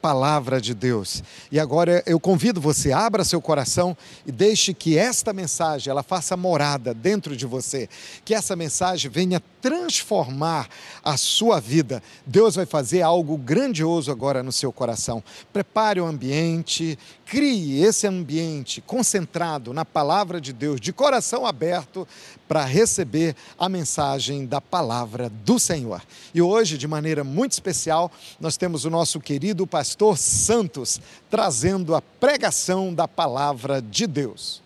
palavra 0.00 0.60
de 0.60 0.74
Deus. 0.74 1.24
E 1.50 1.58
agora 1.58 2.04
eu 2.06 2.20
convido 2.20 2.60
você, 2.60 2.92
abra 2.92 3.24
seu 3.24 3.40
coração 3.40 3.96
e 4.24 4.30
deixe 4.30 4.72
que 4.72 4.96
esta 4.96 5.32
mensagem 5.32 5.90
ela 5.90 6.04
faça 6.04 6.36
morada 6.36 6.94
dentro 6.94 7.36
de 7.36 7.44
você, 7.44 7.88
que 8.24 8.32
essa 8.32 8.54
mensagem 8.54 9.10
venha 9.10 9.42
transformar 9.60 10.68
a 11.02 11.16
sua 11.16 11.58
vida. 11.58 12.00
Deus 12.24 12.54
vai 12.54 12.64
fazer 12.64 13.02
algo 13.02 13.36
grandioso 13.36 14.12
agora 14.12 14.40
no 14.40 14.52
seu 14.52 14.72
coração. 14.72 15.20
Prepare 15.52 16.00
o 16.00 16.06
ambiente, 16.06 16.96
crie 17.26 17.82
esse 17.82 18.06
ambiente 18.06 18.80
concentrado 18.80 19.74
na 19.74 19.84
palavra 19.84 20.40
de 20.40 20.52
Deus, 20.52 20.80
de 20.80 20.92
coração 20.92 21.44
aberto 21.44 22.06
para 22.46 22.64
receber 22.64 23.34
a 23.58 23.68
mensagem 23.68 24.46
da 24.46 24.60
palavra 24.60 25.28
do 25.28 25.58
Senhor. 25.58 26.00
E 26.32 26.40
hoje, 26.40 26.78
de 26.78 26.86
maneira 26.86 27.24
muito 27.24 27.50
especial, 27.50 28.12
nós 28.38 28.56
temos 28.56 28.84
o 28.84 28.90
nosso 28.90 29.18
querido 29.18 29.66
pastor 29.66 29.87
pastor 29.88 30.18
Santos, 30.18 31.00
trazendo 31.30 31.94
a 31.94 32.02
pregação 32.02 32.92
da 32.92 33.08
palavra 33.08 33.80
de 33.80 34.06
Deus. 34.06 34.62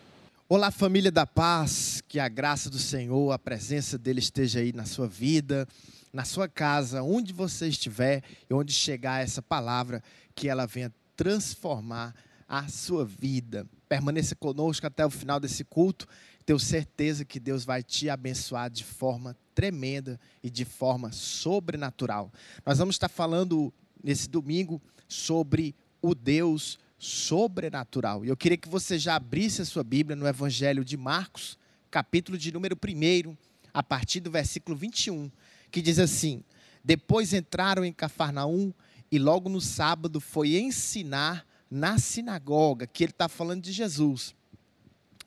Olá, 0.48 0.72
família 0.72 1.12
da 1.12 1.24
paz, 1.24 2.02
que 2.08 2.18
a 2.18 2.28
graça 2.28 2.68
do 2.68 2.76
Senhor, 2.76 3.30
a 3.30 3.38
presença 3.38 3.96
dele 3.96 4.18
esteja 4.18 4.58
aí 4.58 4.72
na 4.72 4.84
sua 4.84 5.06
vida, 5.06 5.68
na 6.12 6.24
sua 6.24 6.48
casa, 6.48 7.04
onde 7.04 7.32
você 7.32 7.68
estiver 7.68 8.20
e 8.50 8.52
onde 8.52 8.72
chegar 8.72 9.22
essa 9.22 9.40
palavra, 9.40 10.02
que 10.34 10.48
ela 10.48 10.66
venha 10.66 10.92
transformar 11.14 12.16
a 12.48 12.66
sua 12.66 13.04
vida. 13.04 13.64
Permaneça 13.88 14.34
conosco 14.34 14.88
até 14.88 15.06
o 15.06 15.10
final 15.10 15.38
desse 15.38 15.62
culto. 15.62 16.08
Tenho 16.44 16.58
certeza 16.58 17.24
que 17.24 17.38
Deus 17.38 17.64
vai 17.64 17.80
te 17.84 18.10
abençoar 18.10 18.68
de 18.68 18.82
forma 18.82 19.36
tremenda 19.54 20.18
e 20.42 20.50
de 20.50 20.64
forma 20.64 21.12
sobrenatural. 21.12 22.32
Nós 22.66 22.78
vamos 22.78 22.96
estar 22.96 23.08
falando 23.08 23.72
nesse 24.02 24.28
domingo 24.28 24.82
sobre 25.12 25.74
o 26.00 26.14
Deus 26.14 26.78
sobrenatural. 26.98 28.24
E 28.24 28.28
eu 28.28 28.36
queria 28.36 28.56
que 28.56 28.68
você 28.68 28.98
já 28.98 29.16
abrisse 29.16 29.62
a 29.62 29.64
sua 29.64 29.84
Bíblia 29.84 30.16
no 30.16 30.26
Evangelho 30.26 30.84
de 30.84 30.96
Marcos, 30.96 31.58
capítulo 31.90 32.38
de 32.38 32.52
número 32.52 32.76
1, 32.76 33.36
a 33.74 33.82
partir 33.82 34.20
do 34.20 34.30
versículo 34.30 34.76
21, 34.76 35.30
que 35.70 35.82
diz 35.82 35.98
assim: 35.98 36.42
Depois 36.84 37.32
entraram 37.32 37.84
em 37.84 37.92
Cafarnaum 37.92 38.72
e 39.10 39.18
logo 39.18 39.48
no 39.48 39.60
sábado 39.60 40.20
foi 40.20 40.56
ensinar 40.56 41.46
na 41.70 41.98
sinagoga, 41.98 42.86
que 42.86 43.04
ele 43.04 43.12
está 43.12 43.28
falando 43.28 43.62
de 43.62 43.72
Jesus. 43.72 44.34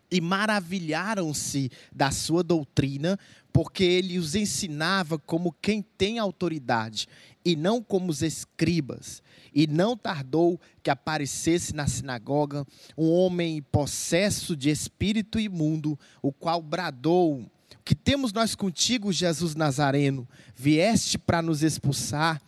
E 0.10 0.22
maravilharam-se 0.22 1.72
da 1.92 2.12
sua 2.12 2.44
doutrina, 2.44 3.20
porque 3.52 3.84
ele 3.84 4.18
os 4.18 4.36
ensinava 4.36 5.18
como 5.18 5.52
quem 5.62 5.82
tem 5.82 6.20
autoridade, 6.20 7.08
e 7.46 7.56
não 7.56 7.82
como 7.82 8.10
os 8.10 8.24
escribas. 8.24 9.22
E 9.54 9.68
não 9.68 9.96
tardou 9.96 10.60
que 10.84 10.90
aparecesse 10.90 11.74
na 11.74 11.88
sinagoga 11.88 12.66
um 12.98 13.10
homem 13.10 13.62
possesso 13.62 14.56
de 14.56 14.70
espírito 14.70 15.40
imundo, 15.40 15.98
o 16.22 16.34
qual 16.34 16.62
bradou: 16.62 17.50
Que 17.86 17.96
temos 17.96 18.34
nós 18.34 18.56
contigo, 18.56 19.14
Jesus 19.14 19.56
Nazareno? 19.56 20.28
Vieste 20.56 21.18
para 21.18 21.42
nos 21.42 21.64
expulsar? 21.64 22.42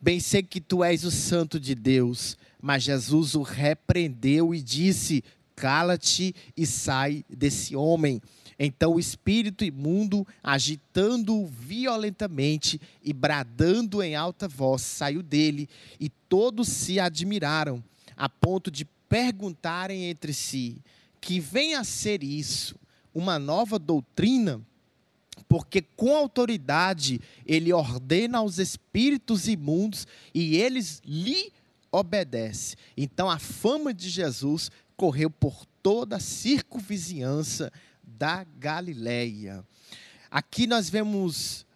Bem 0.00 0.20
sei 0.20 0.42
que 0.42 0.60
tu 0.60 0.82
és 0.82 1.04
o 1.04 1.10
santo 1.10 1.60
de 1.60 1.74
Deus. 1.74 2.38
Mas 2.62 2.84
Jesus 2.84 3.34
o 3.34 3.42
repreendeu 3.42 4.54
e 4.54 4.62
disse: 4.62 5.22
Cala-te 5.54 6.34
e 6.56 6.64
sai 6.64 7.24
desse 7.28 7.76
homem. 7.76 8.22
Então 8.58 8.94
o 8.94 9.00
espírito 9.00 9.64
imundo, 9.64 10.26
agitando 10.42 11.46
violentamente 11.46 12.80
e 13.02 13.12
bradando 13.12 14.02
em 14.02 14.14
alta 14.14 14.46
voz, 14.46 14.82
saiu 14.82 15.22
dele, 15.22 15.68
e 15.98 16.08
todos 16.08 16.68
se 16.68 17.00
admiraram, 17.00 17.82
a 18.16 18.28
ponto 18.28 18.70
de 18.70 18.84
perguntarem 19.08 20.04
entre 20.04 20.32
si: 20.32 20.82
que 21.20 21.40
vem 21.40 21.74
a 21.74 21.84
ser 21.84 22.22
isso? 22.22 22.76
Uma 23.14 23.38
nova 23.38 23.78
doutrina? 23.78 24.60
Porque 25.48 25.82
com 25.82 26.14
autoridade 26.14 27.20
ele 27.44 27.72
ordena 27.72 28.38
aos 28.38 28.58
espíritos 28.58 29.48
imundos 29.48 30.06
e 30.32 30.56
eles 30.56 31.02
lhe 31.04 31.52
obedecem. 31.90 32.76
Então 32.96 33.30
a 33.30 33.38
fama 33.38 33.92
de 33.92 34.08
Jesus 34.08 34.70
correu 34.96 35.30
por 35.30 35.64
toda 35.82 36.16
a 36.16 36.20
circunvizinhança 36.20 37.72
da 38.18 38.44
Galileia. 38.58 39.64
Aqui 40.30 40.66
nós 40.66 40.88
vemos 40.88 41.66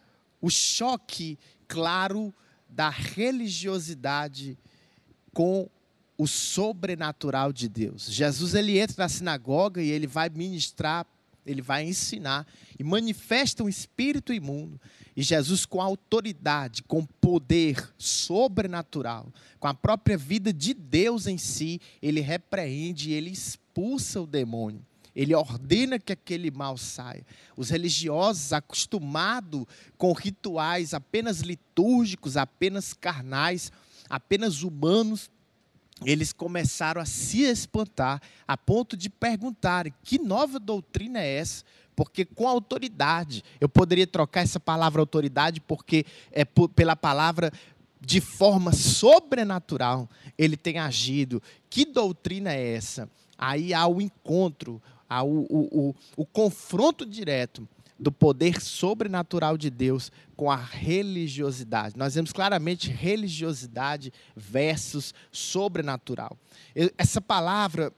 o 0.41 0.49
choque 0.49 1.37
claro 1.67 2.33
da 2.69 2.89
religiosidade 2.89 4.57
com 5.33 5.69
o 6.17 6.27
sobrenatural 6.27 7.53
de 7.53 7.69
Deus. 7.69 8.11
Jesus 8.11 8.53
ele 8.53 8.77
entra 8.77 9.03
na 9.03 9.09
sinagoga 9.09 9.81
e 9.81 9.89
ele 9.89 10.05
vai 10.05 10.29
ministrar, 10.29 11.05
ele 11.45 11.61
vai 11.61 11.85
ensinar 11.85 12.45
e 12.77 12.83
manifesta 12.83 13.63
um 13.63 13.69
espírito 13.69 14.33
imundo. 14.33 14.79
E 15.15 15.23
Jesus 15.23 15.65
com 15.65 15.81
autoridade, 15.81 16.83
com 16.83 17.05
poder 17.05 17.89
sobrenatural, 17.97 19.31
com 19.59 19.67
a 19.67 19.73
própria 19.73 20.17
vida 20.17 20.51
de 20.51 20.73
Deus 20.73 21.27
em 21.27 21.37
si, 21.37 21.79
ele 22.01 22.19
repreende, 22.19 23.11
ele 23.11 23.29
expulsa 23.29 24.21
o 24.21 24.27
demônio. 24.27 24.85
Ele 25.19 25.35
ordena 25.35 25.99
que 25.99 26.13
aquele 26.13 26.49
mal 26.49 26.77
saia. 26.77 27.25
Os 27.57 27.69
religiosos, 27.69 28.53
acostumados 28.53 29.65
com 29.97 30.13
rituais 30.13 30.93
apenas 30.93 31.41
litúrgicos, 31.41 32.37
apenas 32.37 32.93
carnais, 32.93 33.69
apenas 34.09 34.63
humanos, 34.63 35.29
eles 36.05 36.31
começaram 36.31 37.01
a 37.01 37.05
se 37.05 37.41
espantar 37.41 38.21
a 38.47 38.55
ponto 38.55 38.95
de 38.95 39.09
perguntarem: 39.09 39.93
que 40.03 40.17
nova 40.17 40.57
doutrina 40.57 41.19
é 41.19 41.35
essa? 41.35 41.65
Porque 41.97 42.23
com 42.23 42.47
autoridade, 42.47 43.43
eu 43.59 43.67
poderia 43.67 44.07
trocar 44.07 44.43
essa 44.43 44.57
palavra 44.57 45.01
autoridade, 45.01 45.59
porque 45.59 46.05
é 46.31 46.45
pela 46.45 46.95
palavra 46.95 47.51
de 47.99 48.21
forma 48.21 48.71
sobrenatural 48.71 50.09
ele 50.37 50.55
tem 50.55 50.79
agido. 50.79 51.43
Que 51.69 51.83
doutrina 51.83 52.53
é 52.53 52.75
essa? 52.75 53.09
Aí 53.37 53.73
há 53.73 53.85
o 53.85 53.99
encontro, 53.99 54.81
a, 55.09 55.23
o, 55.23 55.45
o, 55.49 55.95
o 56.15 56.25
confronto 56.25 57.05
direto 57.05 57.67
do 57.99 58.11
poder 58.11 58.61
sobrenatural 58.61 59.57
de 59.57 59.69
Deus 59.69 60.09
com 60.35 60.49
a 60.49 60.55
religiosidade. 60.55 61.97
Nós 61.97 62.15
vemos 62.15 62.31
claramente 62.31 62.89
religiosidade 62.89 64.13
versus 64.35 65.13
sobrenatural. 65.31 66.37
Essa 66.97 67.19
palavra 67.19 67.93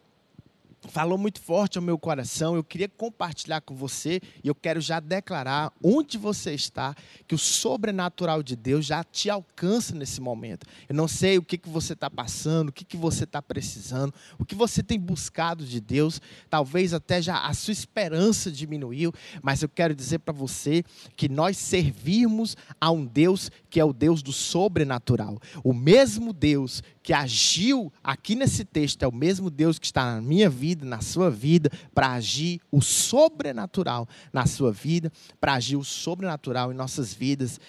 falou 0.89 1.17
muito 1.17 1.39
forte 1.39 1.77
ao 1.77 1.83
meu 1.83 1.97
coração. 1.97 2.55
Eu 2.55 2.63
queria 2.63 2.89
compartilhar 2.89 3.61
com 3.61 3.75
você 3.75 4.19
e 4.43 4.47
eu 4.47 4.55
quero 4.55 4.81
já 4.81 4.99
declarar 4.99 5.71
onde 5.83 6.17
você 6.17 6.53
está, 6.53 6.95
que 7.27 7.35
o 7.35 7.37
sobrenatural 7.37 8.41
de 8.41 8.55
Deus 8.55 8.85
já 8.85 9.03
te 9.03 9.29
alcança 9.29 9.95
nesse 9.95 10.19
momento. 10.19 10.65
Eu 10.89 10.95
não 10.95 11.07
sei 11.07 11.37
o 11.37 11.43
que, 11.43 11.57
que 11.57 11.69
você 11.69 11.93
está 11.93 12.09
passando, 12.09 12.69
o 12.69 12.71
que, 12.71 12.83
que 12.83 12.97
você 12.97 13.23
está 13.25 13.41
precisando, 13.41 14.13
o 14.39 14.45
que 14.45 14.55
você 14.55 14.81
tem 14.81 14.99
buscado 14.99 15.65
de 15.65 15.79
Deus. 15.79 16.19
Talvez 16.49 16.93
até 16.93 17.21
já 17.21 17.45
a 17.45 17.53
sua 17.53 17.71
esperança 17.71 18.51
diminuiu, 18.51 19.13
mas 19.41 19.61
eu 19.61 19.69
quero 19.69 19.93
dizer 19.93 20.19
para 20.19 20.33
você 20.33 20.83
que 21.15 21.29
nós 21.29 21.57
servimos 21.57 22.57
a 22.79 22.91
um 22.91 23.05
Deus 23.05 23.51
que 23.69 23.79
é 23.79 23.85
o 23.85 23.93
Deus 23.93 24.21
do 24.21 24.33
sobrenatural. 24.33 25.39
O 25.63 25.73
mesmo 25.73 26.33
Deus 26.33 26.81
que 27.03 27.13
agiu 27.13 27.91
aqui 28.03 28.35
nesse 28.35 28.63
texto 28.63 29.03
é 29.03 29.07
o 29.07 29.13
mesmo 29.13 29.49
Deus 29.49 29.79
que 29.79 29.85
está 29.85 30.15
na 30.15 30.21
minha 30.21 30.49
vida, 30.49 30.70
na 30.75 31.01
sua 31.01 31.29
vida, 31.29 31.69
para 31.93 32.11
agir 32.13 32.61
o 32.71 32.81
sobrenatural 32.81 34.07
na 34.31 34.45
sua 34.45 34.71
vida, 34.71 35.11
para 35.39 35.53
agir 35.53 35.75
o 35.75 35.83
sobrenatural 35.83 36.71
em 36.71 36.75
nossas 36.75 37.13
vidas, 37.13 37.59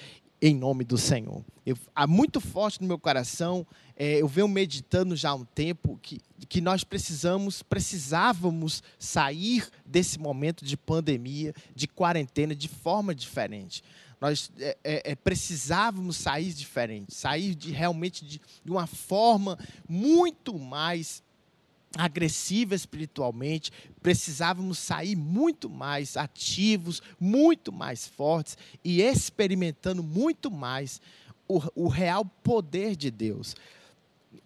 em 0.41 0.55
nome 0.55 0.85
do 0.85 0.99
Senhor. 0.99 1.45
Eu, 1.65 1.79
há 1.95 2.07
muito 2.07 2.41
forte 2.41 2.81
no 2.81 2.89
meu 2.89 2.99
coração, 2.99 3.67
é, 3.97 4.21
eu 4.21 4.27
venho 4.27 4.49
meditando 4.49 5.15
já 5.15 5.31
há 5.31 5.35
um 5.35 5.45
tempo 5.45 5.99
que, 6.03 6.21
que 6.49 6.61
nós 6.61 6.83
precisamos, 6.83 7.63
precisávamos 7.63 8.83
sair 8.99 9.69
desse 9.87 10.19
momento 10.19 10.65
de 10.65 10.77
pandemia, 10.77 11.55
de 11.75 11.87
quarentena, 11.87 12.55
de 12.55 12.69
forma 12.69 13.15
diferente 13.15 13.83
nós 14.23 14.53
é, 14.61 14.79
é, 14.85 15.11
é, 15.11 15.15
precisávamos 15.17 16.17
sair 16.17 16.53
diferente, 16.53 17.13
sair 17.13 17.57
de 17.57 17.73
realmente 17.73 18.25
de, 18.25 18.41
de 18.65 18.71
uma 18.71 18.87
forma 18.87 19.59
muito 19.89 20.57
mais 20.61 21.25
agressiva 21.97 22.75
espiritualmente, 22.75 23.71
precisávamos 24.03 24.79
sair 24.79 25.17
muito 25.17 25.69
mais 25.69 26.17
ativos, 26.17 27.03
muito 27.21 27.73
mais 27.73 28.07
fortes 28.07 28.57
e 28.85 29.03
experimentando 29.03 30.03
muito 30.03 30.51
mais 30.51 31.01
o, 31.49 31.61
o 31.75 31.89
real 31.89 32.25
poder 32.25 32.97
de 32.97 33.11
Deus. 33.11 33.55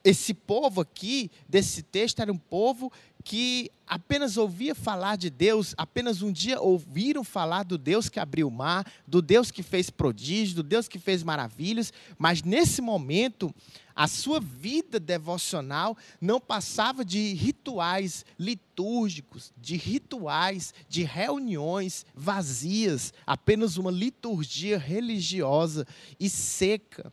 esse 0.02 0.34
povo 0.34 0.80
aqui, 0.80 1.30
desse 1.48 1.82
texto, 1.82 2.20
era 2.20 2.32
um 2.32 2.38
povo 2.38 2.92
que 3.26 3.72
apenas 3.84 4.36
ouvia 4.36 4.72
falar 4.72 5.16
de 5.16 5.28
Deus, 5.30 5.74
apenas 5.76 6.22
um 6.22 6.30
dia 6.30 6.60
ouviram 6.60 7.24
falar 7.24 7.64
do 7.64 7.76
Deus 7.76 8.08
que 8.08 8.20
abriu 8.20 8.46
o 8.46 8.52
mar, 8.52 8.86
do 9.04 9.20
Deus 9.20 9.50
que 9.50 9.64
fez 9.64 9.90
prodígios, 9.90 10.54
do 10.54 10.62
Deus 10.62 10.86
que 10.86 10.96
fez 10.96 11.24
maravilhas, 11.24 11.92
mas 12.16 12.44
nesse 12.44 12.80
momento 12.80 13.52
a 13.96 14.06
sua 14.06 14.38
vida 14.38 15.00
devocional 15.00 15.98
não 16.20 16.40
passava 16.40 17.04
de 17.04 17.34
rituais 17.34 18.24
litúrgicos, 18.38 19.52
de 19.56 19.76
rituais, 19.76 20.72
de 20.88 21.02
reuniões 21.02 22.06
vazias, 22.14 23.12
apenas 23.26 23.76
uma 23.76 23.90
liturgia 23.90 24.78
religiosa 24.78 25.84
e 26.20 26.30
seca, 26.30 27.12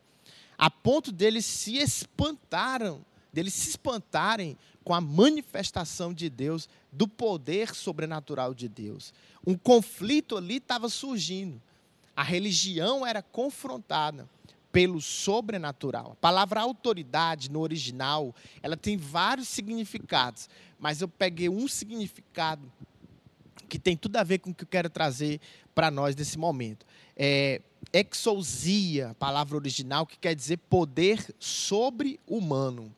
a 0.59 0.69
ponto 0.69 1.11
deles 1.11 1.43
se 1.43 1.77
espantaram, 1.77 3.03
deles 3.33 3.53
se 3.53 3.69
espantarem 3.71 4.57
com 4.83 4.93
a 4.93 5.01
manifestação 5.01 6.13
de 6.13 6.29
Deus, 6.29 6.69
do 6.91 7.07
poder 7.07 7.73
sobrenatural 7.73 8.53
de 8.53 8.69
Deus. 8.69 9.13
Um 9.45 9.57
conflito 9.57 10.37
ali 10.37 10.57
estava 10.57 10.87
surgindo. 10.87 11.61
A 12.15 12.21
religião 12.21 13.05
era 13.05 13.21
confrontada 13.21 14.29
pelo 14.71 15.01
sobrenatural. 15.01 16.11
A 16.11 16.15
palavra 16.15 16.61
autoridade 16.61 17.49
no 17.49 17.59
original, 17.59 18.35
ela 18.61 18.75
tem 18.75 18.97
vários 18.97 19.47
significados, 19.47 20.49
mas 20.79 21.01
eu 21.01 21.07
peguei 21.07 21.49
um 21.49 21.67
significado 21.67 22.71
que 23.69 23.79
tem 23.79 23.95
tudo 23.95 24.17
a 24.17 24.23
ver 24.23 24.39
com 24.39 24.51
o 24.51 24.53
que 24.53 24.63
eu 24.63 24.67
quero 24.67 24.89
trazer 24.89 25.39
para 25.73 25.89
nós 25.89 26.15
nesse 26.15 26.37
momento. 26.37 26.85
É 27.15 27.61
exousia, 27.91 29.15
palavra 29.19 29.55
original, 29.55 30.05
que 30.05 30.17
quer 30.17 30.35
dizer 30.35 30.57
poder 30.57 31.33
sobre-humano. 31.39 32.93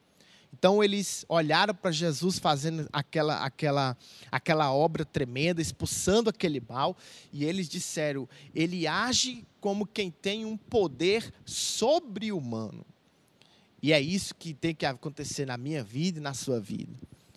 Então 0.57 0.81
eles 0.81 1.25
olharam 1.27 1.75
para 1.75 1.91
Jesus 1.91 2.39
fazendo 2.39 2.87
aquela, 2.93 3.43
aquela, 3.43 3.97
aquela 4.31 4.73
obra 4.73 5.03
tremenda, 5.03 5.61
expulsando 5.61 6.29
aquele 6.29 6.61
mal, 6.65 6.95
e 7.33 7.43
eles 7.43 7.67
disseram: 7.67 8.27
ele 8.53 8.87
age 8.87 9.45
como 9.59 9.85
quem 9.85 10.09
tem 10.09 10.45
um 10.45 10.55
poder 10.55 11.33
sobre-humano. 11.43 12.85
E 13.83 13.91
é 13.91 13.99
isso 13.99 14.33
que 14.33 14.53
tem 14.53 14.73
que 14.73 14.85
acontecer 14.85 15.45
na 15.45 15.57
minha 15.57 15.83
vida 15.83 16.19
e 16.19 16.21
na 16.21 16.33
sua 16.33 16.59
vida. 16.59 16.93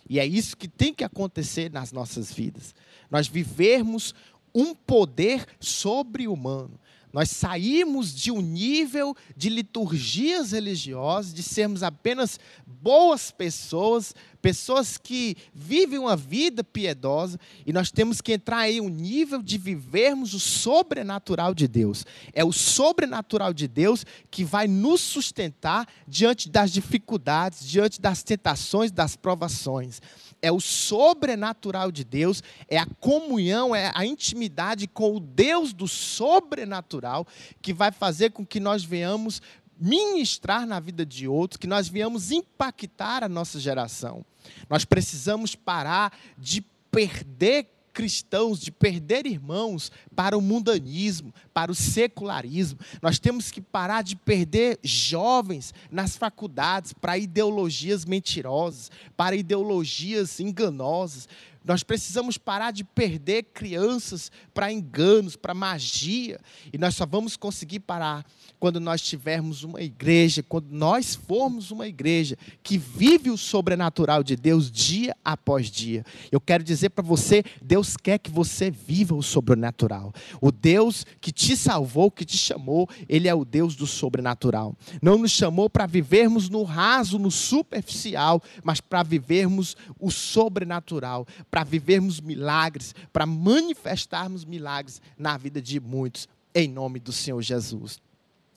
E 0.09 0.17
é 0.17 0.25
isso 0.25 0.55
que 0.55 0.67
tem 0.67 0.93
que 0.93 1.03
acontecer 1.03 1.69
nas 1.69 1.91
nossas 1.91 2.31
vidas. 2.31 2.73
Nós 3.11 3.27
vivermos 3.27 4.15
um 4.55 4.73
poder 4.73 5.45
sobre-humano. 5.59 6.79
Nós 7.11 7.31
saímos 7.31 8.13
de 8.13 8.31
um 8.31 8.39
nível 8.39 9.15
de 9.35 9.49
liturgias 9.49 10.51
religiosas, 10.51 11.33
de 11.33 11.41
sermos 11.41 11.81
apenas 11.81 12.39
boas 12.67 13.31
pessoas, 13.31 14.13
pessoas 14.41 14.97
que 14.97 15.35
vivem 15.53 15.97
uma 15.97 16.15
vida 16.15 16.63
piedosa, 16.63 17.39
e 17.65 17.73
nós 17.73 17.89
temos 17.89 18.21
que 18.21 18.33
entrar 18.33 18.69
em 18.69 18.79
um 18.79 18.89
nível 18.89 19.41
de 19.41 19.57
vivermos 19.57 20.35
o 20.35 20.39
sobrenatural 20.39 21.55
de 21.55 21.67
Deus. 21.67 22.05
É 22.31 22.45
o 22.45 22.53
sobrenatural 22.53 23.53
de 23.53 23.67
Deus 23.67 24.05
que 24.29 24.43
vai 24.43 24.67
nos 24.67 25.01
sustentar 25.01 25.87
diante 26.07 26.47
das 26.47 26.71
dificuldades, 26.71 27.67
diante 27.67 27.99
das 27.99 28.21
tentações, 28.21 28.91
das 28.91 29.15
provações 29.15 29.99
é 30.41 30.51
o 30.51 30.59
sobrenatural 30.59 31.91
de 31.91 32.03
Deus, 32.03 32.43
é 32.67 32.77
a 32.77 32.85
comunhão, 32.85 33.75
é 33.75 33.91
a 33.93 34.05
intimidade 34.05 34.87
com 34.87 35.15
o 35.15 35.19
Deus 35.19 35.73
do 35.73 35.87
sobrenatural 35.87 37.27
que 37.61 37.73
vai 37.73 37.91
fazer 37.91 38.31
com 38.31 38.45
que 38.45 38.59
nós 38.59 38.83
venhamos 38.83 39.41
ministrar 39.79 40.65
na 40.67 40.79
vida 40.79 41.05
de 41.05 41.27
outros, 41.27 41.57
que 41.57 41.67
nós 41.67 41.87
venhamos 41.87 42.31
impactar 42.31 43.23
a 43.23 43.29
nossa 43.29 43.59
geração. 43.59 44.25
Nós 44.69 44.83
precisamos 44.83 45.55
parar 45.55 46.17
de 46.37 46.61
perder 46.91 47.67
cristãos 47.93 48.59
de 48.59 48.71
perder 48.71 49.25
irmãos 49.25 49.91
para 50.15 50.37
o 50.37 50.41
mundanismo, 50.41 51.33
para 51.53 51.71
o 51.71 51.75
secularismo. 51.75 52.79
Nós 53.01 53.19
temos 53.19 53.51
que 53.51 53.61
parar 53.61 54.03
de 54.03 54.15
perder 54.15 54.79
jovens 54.83 55.73
nas 55.91 56.15
faculdades 56.15 56.93
para 56.93 57.17
ideologias 57.17 58.05
mentirosas, 58.05 58.91
para 59.17 59.35
ideologias 59.35 60.39
enganosas. 60.39 61.27
Nós 61.63 61.83
precisamos 61.83 62.37
parar 62.37 62.71
de 62.71 62.83
perder 62.83 63.43
crianças 63.53 64.31
para 64.53 64.71
enganos, 64.71 65.35
para 65.35 65.53
magia. 65.53 66.39
E 66.71 66.77
nós 66.77 66.95
só 66.95 67.05
vamos 67.05 67.35
conseguir 67.35 67.81
parar 67.81 68.25
quando 68.59 68.79
nós 68.79 69.01
tivermos 69.01 69.63
uma 69.63 69.81
igreja, 69.81 70.41
quando 70.41 70.69
nós 70.71 71.15
formos 71.15 71.69
uma 71.71 71.87
igreja 71.87 72.37
que 72.63 72.77
vive 72.77 73.29
o 73.29 73.37
sobrenatural 73.37 74.23
de 74.23 74.35
Deus 74.35 74.71
dia 74.71 75.15
após 75.23 75.69
dia. 75.69 76.05
Eu 76.31 76.39
quero 76.39 76.63
dizer 76.63 76.89
para 76.89 77.03
você: 77.03 77.43
Deus 77.61 77.97
quer 77.97 78.19
que 78.19 78.31
você 78.31 78.71
viva 78.71 79.13
o 79.15 79.21
sobrenatural. 79.23 80.13
O 80.41 80.51
Deus 80.51 81.05
que 81.19 81.31
te 81.31 81.55
salvou, 81.55 82.09
que 82.09 82.25
te 82.25 82.37
chamou, 82.37 82.89
Ele 83.07 83.27
é 83.27 83.33
o 83.33 83.45
Deus 83.45 83.75
do 83.75 83.85
sobrenatural. 83.85 84.75
Não 85.01 85.17
nos 85.17 85.31
chamou 85.31 85.69
para 85.69 85.85
vivermos 85.85 86.49
no 86.49 86.63
raso, 86.63 87.19
no 87.19 87.29
superficial, 87.29 88.41
mas 88.63 88.81
para 88.81 89.03
vivermos 89.03 89.75
o 89.99 90.09
sobrenatural, 90.09 91.25
para 91.49 91.63
vivermos 91.63 92.19
milagres, 92.19 92.93
para 93.11 93.25
manifestarmos 93.25 94.45
milagres 94.45 95.01
na 95.17 95.37
vida 95.37 95.61
de 95.61 95.79
muitos, 95.79 96.27
em 96.53 96.67
nome 96.67 96.99
do 96.99 97.11
Senhor 97.11 97.41
Jesus. 97.41 97.99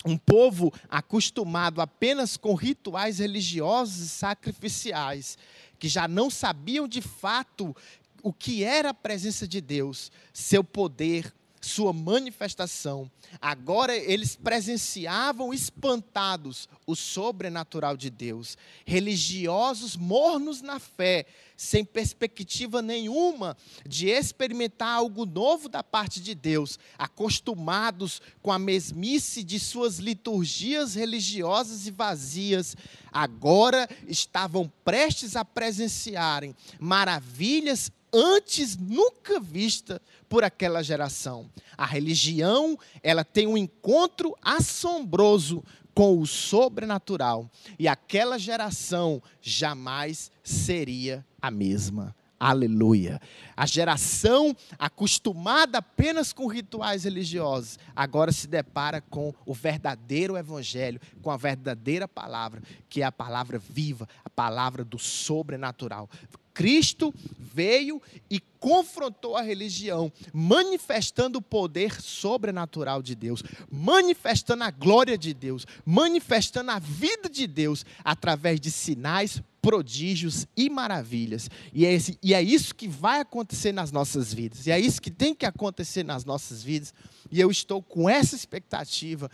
Um 0.04 0.18
povo 0.18 0.72
acostumado 0.88 1.80
apenas 1.80 2.36
com 2.36 2.54
rituais 2.54 3.18
religiosos 3.18 3.98
e 3.98 4.08
sacrificiais, 4.08 5.38
que 5.78 5.88
já 5.88 6.08
não 6.08 6.28
sabiam 6.28 6.88
de 6.88 7.00
fato 7.00 7.74
o 8.22 8.32
que 8.32 8.62
era 8.62 8.90
a 8.90 8.94
presença 8.94 9.46
de 9.46 9.60
Deus, 9.60 10.10
seu 10.32 10.62
poder, 10.62 11.32
sua 11.62 11.92
manifestação. 11.92 13.10
Agora 13.40 13.96
eles 13.96 14.36
presenciavam 14.36 15.54
espantados 15.54 16.68
o 16.86 16.94
sobrenatural 16.94 17.96
de 17.96 18.10
Deus. 18.10 18.58
Religiosos 18.84 19.96
mornos 19.96 20.60
na 20.60 20.78
fé, 20.78 21.24
sem 21.56 21.84
perspectiva 21.84 22.82
nenhuma 22.82 23.56
de 23.86 24.08
experimentar 24.08 24.96
algo 24.96 25.24
novo 25.24 25.68
da 25.68 25.82
parte 25.82 26.20
de 26.20 26.34
Deus, 26.34 26.78
acostumados 26.98 28.20
com 28.42 28.50
a 28.50 28.58
mesmice 28.58 29.44
de 29.44 29.60
suas 29.60 29.98
liturgias 29.98 30.94
religiosas 30.94 31.86
e 31.86 31.92
vazias, 31.92 32.76
agora 33.12 33.88
estavam 34.08 34.70
prestes 34.84 35.36
a 35.36 35.44
presenciarem 35.44 36.54
maravilhas 36.80 37.90
antes 38.12 38.76
nunca 38.76 39.40
vista 39.40 40.00
por 40.28 40.44
aquela 40.44 40.82
geração. 40.82 41.50
A 41.76 41.86
religião, 41.86 42.78
ela 43.02 43.24
tem 43.24 43.46
um 43.46 43.56
encontro 43.56 44.36
assombroso 44.42 45.64
com 45.94 46.18
o 46.18 46.26
sobrenatural, 46.26 47.50
e 47.78 47.86
aquela 47.86 48.38
geração 48.38 49.22
jamais 49.40 50.30
seria 50.42 51.24
a 51.40 51.50
mesma. 51.50 52.14
Aleluia. 52.40 53.20
A 53.56 53.66
geração 53.66 54.56
acostumada 54.76 55.78
apenas 55.78 56.32
com 56.32 56.48
rituais 56.48 57.04
religiosos, 57.04 57.78
agora 57.94 58.32
se 58.32 58.48
depara 58.48 59.00
com 59.00 59.32
o 59.46 59.54
verdadeiro 59.54 60.36
evangelho, 60.36 61.00
com 61.22 61.31
a 61.31 61.36
verdadeira 61.36 62.08
palavra, 62.08 62.60
que 62.88 63.00
é 63.00 63.04
a 63.04 63.12
palavra 63.12 63.60
viva, 63.60 64.08
a 64.24 64.31
palavra 64.31 64.84
do 64.84 64.98
sobrenatural. 64.98 66.10
Cristo 66.54 67.14
veio 67.38 68.00
e 68.30 68.40
confrontou 68.58 69.36
a 69.36 69.42
religião, 69.42 70.12
manifestando 70.32 71.38
o 71.38 71.42
poder 71.42 72.00
sobrenatural 72.00 73.02
de 73.02 73.14
Deus, 73.14 73.42
manifestando 73.70 74.64
a 74.64 74.70
glória 74.70 75.18
de 75.18 75.34
Deus, 75.34 75.66
manifestando 75.84 76.70
a 76.70 76.78
vida 76.78 77.28
de 77.28 77.46
Deus 77.46 77.84
através 78.04 78.60
de 78.60 78.70
sinais, 78.70 79.42
prodígios 79.60 80.46
e 80.56 80.68
maravilhas. 80.68 81.48
E 81.72 81.86
é, 81.86 81.92
esse, 81.92 82.18
e 82.22 82.34
é 82.34 82.42
isso 82.42 82.74
que 82.74 82.88
vai 82.88 83.20
acontecer 83.20 83.72
nas 83.72 83.92
nossas 83.92 84.32
vidas, 84.32 84.66
e 84.66 84.70
é 84.70 84.78
isso 84.78 85.00
que 85.00 85.10
tem 85.10 85.34
que 85.34 85.46
acontecer 85.46 86.04
nas 86.04 86.24
nossas 86.24 86.62
vidas. 86.62 86.92
E 87.30 87.40
eu 87.40 87.50
estou 87.50 87.82
com 87.82 88.08
essa 88.08 88.34
expectativa 88.34 89.30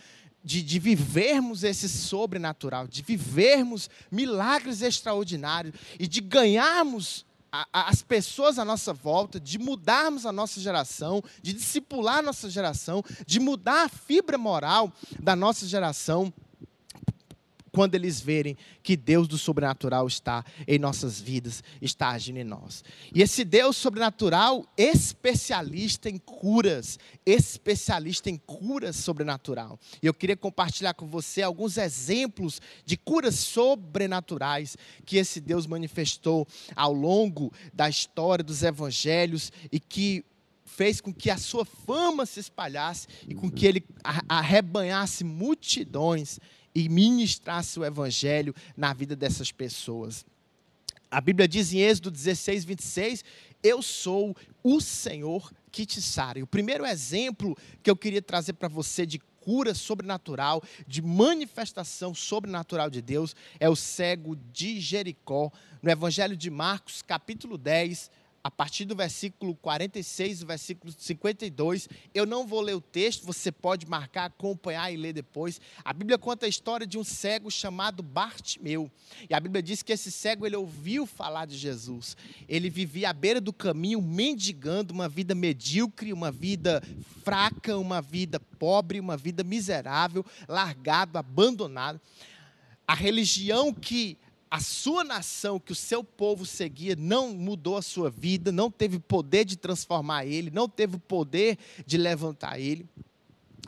de, 0.49 0.62
de, 0.62 0.78
vivermos 0.78 1.62
esse 1.62 1.87
sobrenatural, 1.87 2.88
de 2.88 3.02
vivermos 3.02 3.90
milagres 4.11 4.81
extraordinários 4.81 5.75
e 6.00 6.09
de 6.09 6.23
ganharmos 6.23 7.26
a, 7.52 7.69
a, 7.71 7.90
as 7.90 8.00
pessoas 8.00 8.59
à 8.59 8.64
nossa 8.64 8.95
volta, 8.95 9.38
de 9.38 9.59
mudarmos 9.59 10.25
a 10.25 10.33
nossa 10.33 10.59
geração, 10.59 11.23
de 11.43 11.52
discipular 11.52 12.21
a 12.21 12.23
nossa 12.23 12.49
geração, 12.49 13.05
de 13.26 13.38
mudar 13.38 13.85
a 13.85 13.88
fibra 13.90 14.38
moral 14.38 14.90
da 15.21 15.37
nossa 15.37 15.67
geração 15.67 16.33
quando 17.72 17.94
eles 17.94 18.20
verem 18.20 18.56
que 18.82 18.96
Deus 18.96 19.28
do 19.28 19.38
sobrenatural 19.38 20.06
está 20.06 20.44
em 20.66 20.78
nossas 20.78 21.20
vidas, 21.20 21.62
está 21.80 22.10
agindo 22.10 22.38
em 22.38 22.44
nós. 22.44 22.84
E 23.14 23.22
esse 23.22 23.44
Deus 23.44 23.76
sobrenatural, 23.76 24.66
especialista 24.76 26.08
em 26.08 26.18
curas, 26.18 26.98
especialista 27.25 28.30
em 28.30 28.37
curas 28.37 28.96
sobrenatural. 28.96 29.78
E 30.02 30.06
eu 30.06 30.14
queria 30.14 30.37
compartilhar 30.37 30.94
com 30.94 31.06
você 31.06 31.42
alguns 31.42 31.76
exemplos 31.76 32.60
de 32.84 32.96
curas 32.96 33.37
sobrenaturais 33.37 34.76
que 35.04 35.16
esse 35.16 35.40
Deus 35.40 35.66
manifestou 35.66 36.46
ao 36.75 36.92
longo 36.92 37.52
da 37.72 37.88
história 37.88 38.44
dos 38.44 38.62
evangelhos 38.62 39.52
e 39.70 39.78
que 39.78 40.25
fez 40.68 41.00
com 41.00 41.12
que 41.12 41.30
a 41.30 41.37
sua 41.37 41.64
fama 41.64 42.25
se 42.25 42.38
espalhasse 42.38 43.08
e 43.26 43.34
com 43.34 43.50
que 43.50 43.66
ele 43.66 43.84
arrebanhasse 44.28 45.25
multidões 45.25 46.38
e 46.78 46.88
ministrasse 46.88 47.78
o 47.80 47.85
evangelho 47.85 48.54
na 48.76 48.92
vida 48.92 49.16
dessas 49.16 49.50
pessoas. 49.50 50.25
A 51.11 51.20
Bíblia 51.20 51.49
diz 51.49 51.73
em 51.73 51.80
Êxodo 51.80 52.11
16, 52.11 52.64
26, 52.64 53.25
eu 53.62 53.82
sou 53.82 54.37
o 54.62 54.80
Senhor 54.80 55.52
que 55.73 55.85
te 55.85 56.00
sara. 56.00 56.38
E 56.38 56.42
o 56.42 56.47
primeiro 56.47 56.87
exemplo 56.87 57.56
que 57.82 57.90
eu 57.90 57.97
queria 57.97 58.23
trazer 58.23 58.52
para 58.52 58.68
você 58.68 59.04
de 59.04 59.18
cura 59.40 59.75
sobrenatural, 59.75 60.62
de 60.87 61.02
manifestação 61.02 62.14
sobrenatural 62.14 62.90
de 62.90 63.02
Deus, 63.02 63.35
é 63.58 63.68
o 63.68 63.75
cego 63.75 64.37
de 64.52 64.78
Jericó, 64.78 65.50
no 65.82 65.90
Evangelho 65.90 66.37
de 66.37 66.50
Marcos, 66.50 67.02
capítulo 67.02 67.58
10, 67.58 68.11
a 68.49 68.50
partir 68.50 68.87
do 68.87 68.97
versículo 68.97 69.55
46, 69.57 70.43
versículo 70.43 70.90
52. 70.90 71.87
Eu 72.14 72.25
não 72.25 72.47
vou 72.47 72.62
ler 72.62 72.75
o 72.75 72.81
texto, 72.81 73.26
você 73.26 73.52
pode 73.52 73.87
marcar, 73.87 74.25
acompanhar 74.25 74.90
e 74.90 74.97
ler 74.97 75.12
depois. 75.12 75.61
A 75.85 75.93
Bíblia 75.93 76.17
conta 76.17 76.47
a 76.47 76.49
história 76.49 76.87
de 76.87 76.97
um 76.97 77.05
cego 77.05 77.50
chamado 77.50 78.02
Bartimeu. 78.02 78.90
E 79.28 79.35
a 79.35 79.38
Bíblia 79.38 79.62
diz 79.62 79.83
que 79.83 79.93
esse 79.93 80.11
cego 80.11 80.47
ele 80.47 80.57
ouviu 80.57 81.05
falar 81.05 81.45
de 81.45 81.59
Jesus. 81.59 82.17
Ele 82.49 82.71
vivia 82.71 83.11
à 83.11 83.12
beira 83.12 83.38
do 83.38 83.52
caminho, 83.52 84.00
mendigando 84.00 84.95
uma 84.95 85.11
vida 85.11 85.35
medíocre, 85.35 86.11
uma 86.11 86.31
vida 86.31 86.83
fraca, 87.23 87.76
uma 87.76 88.00
vida 88.00 88.40
pobre, 88.40 88.99
uma 88.99 89.19
vida 89.19 89.45
miserável, 89.45 90.25
largado, 90.49 91.19
abandonado. 91.19 92.00
A 92.87 92.95
religião 92.95 93.75
que 93.75 94.17
a 94.50 94.61
sua 94.61 95.05
nação, 95.05 95.61
que 95.61 95.73
o 95.73 95.75
seu 95.75 96.02
povo 96.02 96.47
seguia, 96.47 96.97
não 96.97 97.35
mudou 97.35 97.76
a 97.76 97.83
sua 97.83 98.11
vida, 98.11 98.50
não 98.50 98.71
teve 98.71 98.99
poder 98.99 99.45
de 99.45 99.57
transformar 99.57 100.26
ele, 100.26 100.50
não 100.50 100.69
teve 100.69 100.99
poder 100.99 101.59
de 101.87 101.97
levantar 101.97 102.59
ele. 102.59 102.87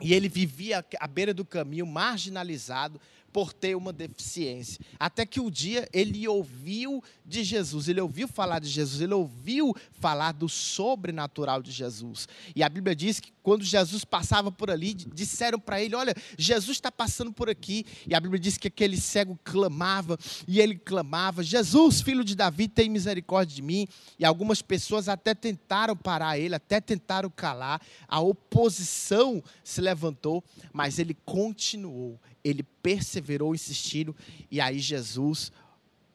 E 0.01 0.13
ele 0.13 0.27
vivia 0.27 0.83
à 0.99 1.07
beira 1.07 1.33
do 1.33 1.45
caminho, 1.45 1.85
marginalizado, 1.85 2.99
por 3.31 3.53
ter 3.53 3.75
uma 3.75 3.93
deficiência. 3.93 4.83
Até 4.99 5.25
que 5.25 5.39
um 5.39 5.49
dia 5.49 5.87
ele 5.93 6.27
ouviu 6.27 7.03
de 7.25 7.43
Jesus, 7.43 7.87
ele 7.87 8.01
ouviu 8.01 8.27
falar 8.27 8.59
de 8.59 8.67
Jesus, 8.67 9.01
ele 9.01 9.13
ouviu 9.13 9.75
falar 9.93 10.33
do 10.33 10.49
sobrenatural 10.49 11.61
de 11.61 11.71
Jesus. 11.71 12.27
E 12.55 12.63
a 12.63 12.69
Bíblia 12.69 12.95
diz 12.95 13.19
que 13.19 13.31
quando 13.41 13.63
Jesus 13.63 14.03
passava 14.03 14.51
por 14.51 14.69
ali, 14.69 14.93
disseram 14.93 15.59
para 15.59 15.81
ele: 15.81 15.95
Olha, 15.95 16.13
Jesus 16.37 16.77
está 16.77 16.91
passando 16.91 17.31
por 17.31 17.49
aqui. 17.49 17.85
E 18.05 18.13
a 18.13 18.19
Bíblia 18.19 18.39
diz 18.39 18.57
que 18.57 18.67
aquele 18.67 18.97
cego 18.97 19.39
clamava, 19.43 20.17
e 20.47 20.59
ele 20.59 20.75
clamava: 20.75 21.43
Jesus, 21.43 22.01
filho 22.01 22.23
de 22.23 22.35
Davi, 22.35 22.67
tem 22.67 22.89
misericórdia 22.89 23.55
de 23.55 23.61
mim. 23.61 23.87
E 24.19 24.25
algumas 24.25 24.61
pessoas 24.61 25.07
até 25.07 25.33
tentaram 25.33 25.95
parar 25.95 26.37
ele, 26.37 26.55
até 26.55 26.79
tentaram 26.79 27.29
calar. 27.29 27.81
A 28.07 28.19
oposição 28.19 29.43
se 29.63 29.81
levantou, 29.81 30.43
mas 30.73 30.99
ele 30.99 31.15
continuou 31.25 32.19
ele 32.43 32.63
perseverou 32.81 33.53
insistindo, 33.53 34.15
e 34.49 34.59
aí 34.59 34.79
Jesus 34.79 35.51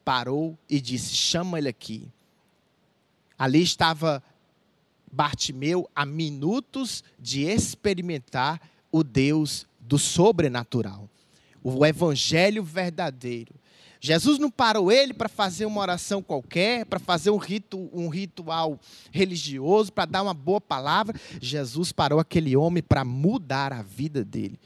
parou 0.03 0.57
e 0.69 0.79
disse: 0.79 1.15
chama 1.15 1.57
ele 1.57 1.69
aqui. 1.69 2.07
Ali 3.37 3.61
estava 3.61 4.23
Bartimeu 5.11 5.89
a 5.95 6.05
minutos 6.05 7.03
de 7.17 7.43
experimentar 7.43 8.61
o 8.91 9.03
Deus 9.03 9.65
do 9.79 9.97
sobrenatural, 9.97 11.09
o 11.63 11.85
evangelho 11.85 12.63
verdadeiro. 12.63 13.55
Jesus 13.99 14.37
não 14.37 14.51
parou 14.51 14.91
ele 14.91 15.13
para 15.13 15.27
fazer 15.27 15.65
uma 15.65 15.81
oração 15.81 16.21
qualquer, 16.21 16.85
para 16.85 16.99
fazer 16.99 17.31
um, 17.31 17.37
rito, 17.37 17.89
um 17.91 18.09
ritual 18.09 18.79
religioso, 19.11 19.91
para 19.91 20.05
dar 20.05 20.23
uma 20.23 20.33
boa 20.33 20.61
palavra. 20.61 21.19
Jesus 21.41 21.91
parou 21.91 22.19
aquele 22.19 22.55
homem 22.55 22.83
para 22.83 23.03
mudar 23.03 23.73
a 23.73 23.81
vida 23.81 24.23
dele, 24.23 24.59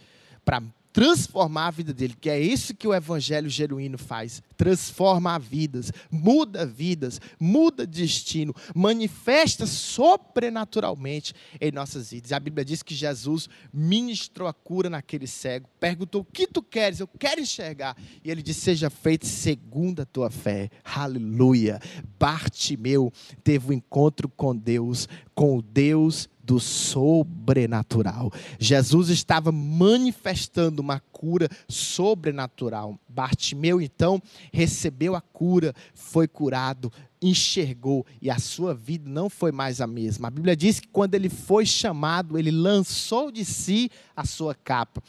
para 0.43 0.61
transformar 0.93 1.67
a 1.67 1.71
vida 1.71 1.93
dele, 1.93 2.15
que 2.19 2.29
é 2.29 2.39
isso 2.39 2.75
que 2.75 2.87
o 2.87 2.93
evangelho 2.93 3.49
genuíno 3.49 3.97
faz, 3.97 4.41
transforma 4.57 5.37
vidas, 5.39 5.91
muda 6.09 6.65
vidas, 6.65 7.19
muda 7.39 7.85
destino, 7.85 8.53
manifesta 8.75 9.65
sobrenaturalmente 9.65 11.33
em 11.59 11.71
nossas 11.71 12.11
vidas. 12.11 12.31
A 12.31 12.39
Bíblia 12.39 12.65
diz 12.65 12.83
que 12.83 12.93
Jesus 12.93 13.47
ministrou 13.73 14.47
a 14.47 14.53
cura 14.53 14.89
naquele 14.89 15.27
cego, 15.27 15.69
perguntou: 15.79 16.21
"O 16.21 16.25
que 16.25 16.45
tu 16.45 16.61
queres? 16.61 16.99
Eu 16.99 17.07
quero 17.07 17.41
enxergar". 17.41 17.95
E 18.23 18.29
ele 18.29 18.41
disse: 18.41 18.61
"Seja 18.61 18.89
feito 18.89 19.25
segundo 19.25 20.01
a 20.01 20.05
tua 20.05 20.29
fé". 20.29 20.69
Aleluia. 20.83 21.79
Bartimeu 22.19 23.11
teve 23.43 23.69
um 23.69 23.73
encontro 23.73 24.27
com 24.29 24.55
Deus, 24.55 25.07
com 25.33 25.57
o 25.57 25.61
Deus 25.61 26.29
do 26.51 26.59
sobrenatural. 26.59 28.29
Jesus 28.59 29.07
estava 29.07 29.53
manifestando 29.53 30.81
uma 30.81 30.99
cura 30.99 31.47
sobrenatural. 31.65 32.99
Bartimeu, 33.07 33.79
então, 33.79 34.21
recebeu 34.51 35.15
a 35.15 35.21
cura, 35.21 35.73
foi 35.93 36.27
curado, 36.27 36.91
enxergou 37.21 38.05
e 38.21 38.29
a 38.29 38.37
sua 38.37 38.73
vida 38.73 39.09
não 39.09 39.29
foi 39.29 39.53
mais 39.53 39.79
a 39.79 39.87
mesma. 39.87 40.27
A 40.27 40.31
Bíblia 40.31 40.57
diz 40.57 40.81
que 40.81 40.89
quando 40.89 41.15
ele 41.15 41.29
foi 41.29 41.65
chamado, 41.65 42.37
ele 42.37 42.51
lançou 42.51 43.31
de 43.31 43.45
si 43.45 43.89
a 44.13 44.25
sua 44.25 44.53
capa. 44.53 45.01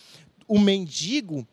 O 0.46 0.60
mendigo, 0.60 1.44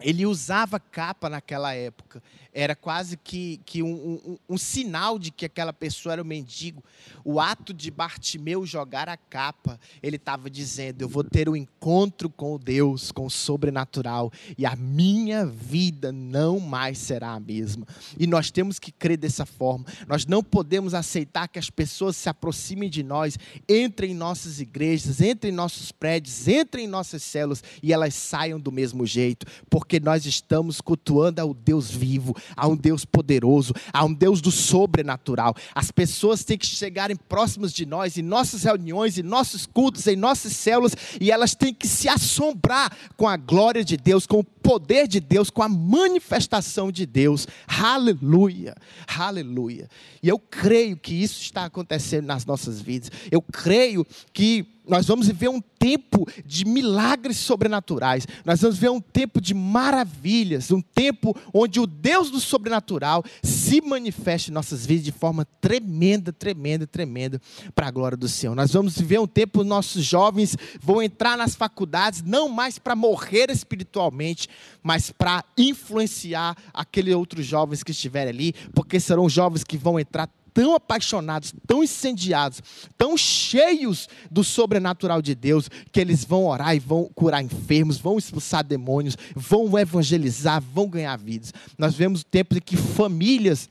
ele 0.00 0.26
usava 0.26 0.78
capa 0.78 1.28
naquela 1.28 1.74
época 1.74 2.22
era 2.52 2.74
quase 2.74 3.16
que, 3.16 3.60
que 3.64 3.84
um, 3.84 4.14
um, 4.26 4.38
um, 4.48 4.58
sinal 4.58 5.16
de 5.16 5.30
que 5.30 5.44
aquela 5.44 5.72
pessoa 5.72 6.14
era 6.14 6.22
um 6.22 6.26
mendigo. 6.26 6.82
O 7.24 7.38
ato 7.38 7.72
de 7.72 7.88
Bartimeu 7.88 8.66
jogar 8.66 9.08
a 9.08 9.16
capa, 9.16 9.78
ele 10.02 10.16
estava 10.16 10.50
dizendo: 10.50 11.02
Eu 11.02 11.08
vou 11.08 11.22
ter 11.22 11.48
um 11.48 11.54
encontro 11.54 12.28
com 12.28 12.58
Deus, 12.58 13.12
com 13.12 13.26
o 13.26 13.30
sobrenatural, 13.30 14.32
e 14.56 14.66
a 14.66 14.74
minha 14.74 15.46
vida 15.46 16.10
não 16.10 16.58
mais 16.58 16.98
será 16.98 17.32
a 17.34 17.40
mesma. 17.40 17.86
E 18.18 18.26
nós 18.26 18.50
temos 18.50 18.80
que 18.80 18.90
crer 18.90 19.16
dessa 19.16 19.46
forma. 19.46 19.84
Nós 20.08 20.26
não 20.26 20.42
podemos 20.42 20.94
aceitar 20.94 21.46
que 21.46 21.60
as 21.60 21.70
pessoas 21.70 22.16
se 22.16 22.28
aproximem 22.28 22.90
de 22.90 23.04
nós, 23.04 23.38
entrem 23.68 24.10
em 24.10 24.14
nossas 24.14 24.58
igrejas, 24.58 25.20
entrem 25.20 25.52
em 25.52 25.56
nossos 25.56 25.92
prédios, 25.92 26.48
entrem 26.48 26.86
em 26.86 26.88
nossas 26.88 27.22
células 27.22 27.62
e 27.80 27.92
elas 27.92 28.14
saiam 28.14 28.58
do 28.58 28.72
mesmo 28.72 29.06
jeito, 29.06 29.46
porque 29.70 29.87
nós 29.98 30.26
estamos 30.26 30.80
cultuando 30.80 31.40
ao 31.40 31.54
Deus 31.54 31.90
vivo, 31.90 32.36
a 32.56 32.68
um 32.68 32.76
Deus 32.76 33.04
poderoso, 33.04 33.72
a 33.92 34.04
um 34.04 34.12
Deus 34.12 34.40
do 34.40 34.50
sobrenatural. 34.50 35.54
As 35.74 35.90
pessoas 35.90 36.44
têm 36.44 36.58
que 36.58 36.66
chegarem 36.66 37.16
próximas 37.16 37.72
de 37.72 37.86
nós, 37.86 38.18
em 38.18 38.22
nossas 38.22 38.64
reuniões, 38.64 39.16
em 39.16 39.22
nossos 39.22 39.66
cultos, 39.66 40.06
em 40.06 40.16
nossas 40.16 40.52
células, 40.52 40.94
e 41.20 41.30
elas 41.30 41.54
têm 41.54 41.72
que 41.72 41.88
se 41.88 42.08
assombrar 42.08 42.94
com 43.16 43.26
a 43.26 43.36
glória 43.36 43.84
de 43.84 43.96
Deus, 43.96 44.26
com 44.26 44.40
o 44.40 44.44
poder 44.44 45.08
de 45.08 45.20
Deus, 45.20 45.48
com 45.48 45.62
a 45.62 45.68
manifestação 45.68 46.92
de 46.92 47.06
Deus. 47.06 47.46
Aleluia, 47.66 48.74
aleluia. 49.06 49.88
E 50.22 50.28
eu 50.28 50.38
creio 50.38 50.96
que 50.96 51.14
isso 51.14 51.40
está 51.40 51.64
acontecendo 51.64 52.26
nas 52.26 52.44
nossas 52.44 52.80
vidas. 52.80 53.10
Eu 53.30 53.40
creio 53.40 54.06
que 54.32 54.77
nós 54.88 55.06
vamos 55.06 55.26
viver 55.26 55.48
um 55.48 55.60
tempo 55.60 56.26
de 56.44 56.64
milagres 56.64 57.36
sobrenaturais. 57.36 58.26
Nós 58.44 58.60
vamos 58.60 58.78
ver 58.78 58.90
um 58.90 59.00
tempo 59.00 59.40
de 59.40 59.54
maravilhas, 59.54 60.70
um 60.70 60.80
tempo 60.80 61.36
onde 61.52 61.78
o 61.78 61.86
Deus 61.86 62.30
do 62.30 62.40
sobrenatural 62.40 63.22
se 63.42 63.80
manifesta 63.80 64.50
em 64.50 64.54
nossas 64.54 64.84
vidas 64.84 65.04
de 65.04 65.12
forma 65.12 65.46
tremenda, 65.60 66.32
tremenda, 66.32 66.86
tremenda 66.86 67.40
para 67.74 67.86
a 67.86 67.90
glória 67.90 68.16
do 68.16 68.28
Senhor. 68.28 68.54
Nós 68.54 68.72
vamos 68.72 68.98
viver 68.98 69.20
um 69.20 69.26
tempo 69.26 69.62
nossos 69.62 70.04
jovens 70.04 70.56
vão 70.80 71.02
entrar 71.02 71.36
nas 71.36 71.54
faculdades 71.54 72.22
não 72.22 72.48
mais 72.48 72.78
para 72.78 72.96
morrer 72.96 73.50
espiritualmente, 73.50 74.48
mas 74.82 75.10
para 75.10 75.44
influenciar 75.56 76.56
aqueles 76.72 77.14
outros 77.14 77.44
jovens 77.44 77.82
que 77.82 77.92
estiverem 77.92 78.32
ali, 78.32 78.54
porque 78.74 78.98
serão 78.98 79.28
jovens 79.28 79.62
que 79.62 79.76
vão 79.76 80.00
entrar 80.00 80.28
tão 80.58 80.74
apaixonados, 80.74 81.54
tão 81.68 81.84
incendiados, 81.84 82.60
tão 82.96 83.16
cheios 83.16 84.08
do 84.28 84.42
sobrenatural 84.42 85.22
de 85.22 85.32
Deus, 85.32 85.70
que 85.92 86.00
eles 86.00 86.24
vão 86.24 86.46
orar 86.46 86.74
e 86.74 86.80
vão 86.80 87.08
curar 87.14 87.40
enfermos, 87.44 87.96
vão 87.96 88.18
expulsar 88.18 88.64
demônios, 88.64 89.16
vão 89.36 89.78
evangelizar, 89.78 90.60
vão 90.60 90.88
ganhar 90.88 91.16
vidas. 91.16 91.54
Nós 91.78 91.94
vemos 91.94 92.24
tempos 92.24 92.58
em 92.58 92.60
que 92.60 92.76
famílias 92.76 93.70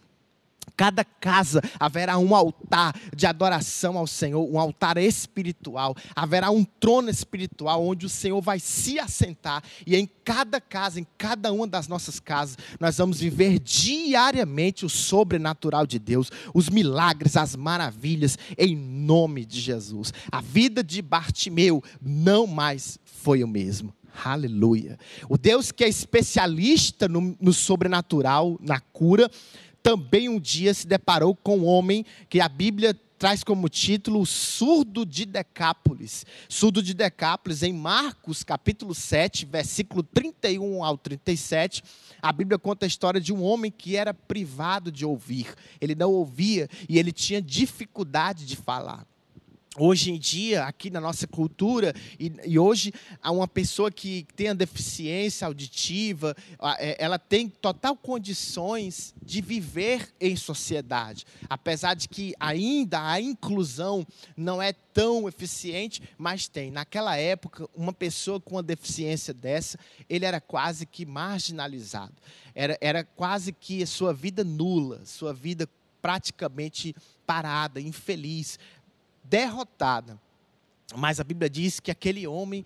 cada 0.78 1.04
casa 1.04 1.60
haverá 1.80 2.20
um 2.20 2.36
altar 2.36 2.96
de 3.14 3.26
adoração 3.26 3.98
ao 3.98 4.06
Senhor, 4.06 4.48
um 4.48 4.60
altar 4.60 4.98
espiritual. 4.98 5.96
Haverá 6.16 6.52
um 6.52 6.64
trono 6.64 7.10
espiritual 7.10 7.84
onde 7.84 8.06
o 8.06 8.10
Senhor 8.10 8.40
vai 8.40 8.60
se 8.60 9.00
assentar. 9.00 9.64
E 9.88 9.96
em 9.96 10.08
cada 10.24 10.62
casa, 10.62 11.00
em 11.00 11.08
cada 11.18 11.52
uma 11.52 11.66
das 11.66 11.88
nossas 11.88 12.20
casas, 12.20 12.58
nós 12.80 12.98
vamos 12.98 13.20
viver 13.20 13.58
diariamente 13.58 14.86
o 14.86 14.90
sobrenatural 14.90 15.88
de 15.88 15.98
Deus, 15.98 16.32
os 16.54 16.70
milagres, 16.70 17.36
as 17.36 17.56
maravilhas, 17.56 18.38
em 18.56 18.76
nome 18.76 19.46
de 19.46 19.60
Jesus. 19.60 20.14
A 20.32 20.42
vida 20.42 20.84
de 20.84 21.02
Bartimeu 21.02 21.84
não 22.00 22.46
mais 22.46 23.00
foi 23.04 23.44
o 23.44 23.48
mesmo. 23.48 23.98
Aleluia. 24.24 24.98
O 25.30 25.38
Deus 25.38 25.72
que 25.72 25.84
é 25.84 25.88
especialista 25.88 27.08
no, 27.08 27.38
no 27.40 27.54
sobrenatural, 27.54 28.58
na 28.62 28.80
cura, 28.80 29.30
também 29.82 30.30
um 30.30 30.40
dia 30.40 30.74
se 30.74 30.88
deparou 30.88 31.36
com 31.36 31.60
um 31.60 31.66
homem 31.66 32.06
que 32.30 32.40
a 32.40 32.50
Bíblia 32.50 32.94
traz 33.18 33.44
como 33.44 33.68
título 33.68 34.26
surdo 34.26 35.06
de 35.06 35.26
Decápolis. 35.26 36.26
Surdo 36.48 36.84
de 36.84 36.94
Decápolis, 36.94 37.64
em 37.64 37.74
Marcos 37.74 38.44
capítulo 38.44 38.94
7, 38.94 39.46
versículo 39.46 40.04
31 40.04 40.84
ao 40.84 40.98
37, 40.98 41.84
a 42.22 42.32
Bíblia 42.32 42.60
conta 42.60 42.86
a 42.86 42.88
história 42.88 43.20
de 43.20 43.34
um 43.34 43.44
homem 43.44 43.72
que 43.72 43.96
era 43.96 44.14
privado 44.14 44.92
de 44.92 45.06
ouvir. 45.06 45.54
Ele 45.82 45.96
não 45.96 46.12
ouvia 46.12 46.70
e 46.88 47.00
ele 47.00 47.12
tinha 47.12 47.42
dificuldade 47.42 48.46
de 48.46 48.56
falar. 48.56 49.06
Hoje 49.80 50.12
em 50.12 50.18
dia, 50.18 50.64
aqui 50.64 50.90
na 50.90 51.00
nossa 51.00 51.28
cultura, 51.28 51.94
e, 52.20 52.34
e, 52.44 52.58
hoje, 52.58 52.92
uma 53.24 53.48
pessoa 53.48 53.92
que 53.92 54.26
tem 54.36 54.48
a 54.48 54.54
deficiência 54.56 55.46
auditiva, 55.46 56.36
é, 56.80 56.98
ela 56.98 57.20
tem 57.20 57.48
total 57.48 57.96
condições 57.96 59.14
de 59.22 59.40
viver 59.40 60.12
em 60.20 60.36
sociedade. 60.36 61.26
Apesar 61.48 61.94
de 61.94 62.10
que 62.10 62.34
ainda 62.40 63.08
a 63.08 63.22
inclusão 63.22 64.04
não 64.36 64.60
é 64.60 64.74
tão 64.74 65.28
eficiente, 65.28 66.02
mas 66.18 66.48
tem. 66.48 66.72
Naquela 66.72 67.16
época, 67.16 67.70
uma 67.76 67.94
pessoa 67.94 68.42
com 68.42 68.56
uma 68.56 68.64
deficiência 68.64 69.32
dessa, 69.32 69.78
ele 70.10 70.26
era 70.26 70.42
quase 70.42 70.88
que 70.88 71.06
marginalizado. 71.06 72.16
Era, 72.56 72.76
era 72.82 73.04
quase 73.04 73.54
que 73.54 73.86
sua 73.86 74.12
vida 74.12 74.44
nula, 74.44 75.06
sua 75.06 75.36
vida 75.36 75.70
praticamente 76.02 76.96
parada, 77.26 77.82
infeliz, 77.82 78.58
derrotada. 79.30 80.20
Mas 80.96 81.20
a 81.20 81.24
Bíblia 81.24 81.50
diz 81.50 81.80
que 81.80 81.92
aquele 81.92 82.26
homem, 82.26 82.64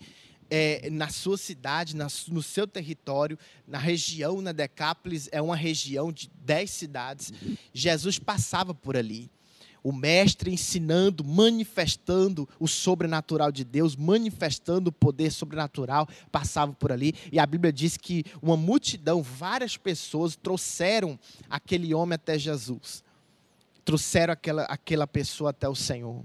é, 0.50 0.88
na 0.90 1.08
sua 1.08 1.36
cidade, 1.36 1.96
na, 1.96 2.06
no 2.28 2.42
seu 2.42 2.66
território, 2.66 3.38
na 3.66 3.78
região, 3.78 4.40
na 4.40 4.52
Decápolis, 4.52 5.28
é 5.32 5.42
uma 5.42 5.56
região 5.56 6.12
de 6.12 6.30
dez 6.44 6.70
cidades, 6.70 7.32
Jesus 7.72 8.18
passava 8.18 8.74
por 8.74 8.96
ali. 8.96 9.30
O 9.84 9.92
mestre 9.92 10.52
ensinando, 10.52 11.24
manifestando 11.24 12.48
o 12.60 12.68
sobrenatural 12.68 13.50
de 13.50 13.64
Deus, 13.64 13.96
manifestando 13.96 14.90
o 14.90 14.92
poder 14.92 15.32
sobrenatural, 15.32 16.08
passava 16.30 16.72
por 16.72 16.92
ali. 16.92 17.12
E 17.32 17.40
a 17.40 17.44
Bíblia 17.44 17.72
diz 17.72 17.96
que 17.96 18.24
uma 18.40 18.56
multidão, 18.56 19.20
várias 19.24 19.76
pessoas, 19.76 20.36
trouxeram 20.36 21.18
aquele 21.50 21.92
homem 21.92 22.14
até 22.14 22.38
Jesus. 22.38 23.02
Trouxeram 23.84 24.34
aquela, 24.34 24.62
aquela 24.66 25.06
pessoa 25.08 25.50
até 25.50 25.68
o 25.68 25.74
Senhor. 25.74 26.24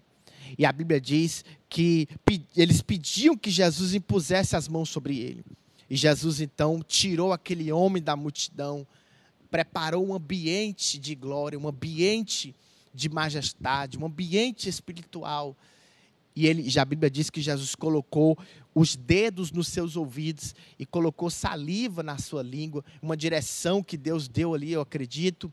E 0.58 0.66
a 0.66 0.72
Bíblia 0.72 1.02
diz 1.02 1.44
que 1.70 2.08
eles 2.56 2.82
pediam 2.82 3.36
que 3.36 3.50
Jesus 3.50 3.94
impusesse 3.94 4.56
as 4.56 4.68
mãos 4.68 4.90
sobre 4.90 5.18
ele. 5.18 5.44
E 5.90 5.96
Jesus 5.96 6.42
então 6.42 6.82
tirou 6.86 7.32
aquele 7.34 7.72
homem 7.72 8.04
da 8.04 8.16
multidão, 8.16 8.86
preparou 9.50 10.06
um 10.06 10.14
ambiente 10.14 11.00
de 11.00 11.16
glória, 11.16 11.58
um 11.58 11.68
ambiente 11.68 12.54
de 12.94 13.10
majestade, 13.10 13.98
um 13.98 14.06
ambiente 14.06 14.68
espiritual. 14.68 15.56
E 16.36 16.46
ele, 16.46 16.70
já 16.70 16.82
a 16.82 16.86
Bíblia 16.86 17.10
diz 17.10 17.30
que 17.30 17.42
Jesus 17.42 17.74
colocou 17.74 18.38
os 18.76 18.96
dedos 18.96 19.52
nos 19.52 19.70
seus 19.70 19.96
ouvidos 19.96 20.54
e 20.78 20.86
colocou 20.86 21.32
saliva 21.32 22.04
na 22.04 22.18
sua 22.20 22.44
língua, 22.44 22.84
uma 23.02 23.18
direção 23.18 23.82
que 23.82 23.98
Deus 23.98 24.28
deu 24.28 24.54
ali, 24.54 24.72
eu 24.72 24.82
acredito 24.82 25.52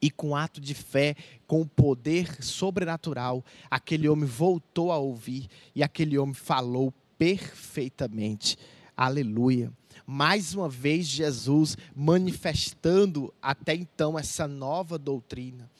e 0.00 0.10
com 0.10 0.34
ato 0.36 0.60
de 0.60 0.74
fé, 0.74 1.16
com 1.46 1.66
poder 1.66 2.42
sobrenatural, 2.42 3.44
aquele 3.70 4.08
homem 4.08 4.26
voltou 4.26 4.92
a 4.92 4.98
ouvir 4.98 5.48
e 5.74 5.82
aquele 5.82 6.16
homem 6.16 6.34
falou 6.34 6.92
perfeitamente. 7.18 8.56
Aleluia. 8.96 9.72
Mais 10.06 10.54
uma 10.54 10.68
vez, 10.68 11.06
Jesus 11.06 11.76
manifestando 11.94 13.32
até 13.42 13.74
então 13.74 14.18
essa 14.18 14.48
nova 14.48 14.96
doutrina, 14.96 15.70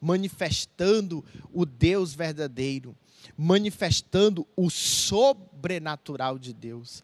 manifestando 0.00 1.24
o 1.52 1.64
Deus 1.64 2.14
verdadeiro, 2.14 2.94
manifestando 3.36 4.46
o 4.56 4.68
sobrenatural 4.68 6.38
de 6.38 6.52
Deus, 6.52 7.02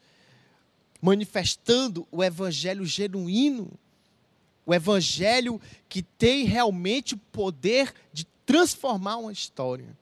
manifestando 1.00 2.06
o 2.10 2.22
evangelho 2.22 2.84
genuíno 2.84 3.78
o 4.68 4.75
evangelho 4.75 5.58
que 5.88 6.02
tem 6.02 6.44
realmente 6.44 7.14
o 7.14 7.18
poder 7.32 7.90
de 8.12 8.26
transformar 8.44 9.16
uma 9.16 9.32
história. 9.32 9.96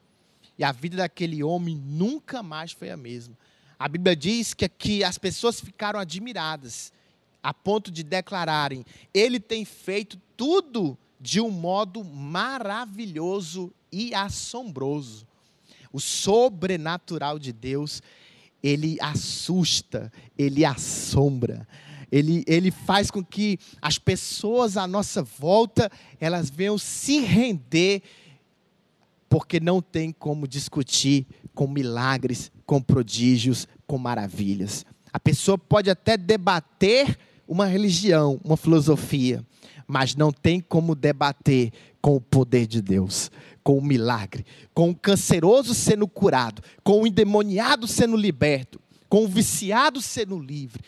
E 0.58 0.64
a 0.64 0.72
vida 0.72 0.96
daquele 0.96 1.40
homem 1.40 1.76
nunca 1.76 2.42
mais 2.42 2.72
foi 2.72 2.90
a 2.90 2.96
mesma. 2.96 3.38
A 3.78 3.86
Bíblia 3.86 4.16
diz 4.16 4.54
que, 4.54 4.68
que 4.68 5.04
as 5.04 5.18
pessoas 5.18 5.60
ficaram 5.60 6.00
admiradas, 6.00 6.92
a 7.40 7.54
ponto 7.54 7.92
de 7.92 8.02
declararem: 8.02 8.84
Ele 9.14 9.38
tem 9.38 9.64
feito 9.64 10.18
tudo 10.36 10.98
de 11.20 11.40
um 11.40 11.50
modo 11.50 12.02
maravilhoso 12.02 13.72
e 13.92 14.12
assombroso. 14.16 15.24
O 15.92 16.00
sobrenatural 16.00 17.38
de 17.38 17.52
Deus, 17.52 18.02
ele 18.60 18.98
assusta, 19.00 20.12
ele 20.36 20.64
assombra 20.64 21.68
ele, 22.10 22.44
ele 22.46 22.70
faz 22.70 23.10
com 23.10 23.24
que 23.24 23.58
as 23.80 23.98
pessoas 23.98 24.76
à 24.76 24.86
nossa 24.86 25.22
volta, 25.22 25.90
elas 26.20 26.50
venham 26.50 26.78
se 26.78 27.20
render, 27.20 28.02
porque 29.28 29.58
não 29.58 29.82
tem 29.82 30.12
como 30.12 30.46
discutir 30.46 31.26
com 31.54 31.66
milagres, 31.66 32.50
com 32.64 32.80
prodígios, 32.80 33.66
com 33.86 33.98
maravilhas. 33.98 34.84
A 35.12 35.18
pessoa 35.18 35.58
pode 35.58 35.90
até 35.90 36.16
debater 36.16 37.18
uma 37.48 37.66
religião, 37.66 38.40
uma 38.44 38.56
filosofia, 38.56 39.44
mas 39.86 40.14
não 40.14 40.32
tem 40.32 40.60
como 40.60 40.94
debater 40.94 41.72
com 42.00 42.16
o 42.16 42.20
poder 42.20 42.66
de 42.66 42.82
Deus, 42.82 43.30
com 43.62 43.78
o 43.78 43.84
milagre, 43.84 44.44
com 44.74 44.90
o 44.90 44.94
canceroso 44.94 45.74
sendo 45.74 46.06
curado, 46.06 46.62
com 46.84 47.02
o 47.02 47.06
endemoniado 47.06 47.86
sendo 47.86 48.16
liberto, 48.16 48.80
com 49.08 49.24
o 49.24 49.28
viciado 49.28 50.00
sendo 50.00 50.38
livre, 50.38 50.82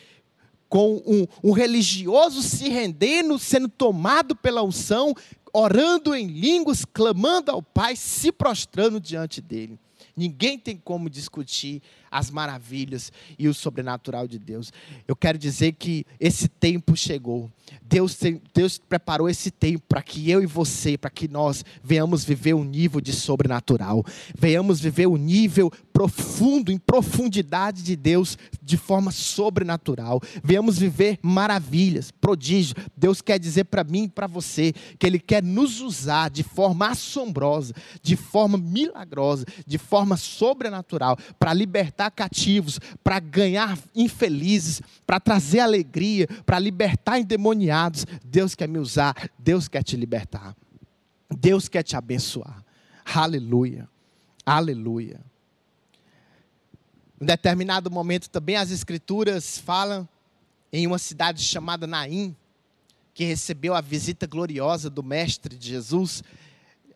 com 0.68 1.02
um, 1.06 1.26
um 1.42 1.52
religioso 1.52 2.42
se 2.42 2.68
rendendo, 2.68 3.38
sendo 3.38 3.68
tomado 3.68 4.36
pela 4.36 4.62
unção, 4.62 5.14
orando 5.52 6.14
em 6.14 6.26
línguas, 6.26 6.84
clamando 6.84 7.50
ao 7.50 7.62
Pai, 7.62 7.96
se 7.96 8.30
prostrando 8.30 9.00
diante 9.00 9.40
dele. 9.40 9.78
Ninguém 10.16 10.58
tem 10.58 10.76
como 10.76 11.08
discutir 11.08 11.80
as 12.10 12.30
maravilhas 12.30 13.12
e 13.38 13.48
o 13.48 13.54
sobrenatural 13.54 14.26
de 14.26 14.38
Deus. 14.38 14.72
Eu 15.06 15.16
quero 15.16 15.38
dizer 15.38 15.72
que 15.72 16.06
esse 16.18 16.48
tempo 16.48 16.96
chegou. 16.96 17.50
Deus, 17.82 18.14
tem, 18.14 18.40
Deus 18.54 18.78
preparou 18.78 19.28
esse 19.28 19.50
tempo 19.50 19.84
para 19.88 20.02
que 20.02 20.30
eu 20.30 20.42
e 20.42 20.46
você, 20.46 20.96
para 20.96 21.10
que 21.10 21.28
nós 21.28 21.64
venhamos 21.82 22.24
viver 22.24 22.54
um 22.54 22.64
nível 22.64 23.00
de 23.00 23.12
sobrenatural, 23.12 24.04
venhamos 24.36 24.80
viver 24.80 25.06
um 25.06 25.16
nível 25.16 25.70
profundo, 25.92 26.70
em 26.70 26.78
profundidade 26.78 27.82
de 27.82 27.96
Deus, 27.96 28.38
de 28.62 28.76
forma 28.76 29.10
sobrenatural. 29.10 30.20
Venhamos 30.44 30.78
viver 30.78 31.18
maravilhas, 31.20 32.12
prodígios. 32.12 32.74
Deus 32.96 33.20
quer 33.20 33.38
dizer 33.38 33.64
para 33.64 33.82
mim 33.82 34.04
e 34.04 34.08
para 34.08 34.28
você 34.28 34.72
que 34.96 35.06
Ele 35.06 35.18
quer 35.18 35.42
nos 35.42 35.80
usar 35.80 36.30
de 36.30 36.44
forma 36.44 36.88
assombrosa, 36.88 37.74
de 38.00 38.14
forma 38.14 38.56
milagrosa, 38.56 39.44
de 39.66 39.76
forma 39.76 40.16
sobrenatural, 40.16 41.18
para 41.36 41.52
libertar 41.52 41.97
cativos, 42.10 42.78
para 43.02 43.18
ganhar 43.18 43.76
infelizes, 43.94 44.80
para 45.04 45.18
trazer 45.18 45.60
alegria, 45.60 46.28
para 46.46 46.58
libertar 46.58 47.18
endemoniados. 47.18 48.06
Deus 48.24 48.54
quer 48.54 48.68
me 48.68 48.78
usar, 48.78 49.14
Deus 49.38 49.66
quer 49.66 49.82
te 49.82 49.96
libertar. 49.96 50.54
Deus 51.28 51.68
quer 51.68 51.82
te 51.82 51.96
abençoar. 51.96 52.64
Aleluia. 53.04 53.88
Aleluia. 54.46 55.20
Em 57.20 57.26
determinado 57.26 57.90
momento 57.90 58.30
também 58.30 58.56
as 58.56 58.70
escrituras 58.70 59.58
falam 59.58 60.08
em 60.72 60.86
uma 60.86 60.98
cidade 60.98 61.42
chamada 61.42 61.86
Naim, 61.86 62.36
que 63.12 63.24
recebeu 63.24 63.74
a 63.74 63.80
visita 63.80 64.26
gloriosa 64.26 64.88
do 64.88 65.02
mestre 65.02 65.56
de 65.56 65.68
Jesus. 65.68 66.22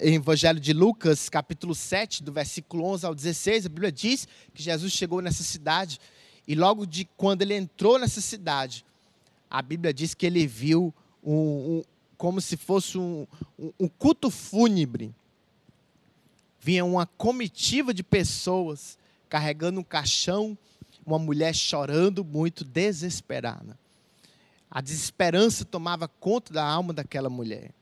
Em 0.01 0.15
Evangelho 0.15 0.59
de 0.59 0.73
Lucas, 0.73 1.29
capítulo 1.29 1.75
7, 1.75 2.23
do 2.23 2.33
versículo 2.33 2.85
11 2.85 3.07
ao 3.07 3.15
16, 3.15 3.67
a 3.67 3.69
Bíblia 3.69 3.93
diz 3.93 4.27
que 4.55 4.63
Jesus 4.63 4.93
chegou 4.93 5.21
nessa 5.21 5.43
cidade 5.43 6.01
e 6.49 6.55
logo 6.55 6.87
de 6.87 7.05
quando 7.17 7.43
ele 7.43 7.55
entrou 7.55 7.99
nessa 7.99 8.21
cidade, 8.21 8.85
a 9.51 9.61
Bíblia 9.61 9.93
diz 9.93 10.15
que 10.15 10.25
ele 10.25 10.47
viu 10.47 10.95
um, 11.23 11.35
um 11.35 11.83
como 12.17 12.41
se 12.41 12.57
fosse 12.57 12.97
um, 12.97 13.27
um, 13.59 13.73
um 13.81 13.89
culto 13.89 14.31
fúnebre. 14.31 15.15
Vinha 16.59 16.85
uma 16.85 17.05
comitiva 17.05 17.93
de 17.93 18.03
pessoas 18.03 18.97
carregando 19.29 19.81
um 19.81 19.85
caixão, 19.85 20.57
uma 21.05 21.19
mulher 21.19 21.55
chorando 21.55 22.25
muito, 22.25 22.65
desesperada. 22.65 23.79
A 24.71 24.81
desesperança 24.81 25.65
tomava 25.65 26.09
conta 26.09 26.53
da 26.53 26.65
alma 26.65 26.93
daquela 26.93 27.29
mulher. 27.29 27.73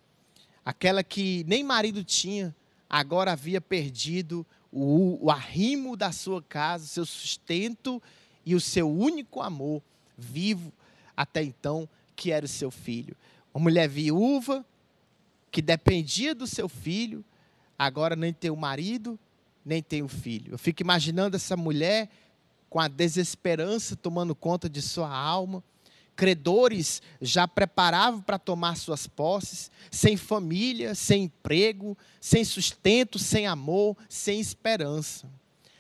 Aquela 0.71 1.03
que 1.03 1.43
nem 1.49 1.65
marido 1.65 2.05
tinha, 2.05 2.55
agora 2.89 3.33
havia 3.33 3.61
perdido 3.61 4.47
o, 4.71 5.19
o 5.21 5.29
arrimo 5.29 5.97
da 5.97 6.13
sua 6.13 6.41
casa, 6.41 6.87
seu 6.87 7.05
sustento 7.05 8.01
e 8.47 8.55
o 8.55 8.61
seu 8.61 8.89
único 8.89 9.41
amor 9.41 9.83
vivo 10.17 10.73
até 11.17 11.43
então, 11.43 11.89
que 12.15 12.31
era 12.31 12.47
o 12.47 12.49
seu 12.49 12.71
filho. 12.71 13.17
Uma 13.53 13.65
mulher 13.65 13.89
viúva 13.89 14.65
que 15.51 15.61
dependia 15.61 16.37
do 16.37 16.47
seu 16.47 16.69
filho, 16.69 17.25
agora 17.77 18.15
nem 18.15 18.33
tem 18.33 18.53
o 18.53 18.57
marido, 18.57 19.19
nem 19.67 19.83
tem 19.83 20.05
o 20.05 20.09
filho. 20.09 20.53
Eu 20.55 20.59
fico 20.59 20.85
imaginando 20.85 21.35
essa 21.35 21.57
mulher 21.57 22.09
com 22.69 22.79
a 22.79 22.87
desesperança 22.87 23.97
tomando 23.97 24.37
conta 24.37 24.69
de 24.69 24.81
sua 24.81 25.13
alma. 25.13 25.65
Credores 26.21 27.01
já 27.19 27.49
preparavam 27.49 28.21
para 28.21 28.39
tomar 28.39 28.77
suas 28.77 29.07
posses, 29.07 29.71
sem 29.91 30.19
família, 30.19 30.95
sem 30.95 31.23
emprego, 31.25 31.97
sem 32.21 32.45
sustento, 32.45 33.19
sem 33.19 33.47
amor, 33.47 33.97
sem 34.07 34.39
esperança 34.39 35.27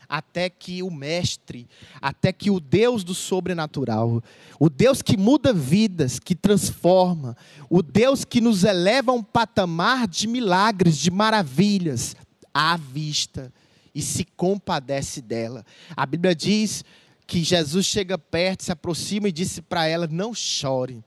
até 0.08 0.48
que 0.50 0.82
o 0.82 0.90
Mestre, 0.90 1.68
até 2.00 2.32
que 2.32 2.50
o 2.50 2.58
Deus 2.58 3.04
do 3.04 3.14
sobrenatural, 3.14 4.20
o 4.58 4.68
Deus 4.68 5.02
que 5.02 5.16
muda 5.16 5.52
vidas, 5.52 6.18
que 6.18 6.34
transforma, 6.34 7.36
o 7.68 7.80
Deus 7.80 8.24
que 8.24 8.40
nos 8.40 8.64
eleva 8.64 9.12
a 9.12 9.14
um 9.14 9.22
patamar 9.22 10.08
de 10.08 10.26
milagres, 10.26 10.98
de 10.98 11.12
maravilhas, 11.12 12.16
à 12.52 12.76
vista 12.76 13.52
e 13.94 14.02
se 14.02 14.24
compadece 14.24 15.20
dela. 15.20 15.64
A 15.96 16.06
Bíblia 16.06 16.34
diz 16.34 16.84
que 17.30 17.44
Jesus 17.44 17.86
chega 17.86 18.18
perto, 18.18 18.64
se 18.64 18.72
aproxima 18.72 19.28
e 19.28 19.32
disse 19.32 19.62
para 19.62 19.86
ela: 19.86 20.08
Não 20.08 20.34
chore. 20.34 21.00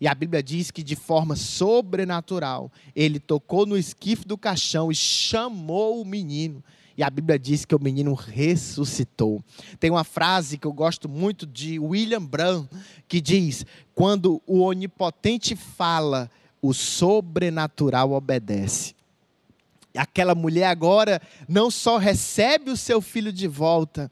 E 0.00 0.06
a 0.06 0.14
Bíblia 0.14 0.40
diz 0.40 0.70
que 0.70 0.84
de 0.84 0.94
forma 0.94 1.34
sobrenatural, 1.34 2.70
ele 2.94 3.18
tocou 3.18 3.66
no 3.66 3.76
esquife 3.76 4.24
do 4.24 4.38
caixão 4.38 4.92
e 4.92 4.94
chamou 4.94 6.00
o 6.00 6.04
menino. 6.04 6.62
E 6.96 7.02
a 7.02 7.10
Bíblia 7.10 7.36
diz 7.40 7.64
que 7.64 7.74
o 7.74 7.82
menino 7.82 8.14
ressuscitou. 8.14 9.42
Tem 9.80 9.90
uma 9.90 10.04
frase 10.04 10.58
que 10.58 10.66
eu 10.66 10.72
gosto 10.72 11.08
muito 11.08 11.44
de 11.44 11.80
William 11.80 12.24
Branham, 12.24 12.68
que 13.08 13.20
diz: 13.20 13.66
Quando 13.96 14.40
o 14.46 14.60
onipotente 14.60 15.56
fala, 15.56 16.30
o 16.62 16.72
sobrenatural 16.72 18.12
obedece. 18.12 18.94
Aquela 19.96 20.36
mulher 20.36 20.66
agora 20.66 21.20
não 21.48 21.68
só 21.68 21.98
recebe 21.98 22.70
o 22.70 22.76
seu 22.76 23.00
filho 23.00 23.32
de 23.32 23.48
volta, 23.48 24.10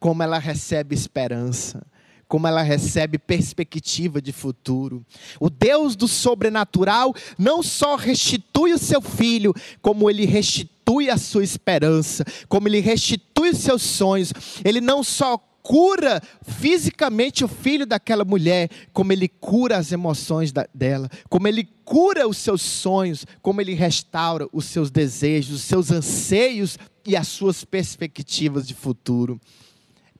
como 0.00 0.22
ela 0.22 0.38
recebe 0.38 0.94
esperança 0.94 1.86
como 2.30 2.46
ela 2.46 2.62
recebe 2.62 3.18
perspectiva 3.18 4.22
de 4.22 4.32
futuro. 4.32 5.04
O 5.40 5.50
Deus 5.50 5.96
do 5.96 6.06
sobrenatural 6.06 7.12
não 7.36 7.60
só 7.60 7.96
restitui 7.96 8.72
o 8.72 8.78
seu 8.78 9.00
filho, 9.00 9.52
como 9.82 10.08
ele 10.08 10.24
restitui 10.24 11.10
a 11.10 11.18
sua 11.18 11.42
esperança, 11.42 12.24
como 12.48 12.68
ele 12.68 12.78
restitui 12.78 13.50
os 13.50 13.58
seus 13.58 13.82
sonhos. 13.82 14.32
Ele 14.64 14.80
não 14.80 15.02
só 15.02 15.36
cura 15.60 16.22
fisicamente 16.42 17.44
o 17.44 17.48
filho 17.48 17.84
daquela 17.84 18.24
mulher, 18.24 18.70
como 18.92 19.12
ele 19.12 19.28
cura 19.28 19.76
as 19.76 19.90
emoções 19.90 20.52
da, 20.52 20.68
dela, 20.72 21.10
como 21.28 21.48
ele 21.48 21.68
cura 21.84 22.28
os 22.28 22.38
seus 22.38 22.62
sonhos, 22.62 23.26
como 23.42 23.60
ele 23.60 23.74
restaura 23.74 24.48
os 24.52 24.66
seus 24.66 24.88
desejos, 24.88 25.56
os 25.56 25.62
seus 25.62 25.90
anseios 25.90 26.78
e 27.04 27.16
as 27.16 27.26
suas 27.26 27.64
perspectivas 27.64 28.68
de 28.68 28.74
futuro. 28.74 29.40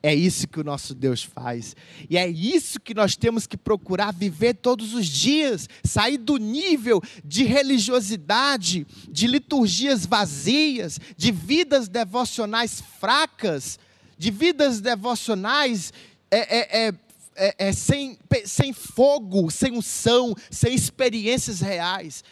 É 0.03 0.15
isso 0.15 0.49
que 0.49 0.59
o 0.59 0.65
nosso 0.65 0.95
Deus 0.95 1.23
faz. 1.23 1.77
E 2.09 2.17
é 2.17 2.27
isso 2.27 2.81
que 2.81 2.95
nós 2.95 3.17
temos 3.17 3.47
que 3.47 3.57
procurar 3.57 4.13
viver 4.13 4.55
todos 4.55 4.95
os 4.95 5.07
dias. 5.07 5.69
Sair 5.85 6.17
do 6.17 6.39
nível 6.39 7.03
de 7.23 7.45
religiosidade, 7.45 8.87
de 9.09 9.27
liturgias 9.27 10.07
vazias, 10.07 10.99
de 11.17 11.31
vidas 11.31 11.87
devocionais 11.87 12.83
fracas, 12.99 13.79
de 14.17 14.31
vidas 14.31 14.81
devocionais 14.81 15.93
é, 16.31 16.39
é, 16.39 16.87
é, 16.87 16.95
é, 17.37 17.55
é 17.69 17.73
sem, 17.73 18.19
sem 18.47 18.73
fogo, 18.73 19.51
sem 19.51 19.73
unção, 19.73 20.35
sem 20.51 20.75
experiências 20.75 21.61
reais. 21.61 22.25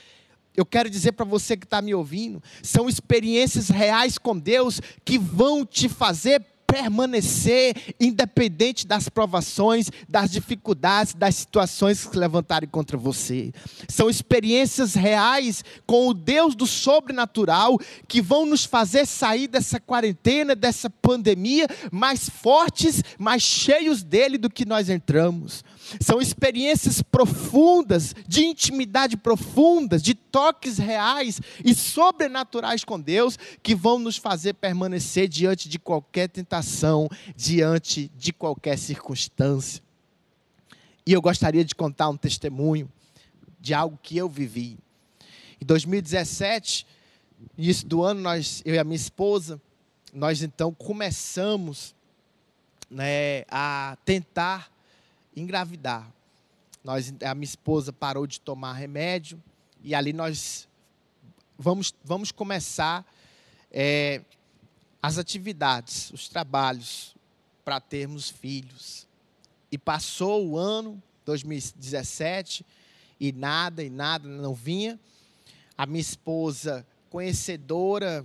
Eu 0.57 0.65
quero 0.65 0.89
dizer 0.89 1.13
para 1.13 1.25
você 1.25 1.55
que 1.55 1.67
está 1.67 1.83
me 1.83 1.95
ouvindo: 1.95 2.43
são 2.63 2.89
experiências 2.89 3.69
reais 3.69 4.17
com 4.17 4.39
Deus 4.39 4.81
que 5.05 5.19
vão 5.19 5.67
te 5.67 5.87
fazer 5.87 6.45
permanecer 6.69 7.75
independente 7.99 8.87
das 8.87 9.09
provações, 9.09 9.91
das 10.07 10.31
dificuldades, 10.31 11.15
das 11.15 11.35
situações 11.35 12.05
que 12.05 12.13
se 12.13 12.19
levantarem 12.19 12.69
contra 12.69 12.99
você. 12.99 13.51
São 13.89 14.11
experiências 14.11 14.95
reais 14.95 15.65
com 15.87 16.09
o 16.09 16.15
Deus 16.15 16.55
do 16.55 16.67
sobrenatural 16.67 17.79
que 18.07 18.21
vão 18.21 18.45
nos 18.45 18.67
fazer 18.67 19.07
sair 19.07 19.49
dessa 19.49 19.81
quarentena, 19.81 20.55
dessa 20.55 20.91
pandemia, 20.91 21.67
mais 21.91 22.29
fortes, 22.29 23.03
mais 23.19 23.43
cheios 23.43 24.03
dele 24.03 24.37
do 24.37 24.51
que 24.51 24.67
nós 24.67 24.91
entramos. 24.91 25.65
São 26.01 26.21
experiências 26.21 27.03
profundas, 27.03 28.15
de 28.27 28.45
intimidade 28.45 29.17
profunda, 29.17 29.99
de 29.99 30.15
toques 30.15 30.79
reais 30.79 31.41
e 31.65 31.75
sobrenaturais 31.75 32.85
com 32.85 33.01
Deus, 33.01 33.39
que 33.63 33.75
vão 33.75 33.99
nos 33.99 34.17
fazer 34.17 34.55
permanecer 34.55 35.29
diante 35.29 35.69
de 35.69 35.79
qualquer 35.79 36.29
tentação, 36.29 37.09
diante 37.35 38.11
de 38.17 38.33
qualquer 38.33 38.77
circunstância. 38.77 39.83
E 41.07 41.13
eu 41.13 41.23
gostaria 41.23 41.65
de 41.65 41.75
contar 41.75 42.09
um 42.11 42.17
testemunho 42.17 42.91
de 43.61 43.73
algo 43.73 43.99
que 44.03 44.17
eu 44.17 44.29
vivi. 44.29 44.79
Em 45.61 45.65
2017, 45.65 46.87
início 47.57 47.87
do 47.87 48.03
ano, 48.03 48.21
nós, 48.21 48.63
eu 48.65 48.75
e 48.75 48.79
a 48.79 48.85
minha 48.85 48.97
esposa, 48.97 49.61
nós 50.13 50.43
então 50.43 50.73
começamos 50.73 51.95
né, 52.91 53.45
a 53.51 53.97
tentar 54.05 54.71
engravidar. 55.41 56.13
Nós, 56.83 57.13
a 57.25 57.35
minha 57.35 57.45
esposa 57.45 57.93
parou 57.93 58.27
de 58.27 58.41
tomar 58.41 58.73
remédio 58.73 59.43
e 59.83 59.95
ali 59.95 60.13
nós 60.13 60.69
vamos, 61.59 61.95
vamos 62.05 62.33
começar 62.33 63.05
é, 63.71 64.23
as 65.03 65.19
atividades, 65.19 66.11
os 66.13 66.29
trabalhos 66.29 67.15
para 67.65 67.81
termos 67.81 68.31
filhos. 68.31 69.07
E 69.71 69.77
passou 69.77 70.49
o 70.49 70.57
ano 70.57 71.03
2017 71.27 72.65
e 73.21 73.33
nada 73.33 73.83
e 73.83 73.91
nada 73.91 74.29
não 74.29 74.55
vinha. 74.55 74.99
A 75.77 75.85
minha 75.85 76.01
esposa, 76.01 76.87
conhecedora 77.11 78.25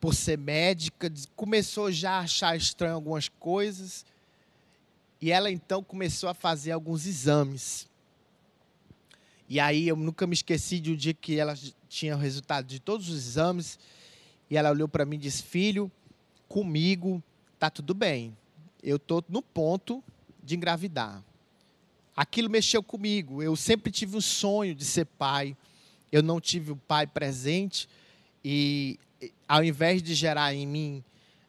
por 0.00 0.14
ser 0.14 0.36
médica, 0.36 1.10
começou 1.34 1.90
já 1.90 2.12
a 2.12 2.20
achar 2.20 2.56
estranho 2.56 2.94
algumas 2.94 3.28
coisas 3.28 4.04
e 5.20 5.30
ela 5.30 5.50
então 5.50 5.82
começou 5.82 6.28
a 6.28 6.34
fazer 6.34 6.72
alguns 6.72 7.06
exames. 7.06 7.88
E 9.48 9.60
aí 9.60 9.88
eu 9.88 9.96
nunca 9.96 10.26
me 10.26 10.34
esqueci 10.34 10.80
de 10.80 10.92
um 10.92 10.96
dia 10.96 11.14
que 11.14 11.38
ela 11.38 11.54
tinha 11.88 12.16
o 12.16 12.18
resultado 12.18 12.66
de 12.66 12.80
todos 12.80 13.08
os 13.08 13.16
exames. 13.16 13.78
E 14.50 14.56
ela 14.56 14.70
olhou 14.70 14.88
para 14.88 15.04
mim 15.04 15.16
e 15.16 15.20
disse: 15.20 15.42
Filho, 15.42 15.90
comigo 16.48 17.22
tá 17.58 17.70
tudo 17.70 17.94
bem. 17.94 18.36
Eu 18.82 18.96
estou 18.96 19.24
no 19.28 19.40
ponto 19.42 20.02
de 20.42 20.56
engravidar. 20.56 21.22
Aquilo 22.14 22.50
mexeu 22.50 22.82
comigo. 22.82 23.42
Eu 23.42 23.56
sempre 23.56 23.90
tive 23.92 24.16
o 24.16 24.22
sonho 24.22 24.74
de 24.74 24.84
ser 24.84 25.04
pai. 25.04 25.56
Eu 26.10 26.22
não 26.22 26.40
tive 26.40 26.72
o 26.72 26.76
pai 26.76 27.06
presente. 27.06 27.88
E 28.44 28.98
ao 29.48 29.64
invés 29.64 30.02
de 30.02 30.14
gerar 30.14 30.54
em 30.54 30.66
mim 30.66 31.04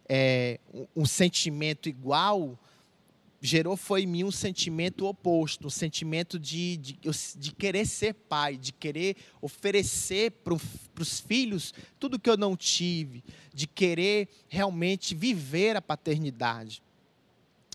é, 0.10 0.60
um 0.96 1.06
sentimento 1.06 1.90
igual, 1.90 2.58
gerou 3.42 3.78
foi 3.78 4.04
em 4.04 4.08
mim 4.08 4.24
um 4.24 4.32
sentimento 4.32 5.06
oposto, 5.06 5.68
um 5.68 5.70
sentimento 5.70 6.40
de, 6.40 6.78
de, 6.78 7.00
de 7.38 7.52
querer 7.52 7.86
ser 7.86 8.14
pai, 8.14 8.58
de 8.58 8.72
querer 8.72 9.16
oferecer 9.42 10.32
para 10.32 10.54
os 10.54 11.20
filhos 11.20 11.74
tudo 12.00 12.20
que 12.20 12.30
eu 12.30 12.38
não 12.38 12.56
tive, 12.56 13.24
de 13.54 13.68
querer 13.68 14.28
realmente 14.48 15.14
viver 15.14 15.76
a 15.76 15.82
paternidade. 15.82 16.82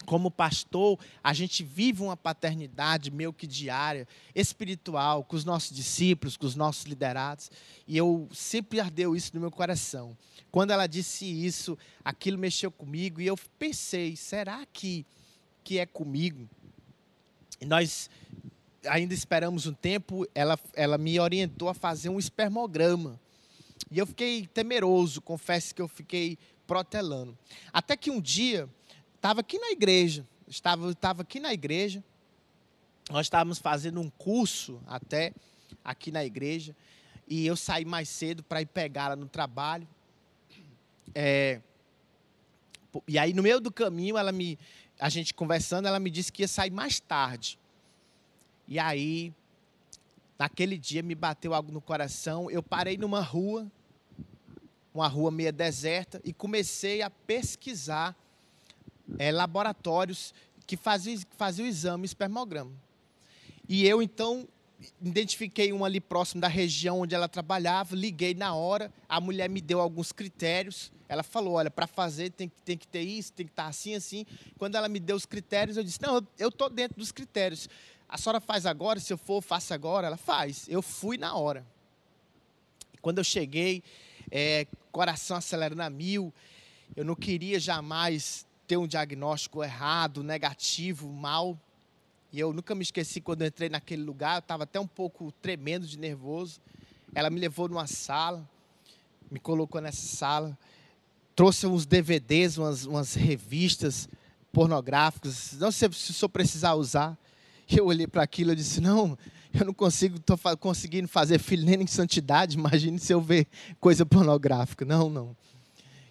Como 0.04 0.32
pastor, 0.32 0.98
a 1.22 1.32
gente 1.32 1.62
vive 1.62 2.02
uma 2.02 2.16
paternidade 2.16 3.10
meio 3.10 3.32
que 3.32 3.46
diária, 3.46 4.08
espiritual, 4.34 5.22
com 5.22 5.36
os 5.36 5.44
nossos 5.44 5.74
discípulos, 5.74 6.36
com 6.36 6.44
os 6.44 6.56
nossos 6.56 6.84
liderados, 6.84 7.50
e 7.86 7.96
eu 7.96 8.28
sempre 8.32 8.80
ardeu 8.80 9.14
isso 9.14 9.30
no 9.34 9.40
meu 9.40 9.50
coração. 9.50 10.16
Quando 10.50 10.72
ela 10.72 10.88
disse 10.88 11.24
isso, 11.24 11.78
aquilo 12.04 12.36
mexeu 12.36 12.70
comigo 12.70 13.20
e 13.20 13.26
eu 13.26 13.38
pensei: 13.58 14.16
será 14.16 14.66
que 14.66 15.06
que 15.62 15.78
é 15.78 15.86
comigo. 15.86 16.48
E 17.60 17.66
nós 17.66 18.10
ainda 18.86 19.14
esperamos 19.14 19.66
um 19.66 19.72
tempo, 19.72 20.26
ela, 20.34 20.58
ela 20.74 20.98
me 20.98 21.18
orientou 21.18 21.68
a 21.68 21.74
fazer 21.74 22.08
um 22.08 22.18
espermograma. 22.18 23.20
E 23.90 23.98
eu 23.98 24.06
fiquei 24.06 24.46
temeroso, 24.46 25.20
confesso 25.20 25.74
que 25.74 25.82
eu 25.82 25.88
fiquei 25.88 26.38
protelando. 26.66 27.36
Até 27.72 27.96
que 27.96 28.10
um 28.10 28.20
dia, 28.20 28.68
estava 29.16 29.40
aqui 29.40 29.58
na 29.58 29.70
igreja, 29.70 30.26
estava, 30.48 30.90
estava 30.90 31.22
aqui 31.22 31.38
na 31.38 31.52
igreja, 31.52 32.02
nós 33.10 33.26
estávamos 33.26 33.58
fazendo 33.58 34.00
um 34.00 34.08
curso 34.10 34.80
até 34.86 35.32
aqui 35.84 36.10
na 36.10 36.24
igreja, 36.24 36.74
e 37.28 37.46
eu 37.46 37.56
saí 37.56 37.84
mais 37.84 38.08
cedo 38.08 38.42
para 38.42 38.62
ir 38.62 38.66
pegá-la 38.66 39.16
no 39.16 39.28
trabalho. 39.28 39.86
É, 41.14 41.60
e 43.08 43.18
aí, 43.18 43.32
no 43.32 43.42
meio 43.42 43.60
do 43.60 43.72
caminho, 43.72 44.18
ela 44.18 44.32
me, 44.32 44.58
a 45.02 45.08
gente 45.08 45.34
conversando, 45.34 45.88
ela 45.88 45.98
me 45.98 46.08
disse 46.08 46.30
que 46.30 46.42
ia 46.42 46.48
sair 46.48 46.70
mais 46.70 47.00
tarde. 47.00 47.58
E 48.68 48.78
aí, 48.78 49.34
naquele 50.38 50.78
dia, 50.78 51.02
me 51.02 51.16
bateu 51.16 51.52
algo 51.52 51.72
no 51.72 51.80
coração. 51.80 52.48
Eu 52.48 52.62
parei 52.62 52.96
numa 52.96 53.20
rua, 53.20 53.66
uma 54.94 55.08
rua 55.08 55.32
meia 55.32 55.50
deserta, 55.50 56.20
e 56.22 56.32
comecei 56.32 57.02
a 57.02 57.10
pesquisar 57.10 58.16
é, 59.18 59.32
laboratórios 59.32 60.32
que 60.68 60.76
faziam, 60.76 61.20
faziam 61.36 61.66
o 61.66 61.68
exame 61.68 62.04
espermograma. 62.04 62.70
E 63.68 63.84
eu, 63.84 64.00
então, 64.00 64.46
identifiquei 65.00 65.72
um 65.72 65.84
ali 65.84 66.00
próximo 66.00 66.40
da 66.40 66.48
região 66.48 67.00
onde 67.00 67.14
ela 67.14 67.28
trabalhava, 67.28 67.94
liguei 67.94 68.34
na 68.34 68.54
hora, 68.54 68.92
a 69.08 69.20
mulher 69.20 69.48
me 69.48 69.60
deu 69.60 69.80
alguns 69.80 70.12
critérios. 70.12 70.92
Ela 71.08 71.22
falou: 71.22 71.54
olha, 71.54 71.70
para 71.70 71.86
fazer 71.86 72.30
tem, 72.30 72.50
tem 72.64 72.76
que 72.76 72.86
ter 72.86 73.02
isso, 73.02 73.32
tem 73.32 73.46
que 73.46 73.52
estar 73.52 73.64
tá 73.64 73.68
assim, 73.68 73.94
assim. 73.94 74.26
Quando 74.58 74.76
ela 74.76 74.88
me 74.88 74.98
deu 74.98 75.16
os 75.16 75.26
critérios, 75.26 75.76
eu 75.76 75.84
disse: 75.84 76.00
não, 76.00 76.26
eu 76.38 76.48
estou 76.48 76.70
dentro 76.70 76.98
dos 76.98 77.12
critérios. 77.12 77.68
A 78.08 78.18
senhora 78.18 78.40
faz 78.40 78.66
agora, 78.66 79.00
se 79.00 79.12
eu 79.12 79.18
for, 79.18 79.40
faça 79.42 79.74
agora. 79.74 80.06
Ela 80.06 80.16
faz. 80.16 80.66
Eu 80.68 80.82
fui 80.82 81.16
na 81.16 81.34
hora. 81.34 81.66
Quando 83.00 83.18
eu 83.18 83.24
cheguei, 83.24 83.82
é, 84.30 84.66
coração 84.90 85.36
acelerando 85.36 85.82
a 85.82 85.90
mil, 85.90 86.32
eu 86.94 87.04
não 87.04 87.14
queria 87.14 87.58
jamais 87.58 88.46
ter 88.66 88.76
um 88.76 88.86
diagnóstico 88.86 89.62
errado, 89.62 90.22
negativo, 90.22 91.08
mal. 91.08 91.58
E 92.32 92.40
eu 92.40 92.50
nunca 92.50 92.74
me 92.74 92.82
esqueci 92.82 93.20
quando 93.20 93.44
entrei 93.44 93.68
naquele 93.68 94.02
lugar, 94.02 94.36
eu 94.36 94.38
estava 94.38 94.64
até 94.64 94.80
um 94.80 94.86
pouco 94.86 95.30
tremendo 95.42 95.86
de 95.86 95.98
nervoso. 95.98 96.60
Ela 97.14 97.28
me 97.28 97.38
levou 97.38 97.68
numa 97.68 97.86
sala, 97.86 98.48
me 99.30 99.38
colocou 99.38 99.82
nessa 99.82 100.16
sala, 100.16 100.58
trouxe 101.36 101.66
uns 101.66 101.84
DVDs, 101.84 102.56
umas, 102.56 102.86
umas 102.86 103.12
revistas 103.12 104.08
pornográficas. 104.50 105.52
Não 105.58 105.70
sei 105.70 105.92
se 105.92 106.10
o 106.10 106.14
senhor 106.14 106.30
precisar 106.30 106.72
usar. 106.72 107.18
Eu 107.68 107.86
olhei 107.86 108.06
para 108.06 108.22
aquilo 108.22 108.52
e 108.52 108.56
disse: 108.56 108.80
Não, 108.80 109.16
eu 109.52 109.66
não 109.66 109.74
consigo, 109.74 110.16
estou 110.16 110.38
conseguindo 110.56 111.08
fazer 111.08 111.38
filho 111.38 111.66
nem 111.66 111.82
em 111.82 111.86
santidade. 111.86 112.56
Imagine 112.58 112.98
se 112.98 113.12
eu 113.12 113.20
ver 113.20 113.46
coisa 113.78 114.06
pornográfica. 114.06 114.86
Não, 114.86 115.10
não. 115.10 115.36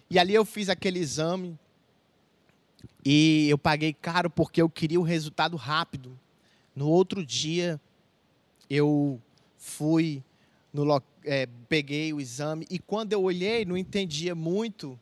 E 0.08 0.20
ali 0.20 0.34
eu 0.34 0.44
fiz 0.44 0.68
aquele 0.68 1.00
exame. 1.00 1.58
E 3.04 3.48
eu 3.48 3.58
paguei 3.58 3.92
caro 3.92 4.30
porque 4.30 4.62
eu 4.62 4.68
queria 4.68 5.00
o 5.00 5.02
resultado 5.02 5.56
rápido. 5.56 6.18
No 6.74 6.88
outro 6.88 7.24
dia, 7.26 7.80
eu 8.70 9.20
fui, 9.58 10.22
no, 10.72 11.02
é, 11.24 11.48
peguei 11.68 12.12
o 12.12 12.20
exame 12.20 12.66
e 12.70 12.78
quando 12.78 13.12
eu 13.12 13.22
olhei, 13.22 13.64
não 13.64 13.76
entendia 13.76 14.34
muito. 14.34 14.98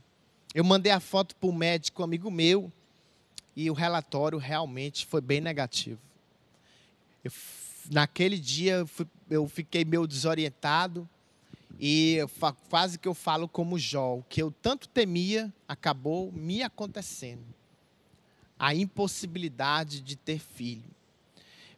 Eu 0.56 0.64
mandei 0.64 0.92
a 0.92 1.00
foto 1.00 1.36
para 1.36 1.50
um 1.50 1.54
médico 1.54 2.02
amigo 2.02 2.32
meu 2.32 2.72
e 3.56 3.70
o 3.70 3.74
relatório 3.74 4.40
realmente 4.40 5.06
foi 5.06 5.22
bem 5.22 5.40
negativo. 5.40 6.00
Eu, 7.24 7.32
naquele 7.92 8.40
dia 8.40 8.84
eu, 9.30 9.48
fiquei 9.48 9.86
meio 9.86 10.08
desorientado 10.08 11.08
e 11.80 12.20
quase 12.70 12.98
que 12.98 13.08
eu 13.08 13.14
falo 13.14 13.48
como 13.48 13.78
Jó, 13.78 14.16
o 14.18 14.24
que 14.24 14.42
eu 14.42 14.52
tanto 14.52 14.88
temia 14.88 15.54
acabou 15.68 16.32
me 16.32 16.64
acontecendo. 16.64 17.44
A 18.58 18.74
impossibilidade 18.74 20.00
de 20.00 20.16
ter 20.16 20.40
filho. 20.40 20.90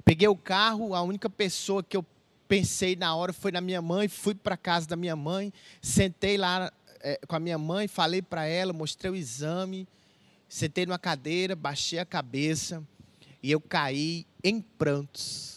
Peguei 0.05 0.27
o 0.27 0.35
carro, 0.35 0.93
a 0.93 1.01
única 1.01 1.29
pessoa 1.29 1.83
que 1.83 1.97
eu 1.97 2.05
pensei 2.47 2.95
na 2.95 3.15
hora 3.15 3.33
foi 3.33 3.51
na 3.51 3.59
minha 3.59 3.81
mãe, 3.81 4.07
fui 4.07 4.35
para 4.35 4.55
casa 4.55 4.87
da 4.87 4.95
minha 4.95 5.15
mãe, 5.15 5.51
sentei 5.81 6.37
lá 6.37 6.71
é, 7.01 7.19
com 7.27 7.35
a 7.35 7.39
minha 7.39 7.57
mãe, 7.57 7.87
falei 7.87 8.21
para 8.21 8.45
ela, 8.45 8.71
mostrei 8.71 9.11
o 9.11 9.15
exame, 9.15 9.87
sentei 10.47 10.85
numa 10.85 10.99
cadeira, 10.99 11.55
baixei 11.55 11.99
a 11.99 12.05
cabeça 12.05 12.83
e 13.41 13.51
eu 13.51 13.59
caí 13.59 14.25
em 14.43 14.61
prantos 14.61 15.56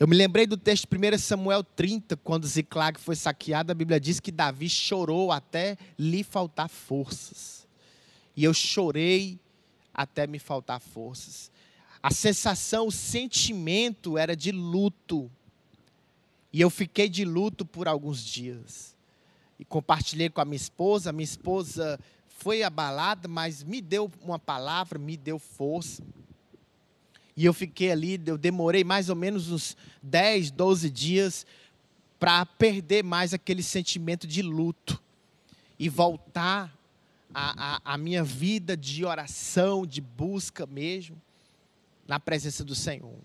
eu 0.00 0.08
me 0.08 0.16
lembrei 0.16 0.46
do 0.46 0.56
texto 0.56 0.88
de 0.88 1.14
1 1.14 1.18
Samuel 1.18 1.62
30, 1.62 2.16
quando 2.16 2.46
Ziclag 2.46 2.98
foi 2.98 3.14
saqueado, 3.14 3.70
a 3.70 3.74
Bíblia 3.74 4.00
diz 4.00 4.18
que 4.18 4.32
Davi 4.32 4.66
chorou 4.66 5.30
até 5.30 5.76
lhe 5.98 6.24
faltar 6.24 6.70
forças. 6.70 7.68
E 8.34 8.42
eu 8.42 8.54
chorei 8.54 9.38
até 9.92 10.26
me 10.26 10.38
faltar 10.38 10.80
forças. 10.80 11.52
A 12.02 12.10
sensação, 12.10 12.86
o 12.86 12.90
sentimento 12.90 14.16
era 14.16 14.34
de 14.34 14.50
luto. 14.50 15.30
E 16.50 16.62
eu 16.62 16.70
fiquei 16.70 17.06
de 17.06 17.26
luto 17.26 17.66
por 17.66 17.86
alguns 17.86 18.24
dias. 18.24 18.96
E 19.58 19.66
compartilhei 19.66 20.30
com 20.30 20.40
a 20.40 20.46
minha 20.46 20.56
esposa, 20.56 21.10
a 21.10 21.12
minha 21.12 21.24
esposa 21.24 22.00
foi 22.26 22.62
abalada, 22.62 23.28
mas 23.28 23.62
me 23.62 23.82
deu 23.82 24.10
uma 24.22 24.38
palavra, 24.38 24.98
me 24.98 25.14
deu 25.14 25.38
força. 25.38 26.02
E 27.40 27.46
eu 27.46 27.54
fiquei 27.54 27.90
ali, 27.90 28.20
eu 28.26 28.36
demorei 28.36 28.84
mais 28.84 29.08
ou 29.08 29.16
menos 29.16 29.50
uns 29.50 29.74
10, 30.02 30.50
12 30.50 30.90
dias 30.90 31.46
para 32.18 32.44
perder 32.44 33.02
mais 33.02 33.32
aquele 33.32 33.62
sentimento 33.62 34.26
de 34.26 34.42
luto 34.42 35.02
e 35.78 35.88
voltar 35.88 36.70
a, 37.32 37.96
minha 37.96 38.22
vida 38.22 38.76
de 38.76 39.06
oração, 39.06 39.86
de 39.86 40.02
busca 40.02 40.66
mesmo, 40.66 41.16
na 42.06 42.20
presença 42.20 42.62
do 42.62 42.74
Senhor. 42.74 43.16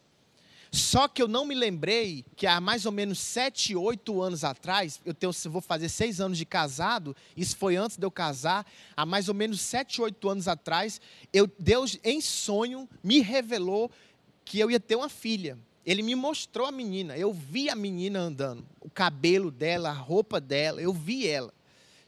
Só 0.76 1.08
que 1.08 1.22
eu 1.22 1.28
não 1.30 1.46
me 1.46 1.56
lembrei 1.56 2.26
que 2.36 2.46
há 2.46 2.60
mais 2.60 2.86
ou 2.86 2.92
menos 2.92 3.18
sete, 3.20 3.74
oito 3.74 4.22
anos 4.22 4.44
atrás, 4.44 5.00
eu 5.06 5.14
tenho, 5.14 5.32
vou 5.46 5.62
fazer 5.62 5.88
seis 5.88 6.20
anos 6.20 6.38
de 6.38 6.46
casado, 6.46 7.16
isso 7.38 7.56
foi 7.56 7.78
antes 7.78 7.96
de 7.96 8.06
eu 8.06 8.12
casar, 8.12 8.66
há 8.94 9.06
mais 9.06 9.30
ou 9.30 9.34
menos 9.34 9.62
sete, 9.62 10.02
oito 10.02 10.28
anos 10.28 10.50
atrás, 10.50 11.00
eu, 11.32 11.50
Deus 11.58 11.98
em 12.04 12.20
sonho 12.20 12.90
me 13.02 13.22
revelou 13.22 13.90
que 14.44 14.60
eu 14.60 14.70
ia 14.70 14.80
ter 14.80 14.98
uma 14.98 15.08
filha. 15.08 15.58
Ele 15.86 16.04
me 16.04 16.14
mostrou 16.14 16.68
a 16.68 16.74
menina, 16.74 17.18
eu 17.18 17.32
vi 17.32 17.70
a 17.70 17.76
menina 17.76 18.20
andando, 18.20 18.66
o 18.82 18.90
cabelo 18.90 19.52
dela, 19.52 19.92
a 19.92 19.94
roupa 19.94 20.42
dela, 20.42 20.82
eu 20.82 20.92
vi 20.92 21.26
ela. 21.26 21.54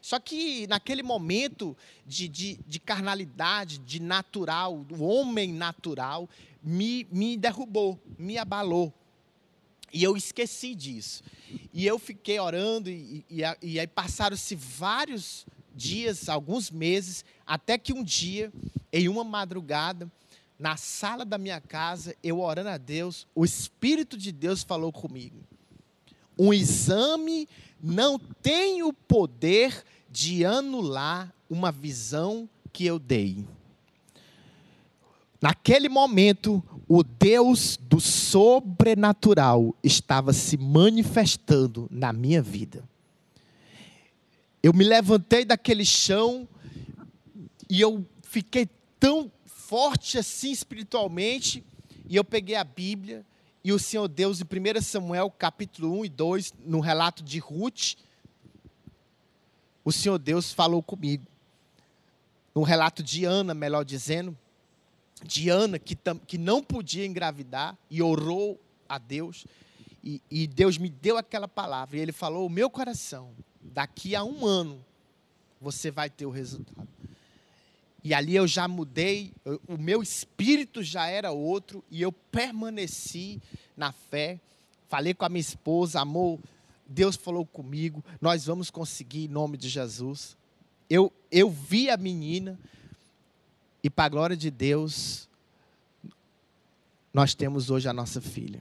Só 0.00 0.18
que 0.18 0.66
naquele 0.68 1.02
momento 1.02 1.76
de, 2.06 2.28
de, 2.28 2.60
de 2.66 2.78
carnalidade, 2.78 3.78
de 3.78 4.00
natural, 4.00 4.84
do 4.84 5.02
homem 5.02 5.52
natural, 5.52 6.28
me, 6.62 7.06
me 7.10 7.36
derrubou, 7.36 8.00
me 8.18 8.38
abalou. 8.38 8.92
E 9.92 10.02
eu 10.02 10.16
esqueci 10.16 10.74
disso. 10.74 11.22
E 11.72 11.86
eu 11.86 11.98
fiquei 11.98 12.38
orando, 12.38 12.90
e, 12.90 13.24
e, 13.30 13.40
e 13.62 13.80
aí 13.80 13.86
passaram-se 13.86 14.54
vários 14.54 15.46
dias, 15.74 16.28
alguns 16.28 16.70
meses, 16.70 17.24
até 17.46 17.78
que 17.78 17.92
um 17.92 18.02
dia, 18.02 18.52
em 18.92 19.08
uma 19.08 19.24
madrugada, 19.24 20.10
na 20.58 20.76
sala 20.76 21.24
da 21.24 21.38
minha 21.38 21.60
casa, 21.60 22.14
eu 22.22 22.40
orando 22.40 22.68
a 22.68 22.76
Deus, 22.76 23.26
o 23.34 23.44
Espírito 23.44 24.16
de 24.16 24.32
Deus 24.32 24.62
falou 24.62 24.92
comigo. 24.92 25.38
Um 26.36 26.52
exame 26.52 27.48
não 27.80 28.18
tem 28.18 28.82
o 28.82 28.92
poder 28.92 29.84
de 30.10 30.44
anular 30.44 31.32
uma 31.48 31.70
visão 31.70 32.48
que 32.72 32.84
eu 32.84 32.98
dei. 32.98 33.46
Naquele 35.40 35.88
momento, 35.88 36.62
o 36.88 37.02
Deus 37.02 37.76
do 37.76 38.00
sobrenatural 38.00 39.74
estava 39.82 40.32
se 40.32 40.56
manifestando 40.56 41.86
na 41.90 42.12
minha 42.12 42.42
vida. 42.42 42.82
Eu 44.62 44.72
me 44.72 44.84
levantei 44.84 45.44
daquele 45.44 45.84
chão 45.84 46.48
e 47.70 47.80
eu 47.80 48.04
fiquei 48.22 48.68
tão 48.98 49.30
forte 49.44 50.18
assim 50.18 50.50
espiritualmente, 50.50 51.62
e 52.08 52.16
eu 52.16 52.24
peguei 52.24 52.56
a 52.56 52.64
Bíblia 52.64 53.24
e 53.62 53.72
o 53.72 53.78
Senhor 53.78 54.08
Deus, 54.08 54.40
em 54.40 54.44
1 54.44 54.80
Samuel 54.80 55.30
capítulo 55.30 55.92
1 56.00 56.04
e 56.06 56.08
2, 56.08 56.54
no 56.64 56.80
relato 56.80 57.22
de 57.22 57.38
Ruth, 57.38 57.96
o 59.84 59.92
Senhor 59.92 60.18
Deus 60.18 60.52
falou 60.52 60.82
comigo. 60.82 61.26
No 62.54 62.62
relato 62.62 63.02
de 63.02 63.24
Ana, 63.24 63.52
melhor 63.52 63.84
dizendo, 63.84 64.36
de 65.24 65.48
Ana, 65.48 65.78
que, 65.78 65.96
que 66.26 66.38
não 66.38 66.62
podia 66.62 67.06
engravidar 67.06 67.76
e 67.90 68.02
orou 68.02 68.60
a 68.88 68.98
Deus. 68.98 69.46
E, 70.02 70.22
e, 70.30 70.46
Deus 70.46 70.78
me 70.78 70.88
deu 70.88 71.16
aquela 71.16 71.48
palavra. 71.48 71.96
E 71.96 72.00
Ele 72.00 72.12
falou: 72.12 72.46
O 72.46 72.50
meu 72.50 72.70
coração, 72.70 73.32
daqui 73.60 74.14
a 74.14 74.24
um 74.24 74.46
ano, 74.46 74.84
você 75.60 75.90
vai 75.90 76.08
ter 76.08 76.26
o 76.26 76.30
resultado. 76.30 76.88
E 78.02 78.14
ali 78.14 78.36
eu 78.36 78.46
já 78.46 78.68
mudei, 78.68 79.32
eu, 79.44 79.60
o 79.66 79.76
meu 79.76 80.02
espírito 80.02 80.82
já 80.82 81.08
era 81.08 81.32
outro, 81.32 81.84
e 81.90 82.00
eu 82.00 82.12
permaneci 82.12 83.40
na 83.76 83.92
fé. 83.92 84.40
Falei 84.88 85.12
com 85.12 85.24
a 85.24 85.28
minha 85.28 85.40
esposa, 85.40 86.00
amor, 86.00 86.38
Deus 86.86 87.16
falou 87.16 87.44
comigo, 87.44 88.02
nós 88.20 88.46
vamos 88.46 88.70
conseguir 88.70 89.24
em 89.24 89.28
nome 89.28 89.58
de 89.58 89.68
Jesus. 89.68 90.36
Eu, 90.88 91.12
eu 91.30 91.50
vi 91.50 91.90
a 91.90 91.96
menina, 91.96 92.58
e 93.82 93.88
para 93.88 94.06
a 94.06 94.08
glória 94.08 94.36
de 94.36 94.50
Deus, 94.50 95.28
nós 97.12 97.34
temos 97.34 97.70
hoje 97.70 97.88
a 97.88 97.92
nossa 97.92 98.20
filha. 98.20 98.60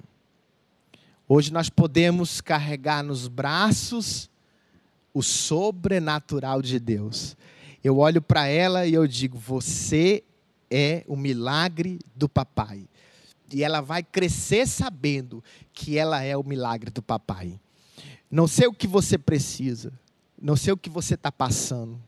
Hoje 1.27 1.51
nós 1.51 1.69
podemos 1.69 2.39
carregar 2.39 3.03
nos 3.03 3.27
braços 3.27 4.29
o 5.13 5.21
sobrenatural 5.21 6.61
de 6.61 6.79
Deus. 6.79 7.35
Eu 7.83 7.97
olho 7.97 8.21
para 8.21 8.47
ela 8.47 8.85
e 8.85 8.93
eu 8.93 9.07
digo: 9.07 9.37
Você 9.37 10.23
é 10.69 11.03
o 11.07 11.15
milagre 11.15 11.99
do 12.15 12.29
papai. 12.29 12.87
E 13.51 13.63
ela 13.63 13.81
vai 13.81 14.03
crescer 14.03 14.67
sabendo 14.67 15.43
que 15.73 15.97
ela 15.97 16.21
é 16.21 16.35
o 16.35 16.43
milagre 16.43 16.91
do 16.91 17.01
papai. 17.01 17.59
Não 18.29 18.47
sei 18.47 18.67
o 18.67 18.73
que 18.73 18.87
você 18.87 19.17
precisa, 19.17 19.91
não 20.41 20.55
sei 20.55 20.73
o 20.73 20.77
que 20.77 20.89
você 20.89 21.13
está 21.13 21.31
passando, 21.31 21.99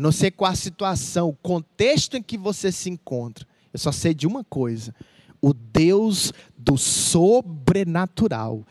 não 0.00 0.10
sei 0.10 0.30
qual 0.30 0.50
a 0.50 0.56
situação, 0.56 1.28
o 1.28 1.36
contexto 1.36 2.16
em 2.16 2.22
que 2.22 2.38
você 2.38 2.72
se 2.72 2.88
encontra. 2.88 3.46
Eu 3.72 3.78
só 3.78 3.92
sei 3.92 4.14
de 4.14 4.26
uma 4.26 4.42
coisa: 4.42 4.94
o 5.40 5.52
Deus 5.52 6.32
do 6.56 6.76
sobrenatural 6.76 8.66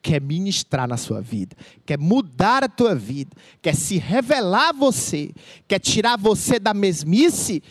quer 0.00 0.20
ministrar 0.20 0.88
na 0.88 0.96
sua 0.96 1.20
vida, 1.20 1.56
quer 1.84 1.98
mudar 1.98 2.62
a 2.62 2.68
tua 2.68 2.94
vida, 2.94 3.36
quer 3.60 3.74
se 3.74 3.98
revelar 3.98 4.70
a 4.70 4.72
você, 4.72 5.32
quer 5.66 5.80
tirar 5.80 6.16
você 6.16 6.58
da 6.58 6.72
mesmice 6.72 7.62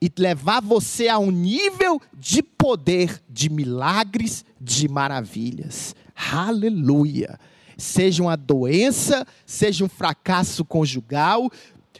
e 0.00 0.10
levar 0.18 0.60
você 0.60 1.08
a 1.08 1.18
um 1.18 1.30
nível 1.30 2.00
de 2.16 2.42
poder, 2.42 3.22
de 3.28 3.50
milagres, 3.50 4.44
de 4.60 4.88
maravilhas. 4.88 5.94
Aleluia! 6.14 7.38
Seja 7.76 8.22
uma 8.22 8.36
doença, 8.36 9.26
seja 9.46 9.82
um 9.82 9.88
fracasso 9.88 10.64
conjugal, 10.66 11.50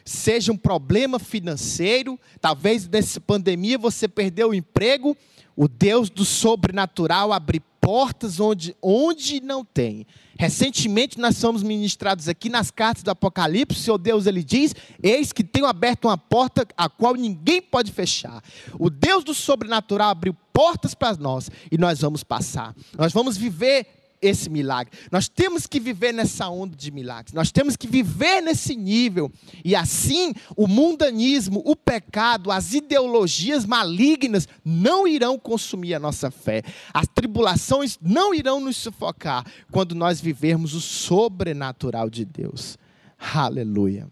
seja 0.05 0.53
um 0.53 0.57
problema 0.57 1.19
financeiro, 1.19 2.19
talvez 2.41 2.89
nessa 2.89 3.21
pandemia 3.21 3.79
você 3.79 4.09
perdeu 4.09 4.51
o 4.51 4.55
emprego, 4.55 5.17
o 5.57 5.69
Deus 5.69 6.09
do 6.09 6.25
sobrenatural 6.25 7.33
abre 7.33 7.61
portas 7.81 8.39
onde, 8.39 8.77
onde 8.81 9.41
não 9.41 9.65
tem. 9.65 10.07
Recentemente 10.39 11.19
nós 11.19 11.37
somos 11.37 11.63
ministrados 11.63 12.29
aqui 12.29 12.49
nas 12.49 12.71
cartas 12.71 13.03
do 13.03 13.11
Apocalipse, 13.11 13.79
o 13.79 13.83
Senhor 13.83 13.99
Deus 13.99 14.27
ele 14.27 14.43
diz: 14.43 14.75
Eis 15.03 15.33
que 15.33 15.45
tenho 15.45 15.67
aberto 15.67 16.07
uma 16.07 16.17
porta 16.17 16.67
a 16.77 16.89
qual 16.89 17.15
ninguém 17.15 17.61
pode 17.61 17.93
fechar. 17.93 18.43
O 18.79 18.89
Deus 18.89 19.25
do 19.25 19.35
sobrenatural 19.35 20.11
abriu 20.11 20.35
portas 20.53 20.95
para 20.95 21.17
nós 21.17 21.51
e 21.71 21.77
nós 21.77 22.01
vamos 22.01 22.23
passar. 22.23 22.75
Nós 22.97 23.13
vamos 23.13 23.37
viver 23.37 24.00
esse 24.21 24.51
milagre. 24.51 24.93
Nós 25.11 25.29
temos 25.29 25.67
que 25.67 25.81
viver 25.81 26.13
nessa 26.13 26.49
onda 26.49 26.77
de 26.77 26.91
milagres. 26.91 27.33
Nós 27.33 27.51
temos 27.51 27.77
que 27.77 27.87
viver 27.87 28.41
nesse 28.41 28.77
nível. 28.77 29.33
E 29.65 29.75
assim, 29.75 30.35
o 30.57 30.67
mundanismo, 30.67 31.63
o 31.65 31.75
pecado, 31.75 32.51
as 32.51 32.75
ideologias 32.75 33.65
malignas 33.65 34.47
não 34.65 35.07
irão 35.07 35.39
consumir 35.39 35.95
a 35.95 35.99
nossa 36.01 36.31
fé. 36.31 36.63
As 36.93 37.07
tribulações 37.07 37.99
não 38.01 38.35
irão 38.35 38.61
nos 38.61 38.77
sufocar 38.77 39.45
quando 39.71 39.95
nós 39.95 40.21
vivermos 40.21 40.75
o 40.75 40.81
sobrenatural 40.81 42.11
de 42.11 42.25
Deus. 42.25 42.79
Aleluia. 43.19 44.09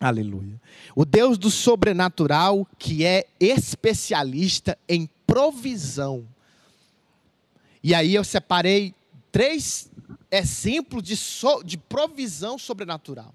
Aleluia. 0.00 0.60
O 0.94 1.04
Deus 1.04 1.38
do 1.38 1.50
sobrenatural, 1.50 2.66
que 2.78 3.04
é 3.04 3.26
especialista 3.38 4.76
em 4.88 5.08
provisão. 5.26 6.26
E 7.82 7.94
aí 7.94 8.14
eu 8.14 8.24
separei 8.24 8.94
três 9.34 9.90
exemplos 10.30 11.02
de, 11.02 11.16
so, 11.16 11.60
de 11.64 11.76
provisão 11.76 12.56
sobrenatural. 12.56 13.34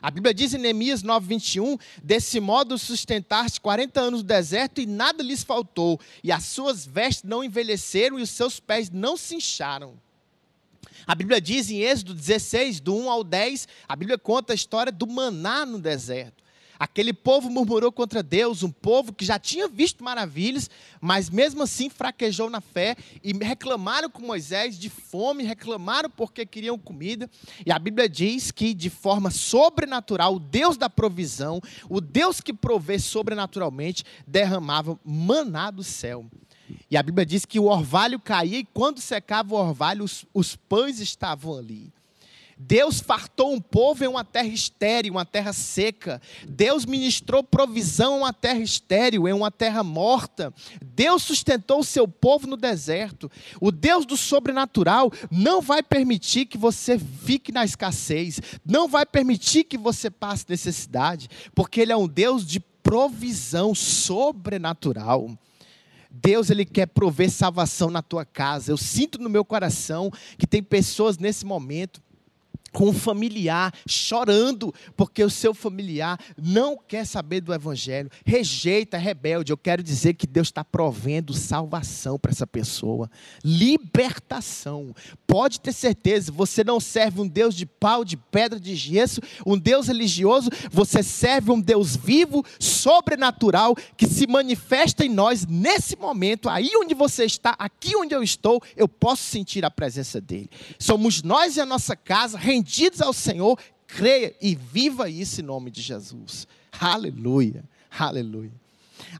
A 0.00 0.10
Bíblia 0.10 0.32
diz 0.32 0.54
em 0.54 0.58
Neemias 0.58 1.02
9, 1.02 1.28
21, 1.28 1.76
desse 2.02 2.40
modo 2.40 2.78
sustentaste 2.78 3.60
40 3.60 4.00
anos 4.00 4.22
no 4.22 4.26
deserto 4.26 4.80
e 4.80 4.86
nada 4.86 5.22
lhes 5.22 5.42
faltou, 5.42 6.00
e 6.24 6.32
as 6.32 6.44
suas 6.44 6.86
vestes 6.86 7.24
não 7.24 7.44
envelheceram 7.44 8.18
e 8.18 8.22
os 8.22 8.30
seus 8.30 8.58
pés 8.58 8.88
não 8.88 9.14
se 9.14 9.34
incharam. 9.34 10.00
A 11.06 11.14
Bíblia 11.14 11.38
diz 11.38 11.70
em 11.70 11.82
Êxodo 11.82 12.14
16, 12.14 12.80
do 12.80 12.96
1 12.96 13.10
ao 13.10 13.22
10, 13.22 13.68
a 13.86 13.94
Bíblia 13.94 14.16
conta 14.16 14.54
a 14.54 14.56
história 14.56 14.90
do 14.90 15.06
maná 15.06 15.66
no 15.66 15.78
deserto. 15.78 16.45
Aquele 16.78 17.12
povo 17.12 17.48
murmurou 17.50 17.90
contra 17.90 18.22
Deus, 18.22 18.62
um 18.62 18.70
povo 18.70 19.12
que 19.12 19.24
já 19.24 19.38
tinha 19.38 19.68
visto 19.68 20.04
maravilhas, 20.04 20.70
mas 21.00 21.30
mesmo 21.30 21.62
assim 21.62 21.88
fraquejou 21.88 22.50
na 22.50 22.60
fé 22.60 22.96
e 23.22 23.32
reclamaram 23.32 24.10
com 24.10 24.22
Moisés 24.22 24.78
de 24.78 24.90
fome, 24.90 25.44
reclamaram 25.44 26.10
porque 26.10 26.44
queriam 26.44 26.78
comida. 26.78 27.30
E 27.64 27.72
a 27.72 27.78
Bíblia 27.78 28.08
diz 28.08 28.50
que 28.50 28.74
de 28.74 28.90
forma 28.90 29.30
sobrenatural, 29.30 30.34
o 30.34 30.40
Deus 30.40 30.76
da 30.76 30.90
provisão, 30.90 31.60
o 31.88 32.00
Deus 32.00 32.40
que 32.40 32.52
provê 32.52 32.98
sobrenaturalmente, 32.98 34.04
derramava 34.26 34.98
maná 35.04 35.70
do 35.70 35.82
céu. 35.82 36.26
E 36.90 36.96
a 36.96 37.02
Bíblia 37.02 37.24
diz 37.24 37.44
que 37.44 37.60
o 37.60 37.66
orvalho 37.66 38.18
caía 38.18 38.58
e 38.58 38.64
quando 38.64 39.00
secava 39.00 39.54
o 39.54 39.58
orvalho, 39.58 40.04
os, 40.04 40.26
os 40.34 40.56
pães 40.56 41.00
estavam 41.00 41.56
ali. 41.56 41.92
Deus 42.58 43.00
fartou 43.00 43.52
um 43.52 43.60
povo 43.60 44.02
em 44.02 44.08
uma 44.08 44.24
terra 44.24 44.48
estéril, 44.48 45.12
uma 45.12 45.26
terra 45.26 45.52
seca. 45.52 46.22
Deus 46.48 46.86
ministrou 46.86 47.44
provisão 47.44 48.16
em 48.16 48.20
uma 48.20 48.32
terra 48.32 48.60
estéril, 48.60 49.28
em 49.28 49.32
uma 49.34 49.50
terra 49.50 49.84
morta. 49.84 50.54
Deus 50.82 51.22
sustentou 51.22 51.80
o 51.80 51.84
seu 51.84 52.08
povo 52.08 52.46
no 52.46 52.56
deserto. 52.56 53.30
O 53.60 53.70
Deus 53.70 54.06
do 54.06 54.16
sobrenatural 54.16 55.12
não 55.30 55.60
vai 55.60 55.82
permitir 55.82 56.46
que 56.46 56.56
você 56.56 56.98
fique 56.98 57.52
na 57.52 57.64
escassez, 57.64 58.40
não 58.64 58.88
vai 58.88 59.04
permitir 59.04 59.64
que 59.64 59.76
você 59.76 60.10
passe 60.10 60.46
necessidade, 60.48 61.28
porque 61.54 61.82
Ele 61.82 61.92
é 61.92 61.96
um 61.96 62.08
Deus 62.08 62.46
de 62.46 62.58
provisão 62.58 63.74
sobrenatural. 63.74 65.28
Deus 66.10 66.48
ele 66.48 66.64
quer 66.64 66.86
prover 66.86 67.30
salvação 67.30 67.90
na 67.90 68.00
tua 68.00 68.24
casa. 68.24 68.72
Eu 68.72 68.78
sinto 68.78 69.18
no 69.18 69.28
meu 69.28 69.44
coração 69.44 70.10
que 70.38 70.46
tem 70.46 70.62
pessoas 70.62 71.18
nesse 71.18 71.44
momento 71.44 72.00
com 72.76 72.90
um 72.90 72.92
familiar 72.92 73.72
chorando, 73.88 74.70
porque 74.94 75.24
o 75.24 75.30
seu 75.30 75.54
familiar 75.54 76.20
não 76.36 76.76
quer 76.76 77.06
saber 77.06 77.40
do 77.40 77.54
Evangelho, 77.54 78.10
rejeita, 78.22 78.98
é 78.98 79.00
rebelde. 79.00 79.50
Eu 79.50 79.56
quero 79.56 79.82
dizer 79.82 80.12
que 80.12 80.26
Deus 80.26 80.48
está 80.48 80.62
provendo 80.62 81.32
salvação 81.32 82.18
para 82.18 82.32
essa 82.32 82.46
pessoa, 82.46 83.10
libertação. 83.42 84.94
Pode 85.26 85.58
ter 85.58 85.72
certeza, 85.72 86.30
você 86.30 86.62
não 86.62 86.78
serve 86.78 87.18
um 87.22 87.26
Deus 87.26 87.54
de 87.54 87.64
pau, 87.64 88.04
de 88.04 88.14
pedra, 88.14 88.60
de 88.60 88.76
gesso, 88.76 89.22
um 89.46 89.56
Deus 89.56 89.88
religioso, 89.88 90.50
você 90.70 91.02
serve 91.02 91.50
um 91.50 91.60
Deus 91.62 91.96
vivo, 91.96 92.44
sobrenatural, 92.60 93.74
que 93.96 94.06
se 94.06 94.26
manifesta 94.26 95.02
em 95.02 95.08
nós 95.08 95.46
nesse 95.46 95.96
momento, 95.96 96.46
aí 96.46 96.72
onde 96.76 96.92
você 96.92 97.24
está, 97.24 97.56
aqui 97.58 97.96
onde 97.96 98.14
eu 98.14 98.22
estou, 98.22 98.62
eu 98.76 98.86
posso 98.86 99.22
sentir 99.22 99.64
a 99.64 99.70
presença 99.70 100.20
dEle. 100.20 100.50
Somos 100.78 101.22
nós 101.22 101.56
e 101.56 101.60
a 101.62 101.64
nossa 101.64 101.96
casa 101.96 102.36
rendidos 102.36 102.65
rendidos 102.66 103.00
ao 103.00 103.12
Senhor, 103.12 103.58
creia 103.86 104.34
e 104.42 104.56
viva 104.56 105.08
isso 105.08 105.40
em 105.40 105.44
nome 105.44 105.70
de 105.70 105.80
Jesus. 105.80 106.48
Aleluia, 106.72 107.64
aleluia. 107.96 108.52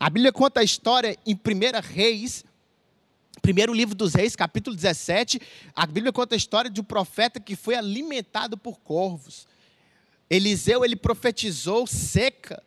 A 0.00 0.10
Bíblia 0.10 0.32
conta 0.32 0.60
a 0.60 0.64
história 0.64 1.16
em 1.24 1.32
1 1.32 1.38
Reis, 1.80 2.44
primeiro 3.40 3.72
livro 3.72 3.94
dos 3.94 4.14
Reis, 4.14 4.34
capítulo 4.34 4.74
17. 4.74 5.40
A 5.76 5.86
Bíblia 5.86 6.12
conta 6.12 6.34
a 6.34 6.36
história 6.36 6.68
de 6.68 6.80
um 6.80 6.84
profeta 6.84 7.38
que 7.38 7.54
foi 7.54 7.76
alimentado 7.76 8.58
por 8.58 8.80
corvos. 8.80 9.46
Eliseu, 10.28 10.84
ele 10.84 10.96
profetizou 10.96 11.86
seca 11.86 12.60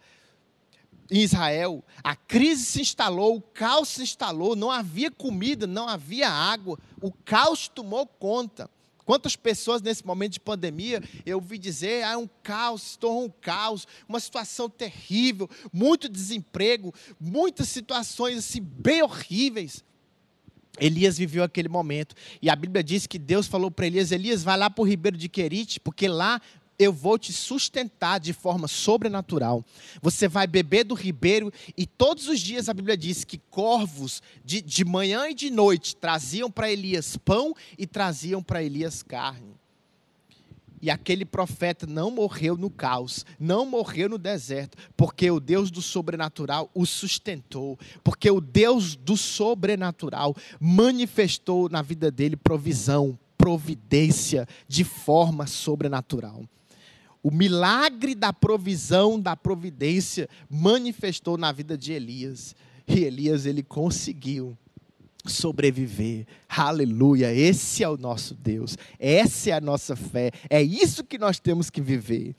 em 1.12 1.20
Israel. 1.20 1.84
A 2.02 2.16
crise 2.16 2.64
se 2.64 2.82
instalou, 2.82 3.36
o 3.36 3.42
caos 3.42 3.90
se 3.90 4.02
instalou, 4.02 4.56
não 4.56 4.72
havia 4.72 5.12
comida, 5.12 5.68
não 5.68 5.90
havia 5.90 6.30
água. 6.30 6.80
O 7.02 7.12
caos 7.12 7.68
tomou 7.68 8.08
conta. 8.08 8.70
Quantas 9.10 9.36
pessoas 9.36 9.82
nesse 9.82 10.06
momento 10.06 10.34
de 10.34 10.40
pandemia 10.40 11.02
eu 11.26 11.38
ouvi 11.38 11.58
dizer, 11.58 12.04
ah, 12.04 12.12
é 12.12 12.18
um 12.18 12.30
caos, 12.44 12.84
se 12.84 13.00
tornou 13.00 13.26
um 13.26 13.30
caos, 13.42 13.88
uma 14.08 14.20
situação 14.20 14.70
terrível, 14.70 15.50
muito 15.74 16.08
desemprego, 16.08 16.94
muitas 17.20 17.70
situações 17.70 18.38
assim 18.38 18.62
bem 18.62 19.02
horríveis. 19.02 19.84
Elias 20.80 21.18
viveu 21.18 21.44
aquele 21.44 21.68
momento. 21.68 22.14
E 22.40 22.52
a 22.52 22.56
Bíblia 22.56 22.84
diz 22.84 23.08
que 23.08 23.18
Deus 23.18 23.48
falou 23.48 23.72
para 23.72 23.88
Elias: 23.88 24.12
Elias, 24.12 24.44
vai 24.44 24.56
lá 24.56 24.70
para 24.70 24.84
o 24.84 24.88
ribeiro 24.88 25.18
de 25.18 25.28
Querite, 25.28 25.80
porque 25.80 26.08
lá 26.08 26.40
eu 26.80 26.94
vou 26.94 27.20
te 27.20 27.34
sustentar 27.34 28.22
de 28.22 28.32
forma 28.32 28.66
sobrenatural. 28.70 29.66
Você 30.02 30.30
vai 30.30 30.48
beber 30.48 30.86
do 30.86 30.96
ribeiro, 30.96 31.52
e 31.78 31.86
todos 31.86 32.30
os 32.30 32.40
dias 32.40 32.70
a 32.70 32.74
Bíblia 32.74 32.96
diz 32.96 33.26
que 33.26 33.38
corvos, 33.38 34.24
de, 34.46 34.62
de 34.62 34.86
manhã 34.86 35.28
e 35.28 35.34
de 35.34 35.50
noite, 35.50 35.94
traziam 35.98 36.50
para 36.50 36.72
Elias 36.72 37.18
pão 37.18 37.54
e 37.78 37.86
traziam 37.86 38.42
para 38.42 38.64
Elias 38.64 39.04
carne. 39.04 39.60
E 40.82 40.90
aquele 40.90 41.26
profeta 41.26 41.86
não 41.86 42.10
morreu 42.10 42.56
no 42.56 42.70
caos, 42.70 43.26
não 43.38 43.66
morreu 43.66 44.08
no 44.08 44.18
deserto, 44.18 44.78
porque 44.96 45.30
o 45.30 45.38
Deus 45.38 45.70
do 45.70 45.82
sobrenatural 45.82 46.72
o 46.74 46.86
sustentou, 46.86 47.78
porque 48.02 48.32
o 48.32 48.40
Deus 48.40 48.96
do 48.96 49.18
sobrenatural 49.18 50.34
manifestou 50.58 51.68
na 51.68 51.82
vida 51.82 52.10
dele 52.10 52.38
provisão, 52.38 53.20
providência 53.38 54.48
de 54.70 54.86
forma 54.86 55.46
sobrenatural. 55.46 56.46
O 57.22 57.32
milagre 57.32 58.16
da 58.16 58.32
provisão, 58.32 59.20
da 59.20 59.36
providência 59.36 60.30
manifestou 60.50 61.38
na 61.38 61.52
vida 61.52 61.78
de 61.78 61.92
Elias. 61.92 62.56
E 62.88 63.00
Elias 63.00 63.46
ele 63.46 63.62
conseguiu 63.62 64.58
sobreviver. 65.26 66.26
Aleluia! 66.48 67.34
Esse 67.34 67.84
é 67.84 67.90
o 67.90 67.98
nosso 67.98 68.34
Deus, 68.34 68.78
essa 68.98 69.50
é 69.50 69.54
a 69.54 69.62
nossa 69.62 69.96
fé, 69.96 70.32
é 70.50 70.62
isso 70.62 71.04
que 71.04 71.18
nós 71.18 71.40
temos 71.40 71.70
que 71.70 71.82
viver. 71.82 72.36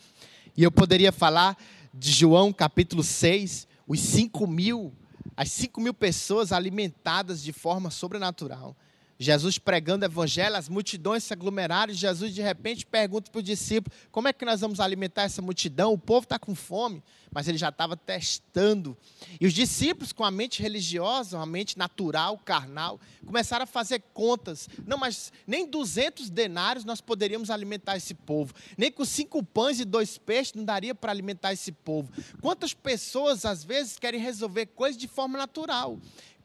E 0.56 0.62
eu 0.62 0.70
poderia 0.72 1.12
falar 1.12 1.56
de 1.92 2.10
João 2.10 2.52
capítulo 2.52 3.02
6, 3.02 3.66
os 3.86 4.00
5 4.00 4.46
mil, 4.46 4.92
as 5.36 5.50
5 5.52 5.80
mil 5.80 5.94
pessoas 5.94 6.52
alimentadas 6.52 7.42
de 7.42 7.52
forma 7.52 7.90
sobrenatural. 7.90 8.76
Jesus 9.22 9.58
pregando 9.58 10.06
o 10.06 10.08
evangelho, 10.08 10.56
as 10.56 10.66
multidões 10.66 11.24
se 11.24 11.34
aglomeraram, 11.34 11.92
Jesus 11.92 12.34
de 12.34 12.40
repente 12.40 12.86
pergunta 12.86 13.30
para 13.30 13.38
o 13.38 13.42
discípulo: 13.42 13.94
como 14.10 14.28
é 14.28 14.32
que 14.32 14.46
nós 14.46 14.62
vamos 14.62 14.80
alimentar 14.80 15.24
essa 15.24 15.42
multidão? 15.42 15.92
O 15.92 15.98
povo 15.98 16.24
está 16.24 16.38
com 16.38 16.54
fome, 16.54 17.02
mas 17.30 17.46
ele 17.46 17.58
já 17.58 17.68
estava 17.68 17.98
testando. 17.98 18.96
E 19.38 19.46
os 19.46 19.52
discípulos, 19.52 20.10
com 20.10 20.24
a 20.24 20.30
mente 20.30 20.62
religiosa, 20.62 21.36
uma 21.36 21.44
mente 21.44 21.76
natural, 21.76 22.38
carnal, 22.38 22.98
começaram 23.26 23.64
a 23.64 23.66
fazer 23.66 24.02
contas. 24.14 24.70
Não, 24.86 24.96
mas 24.96 25.30
nem 25.46 25.66
200 25.66 26.30
denários 26.30 26.86
nós 26.86 27.02
poderíamos 27.02 27.50
alimentar 27.50 27.98
esse 27.98 28.14
povo, 28.14 28.54
nem 28.78 28.90
com 28.90 29.04
cinco 29.04 29.42
pães 29.42 29.80
e 29.80 29.84
dois 29.84 30.16
peixes 30.16 30.54
não 30.54 30.64
daria 30.64 30.94
para 30.94 31.12
alimentar 31.12 31.52
esse 31.52 31.72
povo. 31.72 32.10
Quantas 32.40 32.72
pessoas, 32.72 33.44
às 33.44 33.62
vezes, 33.62 33.98
querem 33.98 34.18
resolver 34.18 34.64
coisas 34.64 34.98
de 34.98 35.06
forma 35.06 35.36
natural? 35.36 35.98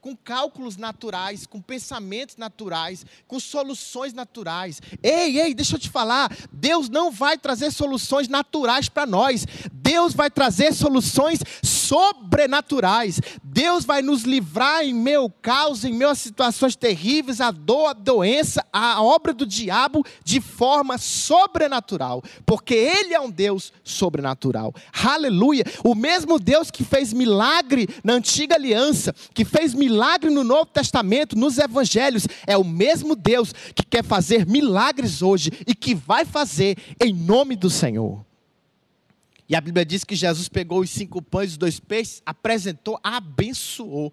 Com 0.06 0.16
cálculos 0.16 0.78
naturais, 0.78 1.48
com 1.48 1.60
pensamentos 1.60 2.38
naturais, 2.38 3.04
com 3.28 3.40
soluções 3.40 4.14
naturais. 4.14 4.80
Ei, 5.02 5.40
ei, 5.42 5.52
deixa 5.56 5.78
eu 5.78 5.80
te 5.80 5.90
falar, 5.90 6.32
Deus 6.52 6.90
não 6.90 7.10
vai 7.10 7.40
trazer 7.40 7.72
soluções 7.72 8.28
naturais 8.28 8.88
para 8.88 9.08
nós. 9.08 9.48
Deus 9.74 10.14
vai 10.14 10.30
trazer 10.30 10.76
soluções 10.76 11.40
sobrenaturais. 11.64 13.20
Deus 13.56 13.86
vai 13.86 14.02
nos 14.02 14.24
livrar 14.24 14.84
em 14.84 14.94
meu 14.94 15.30
caos, 15.42 15.86
em 15.86 15.94
meus 15.94 16.20
situações 16.20 16.76
terríveis, 16.76 17.40
a 17.40 17.52
dor, 17.52 17.88
a 17.88 17.94
doença, 17.94 18.62
a 18.70 19.02
obra 19.02 19.34
do 19.34 19.46
diabo 19.46 20.06
de 20.26 20.42
forma 20.42 20.98
sobrenatural, 20.98 22.22
porque 22.46 22.74
ele 22.74 23.14
é 23.14 23.20
um 23.22 23.32
Deus 23.32 23.72
sobrenatural. 23.82 24.74
Aleluia! 24.92 25.64
O 25.86 25.96
mesmo 25.96 26.38
Deus 26.38 26.70
que 26.70 26.84
fez 26.84 27.14
milagre 27.14 27.88
na 28.04 28.16
antiga 28.16 28.56
aliança, 28.56 29.16
que 29.34 29.46
fez 29.46 29.74
milagre 29.74 30.30
no 30.30 30.44
Novo 30.44 30.66
Testamento, 30.66 31.38
nos 31.38 31.58
evangelhos, 31.58 32.28
é 32.46 32.58
o 32.58 32.64
mesmo 32.66 33.16
Deus 33.16 33.54
que 33.74 33.86
quer 33.86 34.04
fazer 34.04 34.46
milagres 34.46 35.22
hoje 35.22 35.50
e 35.66 35.74
que 35.74 35.96
vai 35.96 36.26
fazer 36.26 36.76
em 37.02 37.14
nome 37.14 37.56
do 37.56 37.70
Senhor. 37.70 38.25
E 39.48 39.56
a 39.56 39.62
Bíblia 39.62 39.86
diz 39.86 40.04
que 40.04 40.16
Jesus 40.16 40.50
pegou 40.50 40.80
os 40.80 40.90
cinco 40.90 41.22
pães 41.22 41.50
e 41.50 41.54
os 41.54 41.58
dois 41.58 41.80
peixes, 41.80 42.22
apresentou, 42.26 43.00
abençoou, 43.04 44.12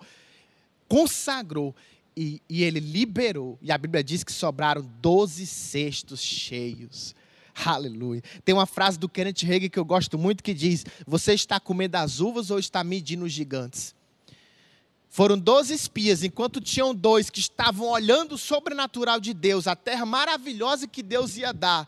consagrou 0.87 1.75
e, 2.17 2.43
e, 2.49 2.63
ele 2.63 2.81
liberou. 2.81 3.59
E 3.63 3.73
a 3.73 3.79
Bíblia 3.79 4.05
diz 4.05 4.23
que 4.23 4.33
sobraram 4.33 4.89
doze 5.01 5.47
cestos 5.47 6.21
cheios. 6.21 7.15
Aleluia. 7.65 8.23
Tem 8.45 8.55
uma 8.55 8.67
frase 8.67 8.99
do 8.99 9.09
Kenneth 9.09 9.45
Hagin 9.45 9.69
que 9.69 9.79
eu 9.79 9.85
gosto 9.85 10.19
muito 10.19 10.43
que 10.43 10.53
diz: 10.53 10.85
Você 11.07 11.33
está 11.33 11.59
comendo 11.59 11.97
as 11.97 12.21
uvas 12.21 12.51
ou 12.51 12.59
está 12.59 12.85
medindo 12.85 13.25
os 13.25 13.33
gigantes? 13.33 13.95
Foram 15.09 15.39
doze 15.39 15.75
espias, 15.75 16.25
enquanto 16.25 16.59
tinham 16.59 16.95
dois 16.95 17.29
que 17.29 17.41
estavam 17.41 17.87
olhando 17.89 18.35
o 18.35 18.39
sobrenatural 18.39 19.21
de 19.21 19.35
Deus, 19.35 19.67
a 19.67 19.77
terra 19.77 20.07
maravilhosa 20.07 20.89
que 20.89 21.03
Deus 21.03 21.37
ia 21.37 21.53
dar 21.53 21.87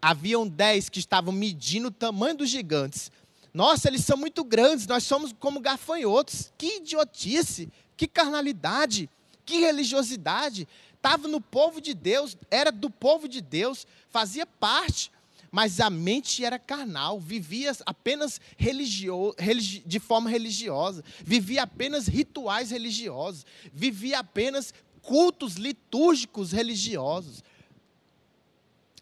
haviam 0.00 0.46
dez 0.46 0.88
que 0.88 0.98
estavam 0.98 1.32
medindo 1.32 1.88
o 1.88 1.92
tamanho 1.92 2.36
dos 2.36 2.50
gigantes. 2.50 3.10
Nossa, 3.52 3.88
eles 3.88 4.04
são 4.04 4.16
muito 4.16 4.44
grandes, 4.44 4.86
nós 4.86 5.04
somos 5.04 5.32
como 5.32 5.60
gafanhotos. 5.60 6.52
Que 6.58 6.76
idiotice, 6.76 7.70
que 7.96 8.06
carnalidade, 8.06 9.08
que 9.44 9.58
religiosidade. 9.60 10.68
Estava 10.94 11.28
no 11.28 11.40
povo 11.40 11.80
de 11.80 11.94
Deus, 11.94 12.36
era 12.50 12.70
do 12.72 12.90
povo 12.90 13.28
de 13.28 13.40
Deus, 13.40 13.86
fazia 14.10 14.44
parte, 14.44 15.10
mas 15.50 15.80
a 15.80 15.88
mente 15.88 16.44
era 16.44 16.58
carnal, 16.58 17.20
vivia 17.20 17.72
apenas 17.86 18.40
religio, 18.56 19.34
religi, 19.38 19.82
de 19.86 19.98
forma 19.98 20.28
religiosa, 20.28 21.02
vivia 21.24 21.62
apenas 21.62 22.08
rituais 22.08 22.70
religiosos, 22.70 23.46
vivia 23.72 24.18
apenas 24.18 24.74
cultos 25.00 25.54
litúrgicos 25.54 26.50
religiosos. 26.52 27.42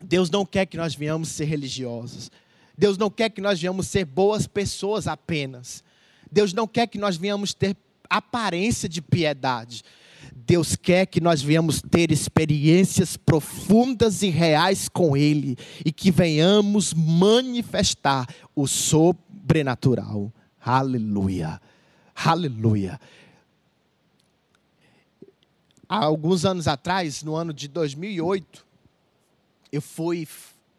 Deus 0.04 0.30
não 0.30 0.44
quer 0.44 0.66
que 0.66 0.76
nós 0.76 0.94
venhamos 0.94 1.28
ser 1.30 1.44
religiosos. 1.46 2.30
Deus 2.76 2.98
não 2.98 3.10
quer 3.10 3.30
que 3.30 3.40
nós 3.40 3.60
venhamos 3.60 3.86
ser 3.86 4.04
boas 4.04 4.46
pessoas 4.46 5.06
apenas. 5.06 5.82
Deus 6.30 6.52
não 6.52 6.66
quer 6.66 6.86
que 6.86 6.98
nós 6.98 7.16
venhamos 7.16 7.54
ter 7.54 7.76
aparência 8.08 8.88
de 8.88 9.00
piedade. 9.00 9.82
Deus 10.34 10.76
quer 10.76 11.06
que 11.06 11.20
nós 11.20 11.40
venhamos 11.40 11.80
ter 11.80 12.10
experiências 12.10 13.16
profundas 13.16 14.22
e 14.22 14.28
reais 14.28 14.88
com 14.88 15.16
Ele 15.16 15.56
e 15.84 15.92
que 15.92 16.10
venhamos 16.10 16.92
manifestar 16.92 18.26
o 18.54 18.66
sobrenatural. 18.66 20.32
Aleluia. 20.60 21.60
Aleluia. 22.14 23.00
Há 25.88 26.04
alguns 26.04 26.44
anos 26.44 26.66
atrás, 26.66 27.22
no 27.22 27.34
ano 27.34 27.52
de 27.52 27.68
2008, 27.68 28.66
eu 29.74 29.82
fui 29.82 30.24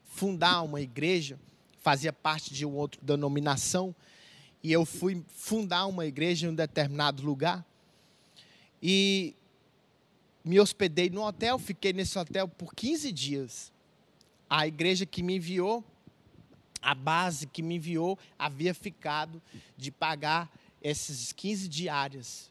fundar 0.06 0.62
uma 0.62 0.80
igreja, 0.80 1.38
fazia 1.82 2.14
parte 2.14 2.54
de 2.54 2.66
uma 2.66 2.78
outra 2.78 3.02
denominação, 3.04 3.93
e 4.64 4.72
eu 4.72 4.86
fui 4.86 5.22
fundar 5.28 5.86
uma 5.88 6.06
igreja 6.06 6.48
em 6.48 6.52
um 6.52 6.56
determinado 6.56 7.22
lugar. 7.22 7.66
E 8.82 9.36
me 10.46 10.62
hospedei 10.62 11.10
no 11.10 11.26
hotel, 11.26 11.60
fiquei 11.60 11.91
nesse 11.91 12.18
hotel 12.18 12.48
por 12.48 12.74
15 12.74 13.12
dias. 13.12 13.70
A 14.50 14.66
igreja 14.66 15.06
que 15.06 15.22
me 15.22 15.36
enviou, 15.36 15.84
a 16.82 16.96
base 16.96 17.48
que 17.48 17.62
me 17.62 17.76
enviou, 17.76 18.18
havia 18.39 18.74
ficado 18.74 19.41
de 19.76 19.91
pagar 19.91 20.50
esses 20.82 21.34
15 21.34 21.68
diárias. 21.68 22.50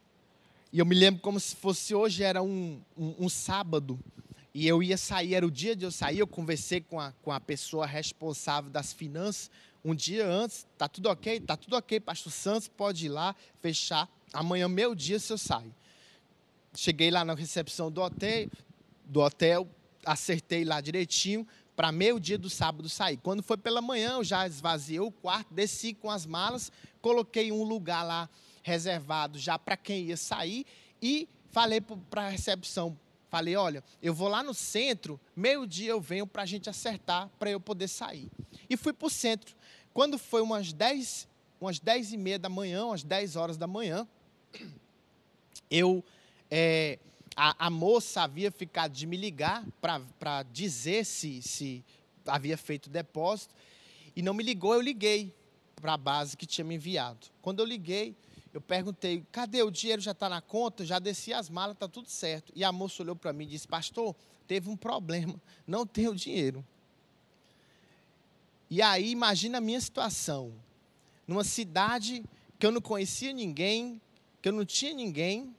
E 0.70 0.78
eu 0.78 0.84
me 0.84 0.94
lembro 0.94 1.22
como 1.22 1.40
se 1.40 1.56
fosse 1.56 1.94
hoje, 1.94 2.22
era 2.22 2.42
um, 2.42 2.82
um, 2.94 3.14
um 3.20 3.28
sábado 3.30 3.98
e 4.54 4.68
eu 4.68 4.80
ia 4.80 4.96
sair, 4.96 5.34
era 5.34 5.44
o 5.44 5.50
dia 5.50 5.74
de 5.74 5.84
eu 5.84 5.90
sair, 5.90 6.20
eu 6.20 6.26
conversei 6.28 6.80
com 6.80 7.00
a, 7.00 7.12
com 7.22 7.32
a 7.32 7.40
pessoa 7.40 7.84
responsável 7.84 8.70
das 8.70 8.92
finanças 8.92 9.50
um 9.84 9.94
dia 9.94 10.26
antes, 10.26 10.66
tá 10.78 10.88
tudo 10.88 11.10
ok? 11.10 11.40
Tá 11.40 11.56
tudo 11.56 11.76
ok, 11.76 12.00
pastor 12.00 12.32
Santos, 12.32 12.68
pode 12.68 13.04
ir 13.06 13.08
lá, 13.10 13.36
fechar, 13.60 14.08
amanhã 14.32 14.66
meu 14.66 14.94
dia 14.94 15.18
se 15.18 15.30
eu 15.30 15.36
saio. 15.36 15.74
Cheguei 16.74 17.10
lá 17.10 17.24
na 17.24 17.34
recepção 17.34 17.90
do 17.90 18.00
hotel, 18.00 18.48
do 19.04 19.20
hotel, 19.20 19.68
acertei 20.06 20.64
lá 20.64 20.80
direitinho, 20.80 21.46
para 21.76 21.92
meio 21.92 22.18
dia 22.18 22.38
do 22.38 22.48
sábado 22.48 22.88
sair. 22.88 23.18
Quando 23.18 23.42
foi 23.42 23.56
pela 23.56 23.82
manhã, 23.82 24.12
eu 24.12 24.24
já 24.24 24.46
esvaziei 24.46 25.00
o 25.00 25.10
quarto, 25.10 25.52
desci 25.52 25.92
com 25.92 26.10
as 26.10 26.24
malas, 26.24 26.72
coloquei 27.02 27.52
um 27.52 27.62
lugar 27.62 28.04
lá 28.04 28.30
reservado 28.62 29.38
já 29.38 29.58
para 29.58 29.76
quem 29.76 30.04
ia 30.04 30.16
sair 30.16 30.64
e 31.02 31.28
falei 31.50 31.80
para 31.80 32.26
a 32.26 32.28
recepção, 32.30 32.98
Falei, 33.34 33.56
olha, 33.56 33.82
eu 34.00 34.14
vou 34.14 34.28
lá 34.28 34.44
no 34.44 34.54
centro, 34.54 35.20
meio-dia 35.34 35.90
eu 35.90 36.00
venho 36.00 36.24
para 36.24 36.44
a 36.44 36.46
gente 36.46 36.70
acertar, 36.70 37.28
para 37.36 37.50
eu 37.50 37.58
poder 37.58 37.88
sair. 37.88 38.30
E 38.70 38.76
fui 38.76 38.92
para 38.92 39.08
o 39.08 39.10
centro. 39.10 39.56
Quando 39.92 40.18
foi 40.18 40.40
umas 40.40 40.72
10, 40.72 41.26
umas 41.60 41.80
10 41.80 42.12
e 42.12 42.16
meia 42.16 42.38
da 42.38 42.48
manhã, 42.48 42.86
umas 42.86 43.02
10 43.02 43.34
horas 43.34 43.56
da 43.56 43.66
manhã, 43.66 44.06
eu, 45.68 46.04
é, 46.48 47.00
a, 47.34 47.66
a, 47.66 47.70
moça 47.70 48.22
havia 48.22 48.52
ficado 48.52 48.92
de 48.92 49.04
me 49.04 49.16
ligar 49.16 49.66
para 49.80 50.44
dizer 50.44 51.04
se, 51.04 51.42
se 51.42 51.84
havia 52.24 52.56
feito 52.56 52.86
o 52.86 52.90
depósito, 52.90 53.52
e 54.14 54.22
não 54.22 54.32
me 54.32 54.44
ligou, 54.44 54.74
eu 54.74 54.80
liguei 54.80 55.34
para 55.74 55.94
a 55.94 55.98
base 55.98 56.36
que 56.36 56.46
tinha 56.46 56.64
me 56.64 56.76
enviado. 56.76 57.26
Quando 57.42 57.58
eu 57.58 57.66
liguei, 57.66 58.14
eu 58.54 58.60
perguntei: 58.60 59.26
cadê 59.32 59.62
o 59.64 59.70
dinheiro? 59.70 60.00
Já 60.00 60.12
está 60.12 60.28
na 60.28 60.40
conta? 60.40 60.86
Já 60.86 61.00
desci 61.00 61.32
as 61.32 61.50
malas, 61.50 61.74
está 61.74 61.88
tudo 61.88 62.08
certo. 62.08 62.52
E 62.54 62.62
a 62.62 62.70
moça 62.70 63.02
olhou 63.02 63.16
para 63.16 63.32
mim 63.32 63.44
e 63.44 63.48
disse: 63.48 63.66
Pastor, 63.66 64.14
teve 64.46 64.70
um 64.70 64.76
problema, 64.76 65.34
não 65.66 65.84
tenho 65.84 66.14
dinheiro. 66.14 66.64
E 68.70 68.80
aí, 68.80 69.10
imagina 69.10 69.58
a 69.58 69.60
minha 69.60 69.80
situação. 69.80 70.52
Numa 71.26 71.42
cidade 71.42 72.24
que 72.58 72.64
eu 72.64 72.70
não 72.70 72.80
conhecia 72.80 73.32
ninguém, 73.32 74.00
que 74.40 74.48
eu 74.48 74.52
não 74.52 74.64
tinha 74.64 74.94
ninguém, 74.94 75.54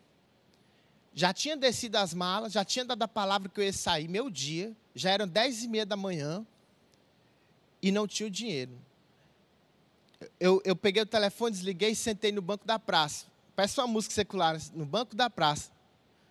já 1.13 1.33
tinha 1.33 1.57
descido 1.57 1.97
as 1.97 2.13
malas, 2.13 2.53
já 2.53 2.63
tinha 2.63 2.85
dado 2.85 3.01
a 3.03 3.07
palavra 3.07 3.49
que 3.49 3.59
eu 3.59 3.63
ia 3.63 3.73
sair 3.73 4.07
meu 4.07 4.29
dia, 4.29 4.75
já 4.93 5.11
eram 5.11 5.27
dez 5.27 5.63
e 5.63 5.67
meia 5.67 5.85
da 5.85 5.97
manhã, 5.97 6.45
e 7.81 7.91
não 7.91 8.07
tinha 8.07 8.27
o 8.27 8.29
dinheiro. 8.29 8.71
Eu, 10.39 10.61
eu 10.65 10.75
peguei 10.75 11.01
o 11.01 11.05
telefone, 11.05 11.51
desliguei 11.51 11.91
e 11.91 11.95
sentei 11.95 12.31
no 12.31 12.41
banco 12.41 12.65
da 12.65 12.79
praça. 12.79 13.25
Peço 13.55 13.81
uma 13.81 13.87
música 13.87 14.13
secular, 14.13 14.57
no 14.73 14.85
banco 14.85 15.15
da 15.15 15.29
praça. 15.29 15.71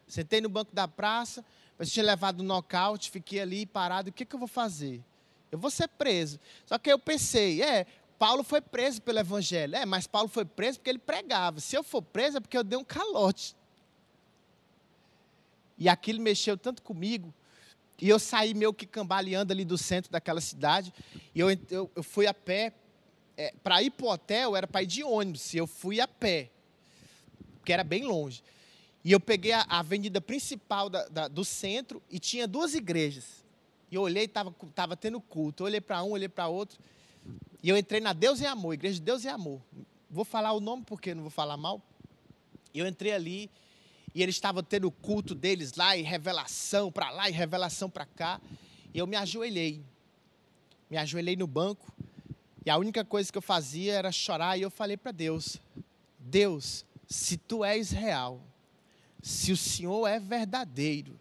Sentei 0.07 0.41
no 0.41 0.49
banco 0.49 0.75
da 0.75 0.87
praça, 0.87 1.45
mas 1.79 1.91
tinha 1.91 2.05
levado 2.05 2.43
um 2.43 2.47
nocaute, 2.47 3.11
fiquei 3.11 3.41
ali 3.41 3.67
parado, 3.67 4.11
o 4.11 4.13
que, 4.13 4.25
que 4.25 4.35
eu 4.35 4.39
vou 4.39 4.49
fazer? 4.49 5.03
Eu 5.51 5.59
vou 5.59 5.71
ser 5.71 5.89
preso. 5.89 6.39
Só 6.67 6.77
que 6.79 6.91
eu 6.91 6.99
pensei, 6.99 7.63
é, 7.63 7.87
Paulo 8.19 8.43
foi 8.43 8.61
preso 8.61 9.01
pelo 9.03 9.19
evangelho. 9.19 9.77
É, 9.77 9.85
mas 9.87 10.07
Paulo 10.07 10.29
foi 10.29 10.45
preso 10.45 10.79
porque 10.79 10.91
ele 10.91 10.99
pregava. 10.99 11.61
Se 11.61 11.77
eu 11.77 11.83
for 11.83 12.03
preso 12.03 12.39
é 12.39 12.41
porque 12.41 12.57
eu 12.57 12.65
dei 12.65 12.79
um 12.79 12.85
calote. 12.85 13.57
E 15.79 15.89
aquilo 15.89 16.21
mexeu 16.21 16.57
tanto 16.57 16.83
comigo. 16.83 17.33
E 18.01 18.09
eu 18.09 18.19
saí 18.19 18.55
meio 18.55 18.73
que 18.73 18.87
cambaleando 18.87 19.53
ali 19.53 19.65
do 19.65 19.79
centro 19.79 20.11
daquela 20.11 20.41
cidade. 20.41 20.93
E 21.35 21.41
eu, 21.41 21.51
eu, 21.71 21.91
eu 21.95 22.03
fui 22.03 22.27
a 22.27 22.35
pé. 22.35 22.73
É, 23.37 23.53
para 23.63 23.83
ir 23.83 23.91
para 23.91 24.07
o 24.07 24.11
hotel 24.11 24.57
era 24.57 24.67
para 24.67 24.83
ir 24.83 24.87
de 24.87 25.03
ônibus. 25.03 25.53
E 25.55 25.59
eu 25.59 25.67
fui 25.67 26.01
a 26.01 26.09
pé. 26.09 26.51
Porque 27.59 27.73
era 27.73 27.85
bem 27.85 28.05
longe. 28.05 28.43
E 29.05 29.13
eu 29.13 29.21
peguei 29.21 29.53
a, 29.53 29.67
a 29.69 29.81
avenida 29.81 30.21
principal 30.21 30.89
da, 30.89 31.07
da, 31.09 31.29
do 31.29 31.45
centro 31.45 32.03
e 32.11 32.19
tinha 32.19 32.47
duas 32.47 32.75
igrejas. 32.75 33.45
E 33.91 33.95
eu 33.95 34.03
olhei, 34.03 34.25
estava 34.25 34.55
tava 34.75 34.97
tendo 34.97 35.21
culto. 35.21 35.63
Eu 35.63 35.67
olhei 35.67 35.81
para 35.81 36.03
um, 36.03 36.11
olhei 36.11 36.29
para 36.29 36.49
outro. 36.49 36.79
E 37.63 37.69
eu 37.69 37.77
entrei 37.77 38.01
na 38.01 38.13
Deus 38.13 38.41
e 38.41 38.47
Amor, 38.47 38.75
Igreja 38.75 38.97
de 38.97 39.03
Deus 39.03 39.25
e 39.25 39.29
Amor. 39.29 39.61
Vou 40.11 40.25
falar 40.25 40.53
o 40.53 40.61
nome 40.61 40.85
porque 40.85 41.15
não 41.15 41.23
vou 41.23 41.31
falar 41.31 41.57
mal. 41.57 41.81
E 42.73 42.79
eu 42.79 42.87
entrei 42.87 43.13
ali 43.13 43.51
e 44.15 44.23
eles 44.23 44.37
estavam 44.37 44.63
tendo 44.63 44.87
o 44.87 44.91
culto 44.91 45.35
deles 45.35 45.75
lá 45.75 45.97
e 45.97 46.03
revelação 46.03 46.91
para 46.91 47.11
lá 47.11 47.29
e 47.29 47.33
revelação 47.33 47.91
para 47.91 48.07
cá. 48.07 48.41
E 48.93 48.99
eu 48.99 49.07
me 49.07 49.17
ajoelhei. 49.17 49.83
Me 50.91 50.97
ajoelhei 50.97 51.37
no 51.37 51.47
banco. 51.47 51.93
E 52.65 52.71
a 52.71 52.79
única 52.79 53.05
coisa 53.05 53.31
que 53.31 53.39
eu 53.39 53.43
fazia 53.43 53.93
era 53.95 54.11
chorar. 54.11 54.59
E 54.59 54.63
eu 54.63 54.71
falei 54.71 54.97
para 54.97 55.13
Deus: 55.13 55.59
Deus, 56.19 56.85
se 57.09 57.37
tu 57.37 57.65
és 57.65 57.91
real, 57.91 58.41
se 59.23 59.53
o 59.53 59.57
Senhor 59.57 60.07
é 60.07 60.19
verdadeiro, 60.19 61.19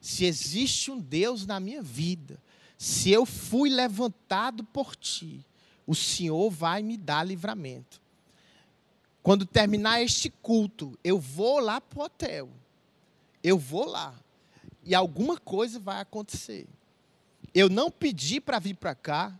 se 0.00 0.24
existe 0.24 0.90
um 0.90 1.00
Deus 1.00 1.46
na 1.46 1.58
minha 1.58 1.82
vida, 1.82 2.38
se 2.78 3.10
eu 3.10 3.24
fui 3.24 3.70
levantado 3.70 4.62
por 4.64 4.94
ti, 4.94 5.44
o 5.86 5.94
Senhor 5.94 6.50
vai 6.50 6.82
me 6.82 6.96
dar 6.96 7.24
livramento. 7.24 8.00
Quando 9.22 9.46
terminar 9.46 10.02
este 10.02 10.28
culto, 10.28 10.98
eu 11.02 11.18
vou 11.18 11.58
lá 11.58 11.80
para 11.80 11.98
o 11.98 12.04
hotel. 12.04 12.50
Eu 13.42 13.58
vou 13.58 13.86
lá. 13.86 14.14
E 14.84 14.94
alguma 14.94 15.38
coisa 15.38 15.78
vai 15.78 16.00
acontecer. 16.00 16.66
Eu 17.54 17.70
não 17.70 17.90
pedi 17.90 18.38
para 18.40 18.58
vir 18.58 18.74
para 18.74 18.94
cá. 18.94 19.34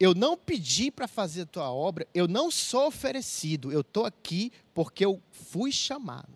Eu 0.00 0.14
não 0.14 0.36
pedi 0.36 0.90
para 0.90 1.08
fazer 1.08 1.42
a 1.42 1.46
tua 1.46 1.72
obra. 1.72 2.06
Eu 2.14 2.28
não 2.28 2.50
sou 2.50 2.86
oferecido. 2.86 3.72
Eu 3.72 3.80
estou 3.80 4.06
aqui 4.06 4.52
porque 4.72 5.04
eu 5.04 5.20
fui 5.30 5.72
chamado. 5.72 6.28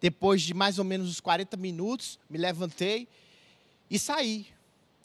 Depois 0.00 0.42
de 0.42 0.54
mais 0.54 0.78
ou 0.78 0.84
menos 0.84 1.08
uns 1.08 1.20
40 1.20 1.56
minutos, 1.56 2.18
me 2.30 2.38
levantei 2.38 3.08
e 3.90 3.98
saí. 3.98 4.46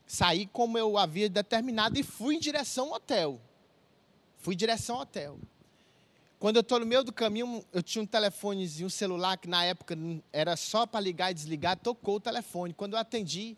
Saí 0.06 0.45
como 0.45 0.78
eu 0.78 0.97
havia 0.97 1.30
determinado 1.30 1.99
e 1.99 2.04
fui 2.04 2.36
em 2.36 2.39
direção 2.39 2.89
ao 2.89 2.95
hotel. 2.95 3.41
Fui 4.38 4.54
em 4.54 4.58
direção 4.58 4.97
ao 4.97 5.01
hotel. 5.01 5.39
Quando 6.39 6.58
eu 6.58 6.62
estou 6.62 6.80
no 6.80 6.86
meio 6.86 7.04
do 7.04 7.14
caminho, 7.14 7.64
eu 7.72 7.82
tinha 7.82 8.01
um 8.01 8.06
telefonezinho, 8.06 8.88
um 8.88 8.89
celular, 8.89 9.38
que 9.38 9.47
na 9.47 9.64
época 9.64 9.97
era 10.32 10.58
só 10.58 10.86
para 10.86 10.99
ligar 10.99 11.32
e 11.32 11.34
desligar, 11.34 11.78
tocou 11.78 12.18
o 12.18 12.20
telefone. 12.20 12.74
Quando 12.74 12.93
eu 12.93 12.99
atendi, 12.99 13.56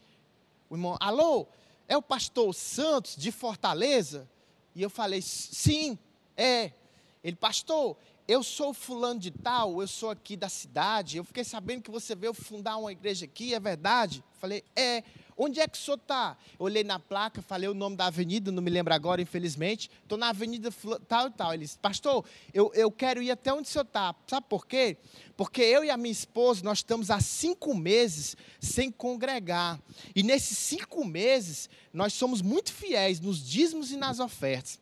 o 0.70 0.76
irmão, 0.76 0.96
alô, 1.00 1.48
é 1.88 1.96
o 1.98 2.02
pastor 2.02 2.54
Santos 2.54 3.16
de 3.16 3.32
Fortaleza? 3.32 4.30
E 4.76 4.82
eu 4.82 4.90
falei, 4.90 5.22
sim, 5.22 5.98
é. 6.36 6.72
Ele, 7.24 7.36
pastor, 7.36 7.98
eu 8.28 8.44
sou 8.44 8.74
fulano 8.74 9.20
de 9.20 9.32
tal, 9.32 9.82
eu 9.82 9.88
sou 9.88 10.10
aqui 10.10 10.36
da 10.36 10.50
cidade, 10.50 11.18
eu 11.18 11.24
fiquei 11.24 11.44
sabendo 11.44 11.82
que 11.82 11.92
você 11.92 12.16
veio 12.16 12.34
fundar 12.34 12.78
uma 12.78 12.92
igreja 12.92 13.26
aqui, 13.26 13.54
é 13.54 13.60
verdade? 13.60 14.24
Falei, 14.34 14.64
é. 14.76 15.04
Onde 15.38 15.60
é 15.60 15.68
que 15.68 15.78
o 15.78 15.82
senhor 15.82 15.98
está? 15.98 16.38
Olhei 16.58 16.84
na 16.84 16.98
placa, 16.98 17.42
falei 17.42 17.68
o 17.68 17.74
nome 17.74 17.98
da 17.98 18.06
avenida, 18.06 18.52
não 18.52 18.64
me 18.64 18.70
lembro 18.72 18.94
agora, 18.94 19.22
infelizmente. 19.22 19.92
Estou 20.02 20.18
na 20.18 20.30
avenida 20.30 20.70
tal 21.08 21.28
e 21.28 21.32
tal. 21.32 21.54
Ele 21.54 21.66
disse, 21.66 21.78
pastor, 21.78 22.24
eu, 22.54 22.72
eu 22.74 22.90
quero 22.90 23.22
ir 23.22 23.32
até 23.32 23.54
onde 23.54 23.68
o 23.68 23.72
senhor 23.72 23.84
está. 23.84 24.16
Sabe 24.28 24.46
por 24.48 24.66
quê? 24.66 24.98
Porque 25.36 25.62
eu 25.62 25.84
e 25.84 25.90
a 25.90 25.98
minha 25.98 26.12
esposa, 26.12 26.64
nós 26.64 26.78
estamos 26.78 27.12
há 27.12 27.20
cinco 27.20 27.76
meses 27.76 28.38
sem 28.62 28.90
congregar. 28.90 29.78
E 30.16 30.24
nesses 30.24 30.58
cinco 30.58 31.04
meses, 31.04 31.70
nós 31.92 32.14
somos 32.14 32.42
muito 32.42 32.72
fiéis 32.72 33.20
nos 33.20 33.46
dízimos 33.46 33.92
e 33.92 33.98
nas 33.98 34.20
ofertas 34.20 34.80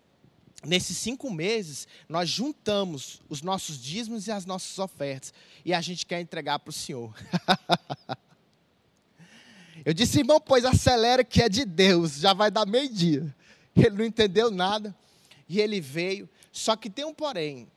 nesses 0.66 0.98
cinco 0.98 1.30
meses, 1.30 1.88
nós 2.08 2.30
juntamos 2.30 3.22
os 3.28 3.42
nossos 3.42 3.78
dízimos 3.78 4.28
e 4.28 4.32
as 4.32 4.46
nossas 4.46 4.80
ofertas. 4.80 5.34
E 5.66 5.74
a 5.74 5.82
gente 5.82 6.06
quer 6.06 6.22
entregar 6.22 6.60
para 6.60 6.70
o 6.70 6.74
Senhor. 6.74 7.14
Eu 9.86 9.94
disse, 9.94 10.20
irmão, 10.20 10.40
pois 10.40 10.66
acelera 10.66 11.24
que 11.24 11.42
é 11.42 11.50
de 11.50 11.66
Deus, 11.66 12.20
já 12.20 12.34
vai 12.34 12.50
dar 12.50 12.66
meio-dia. 12.66 13.36
Ele 13.76 13.98
não 13.98 14.06
entendeu 14.06 14.50
nada. 14.50 14.96
E 15.48 15.60
ele 15.60 15.82
veio. 15.82 16.30
Só 16.52 16.76
que 16.76 16.90
tem 16.90 17.06
um 17.06 17.14
porém. 17.14 17.68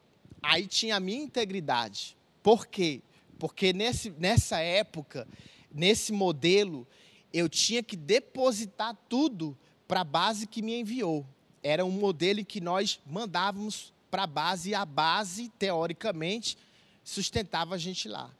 Aí 0.42 0.66
tinha 0.66 0.96
a 0.96 1.00
minha 1.00 1.22
integridade. 1.22 2.16
Por 2.42 2.66
quê? 2.66 3.00
Porque 3.38 3.72
nesse, 3.72 4.10
nessa 4.10 4.60
época, 4.60 5.26
nesse 5.72 6.12
modelo, 6.12 6.86
eu 7.32 7.48
tinha 7.48 7.82
que 7.82 7.96
depositar 7.96 8.96
tudo 9.08 9.56
para 9.88 10.00
a 10.00 10.04
base 10.04 10.46
que 10.46 10.62
me 10.62 10.78
enviou 10.78 11.26
era 11.66 11.84
um 11.84 11.90
modelo 11.90 12.44
que 12.44 12.60
nós 12.60 13.00
mandávamos 13.04 13.92
para 14.08 14.22
a 14.22 14.26
base 14.26 14.70
e 14.70 14.74
a 14.74 14.84
base, 14.84 15.48
teoricamente, 15.58 16.56
sustentava 17.02 17.74
a 17.74 17.78
gente 17.78 18.08
lá. 18.08 18.30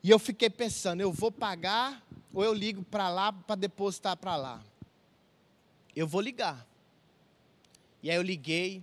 E 0.00 0.10
eu 0.10 0.18
fiquei 0.18 0.48
pensando, 0.48 1.00
eu 1.00 1.12
vou 1.12 1.32
pagar 1.32 2.00
ou 2.32 2.44
eu 2.44 2.54
ligo 2.54 2.82
para 2.82 3.08
lá 3.08 3.32
para 3.32 3.56
depositar 3.56 4.16
para 4.16 4.36
lá? 4.36 4.62
Eu 5.94 6.06
vou 6.06 6.20
ligar. 6.20 6.66
E 8.02 8.10
aí 8.10 8.16
eu 8.16 8.22
liguei 8.22 8.82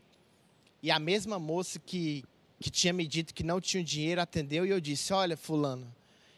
e 0.81 0.91
a 0.91 0.99
mesma 0.99 1.39
moça 1.39 1.79
que, 1.79 2.23
que 2.59 2.69
tinha 2.69 2.93
me 2.93 3.07
dito 3.07 3.33
que 3.33 3.43
não 3.43 3.59
tinha 3.59 3.83
dinheiro 3.83 4.21
atendeu 4.21 4.65
e 4.65 4.69
eu 4.69 4.79
disse: 4.79 5.13
Olha, 5.13 5.35
Fulano, 5.35 5.87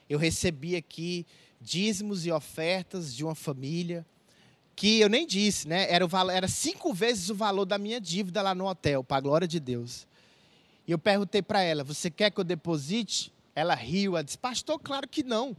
eu 0.10 0.18
recebi 0.18 0.76
aqui 0.76 1.26
dízimos 1.60 2.26
e 2.26 2.32
ofertas 2.32 3.14
de 3.14 3.24
uma 3.24 3.36
família 3.36 4.06
que 4.76 5.02
eu 5.02 5.10
nem 5.10 5.28
disse, 5.28 5.68
né? 5.68 5.92
Era, 5.92 6.06
o 6.06 6.08
valor, 6.08 6.32
era 6.32 6.48
cinco 6.48 6.94
vezes 6.94 7.30
o 7.30 7.36
valor 7.36 7.66
da 7.66 7.78
minha 7.78 8.00
dívida 8.00 8.42
lá 8.42 8.56
no 8.56 8.66
hotel, 8.66 9.04
para 9.04 9.18
a 9.18 9.22
glória 9.22 9.48
de 9.48 9.60
Deus. 9.60 10.08
E 10.88 10.92
eu 10.92 10.98
perguntei 10.98 11.42
para 11.42 11.62
ela: 11.62 11.84
Você 11.84 12.10
quer 12.10 12.32
que 12.32 12.40
eu 12.40 12.46
deposite? 12.46 13.34
Ela 13.54 13.76
riu, 13.76 14.16
ela 14.16 14.24
disse: 14.24 14.38
Pastor, 14.38 14.80
claro 14.80 15.08
que 15.08 15.22
não. 15.22 15.56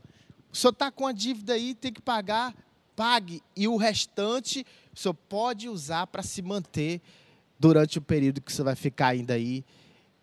O 0.53 0.57
senhor 0.57 0.73
está 0.73 0.91
com 0.91 1.07
a 1.07 1.13
dívida 1.13 1.55
aí, 1.55 1.75
tem 1.75 1.93
que 1.93 2.03
pagar, 2.03 2.55
pague. 2.97 3.43
E 3.57 3.69
o 3.69 3.77
restante 3.77 4.67
o 4.95 4.99
senhor 4.99 5.15
pode 5.15 5.69
usar 5.69 6.07
para 6.07 6.23
se 6.23 6.43
manter 6.43 7.01
durante 7.59 7.99
o 7.99 8.03
período 8.03 8.41
que 8.41 8.53
você 8.53 8.63
vai 8.63 8.75
ficar 8.75 9.09
ainda 9.09 9.35
aí, 9.35 9.65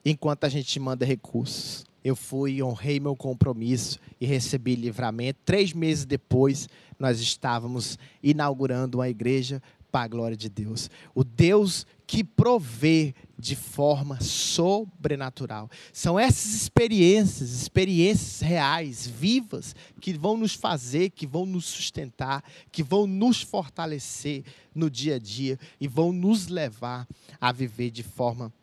enquanto 0.04 0.44
a 0.44 0.50
gente 0.50 0.80
manda 0.80 1.06
recursos. 1.06 1.86
Eu 2.04 2.16
fui, 2.16 2.64
honrei 2.64 3.00
meu 3.00 3.16
compromisso 3.16 4.00
e 4.20 4.26
recebi 4.26 4.76
livramento. 4.76 5.40
Três 5.46 5.74
meses 5.74 6.06
depois, 6.06 6.70
nós 6.98 7.20
estávamos 7.20 7.98
inaugurando 8.24 8.98
uma 8.98 9.10
igreja 9.10 9.62
para 9.98 10.04
a 10.04 10.08
glória 10.08 10.38
de 10.38 10.48
Deus. 10.48 10.92
O 11.16 11.24
Deus 11.24 11.84
que 12.06 12.24
provê 12.24 13.16
de 13.38 13.56
forma 13.56 14.22
sobrenatural. 14.22 15.72
São 15.92 16.20
essas 16.20 16.54
experiências, 16.54 17.50
experiências 17.50 18.40
reais, 18.40 19.08
vivas, 19.08 19.76
que 20.00 20.14
vão 20.14 20.38
nos 20.38 20.54
fazer, 20.54 21.10
que 21.10 21.26
vão 21.26 21.48
nos 21.48 21.66
sustentar, 21.66 22.44
que 22.72 22.84
vão 22.84 23.08
nos 23.08 23.42
fortalecer 23.42 24.44
no 24.74 24.88
dia 24.88 25.16
a 25.16 25.20
dia 25.20 25.58
e 25.82 25.88
vão 25.88 26.12
nos 26.12 26.48
levar 26.48 27.08
a 27.42 27.52
viver 27.52 27.90
de 27.90 28.04
forma 28.04 28.54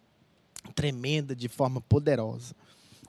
tremenda, 0.73 1.35
de 1.35 1.49
forma 1.49 1.81
poderosa. 1.81 2.55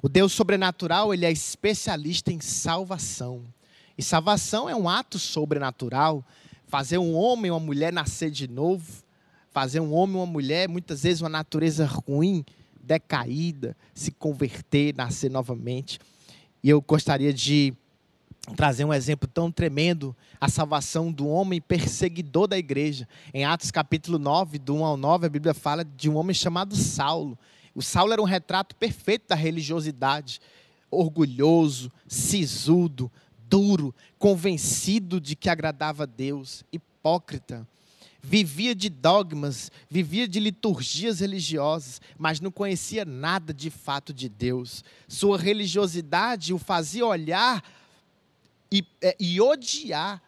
O 0.02 0.10
Deus 0.10 0.34
sobrenatural, 0.34 1.14
ele 1.14 1.28
é 1.28 1.32
especialista 1.32 2.34
em 2.34 2.42
salvação. 2.42 3.44
E 3.96 4.02
salvação 4.02 4.68
é 4.68 4.76
um 4.76 4.90
ato 4.90 5.20
sobrenatural. 5.20 6.26
Fazer 6.68 6.98
um 6.98 7.16
homem 7.16 7.52
ou 7.52 7.58
uma 7.58 7.66
mulher 7.66 7.94
nascer 7.94 8.32
de 8.32 8.48
novo, 8.48 9.04
fazer 9.52 9.80
um 9.80 9.94
homem 9.94 10.16
ou 10.16 10.24
uma 10.24 10.32
mulher, 10.32 10.68
muitas 10.68 11.04
vezes 11.04 11.22
uma 11.22 11.30
natureza 11.30 11.86
ruim, 11.86 12.44
decaída, 12.82 13.76
se 13.94 14.12
converter, 14.12 14.94
nascer 14.96 15.30
novamente. 15.30 16.00
E 16.64 16.70
eu 16.70 16.82
gostaria 16.82 17.34
de 17.34 17.74
trazer 18.56 18.86
um 18.86 18.94
exemplo 18.94 19.28
tão 19.28 19.52
tremendo, 19.52 20.16
a 20.40 20.48
salvação 20.50 21.12
do 21.12 21.28
homem 21.28 21.60
perseguidor 21.62 22.48
da 22.48 22.58
igreja. 22.58 23.08
Em 23.34 23.46
Atos 23.46 23.72
capítulo 23.72 24.20
9, 24.20 24.60
do 24.60 24.76
1 24.76 24.86
ao 24.86 24.98
9, 24.98 25.26
a 25.26 25.30
Bíblia 25.30 25.54
fala 25.54 25.84
de 25.84 26.10
um 26.10 26.16
homem 26.16 26.34
chamado 26.34 26.76
Saulo. 26.76 27.38
O 27.74 27.82
Saulo 27.82 28.14
era 28.14 28.22
um 28.22 28.26
retrato 28.26 28.76
perfeito 28.76 29.30
da 29.30 29.36
religiosidade, 29.36 30.40
orgulhoso, 30.92 31.92
sisudo, 32.08 33.12
duro, 33.56 33.96
convencido 34.20 35.22
de 35.22 35.34
que 35.34 35.50
agradava 35.50 36.04
a 36.04 36.06
Deus, 36.06 36.66
hipócrita. 36.74 37.66
Vivia 38.22 38.76
de 38.76 38.90
dogmas, 38.90 39.72
vivia 39.90 40.28
de 40.28 40.42
liturgias 40.42 41.22
religiosas, 41.22 42.02
mas 42.18 42.42
não 42.42 42.52
conhecia 42.52 43.06
nada 43.06 43.54
de 43.54 43.70
fato 43.70 44.14
de 44.14 44.28
Deus. 44.28 44.84
Sua 45.08 45.38
religiosidade 45.38 46.54
o 46.54 46.58
fazia 46.58 47.06
olhar 47.06 47.64
e, 48.70 48.84
é, 49.02 49.16
e 49.18 49.40
odiar 49.40 50.22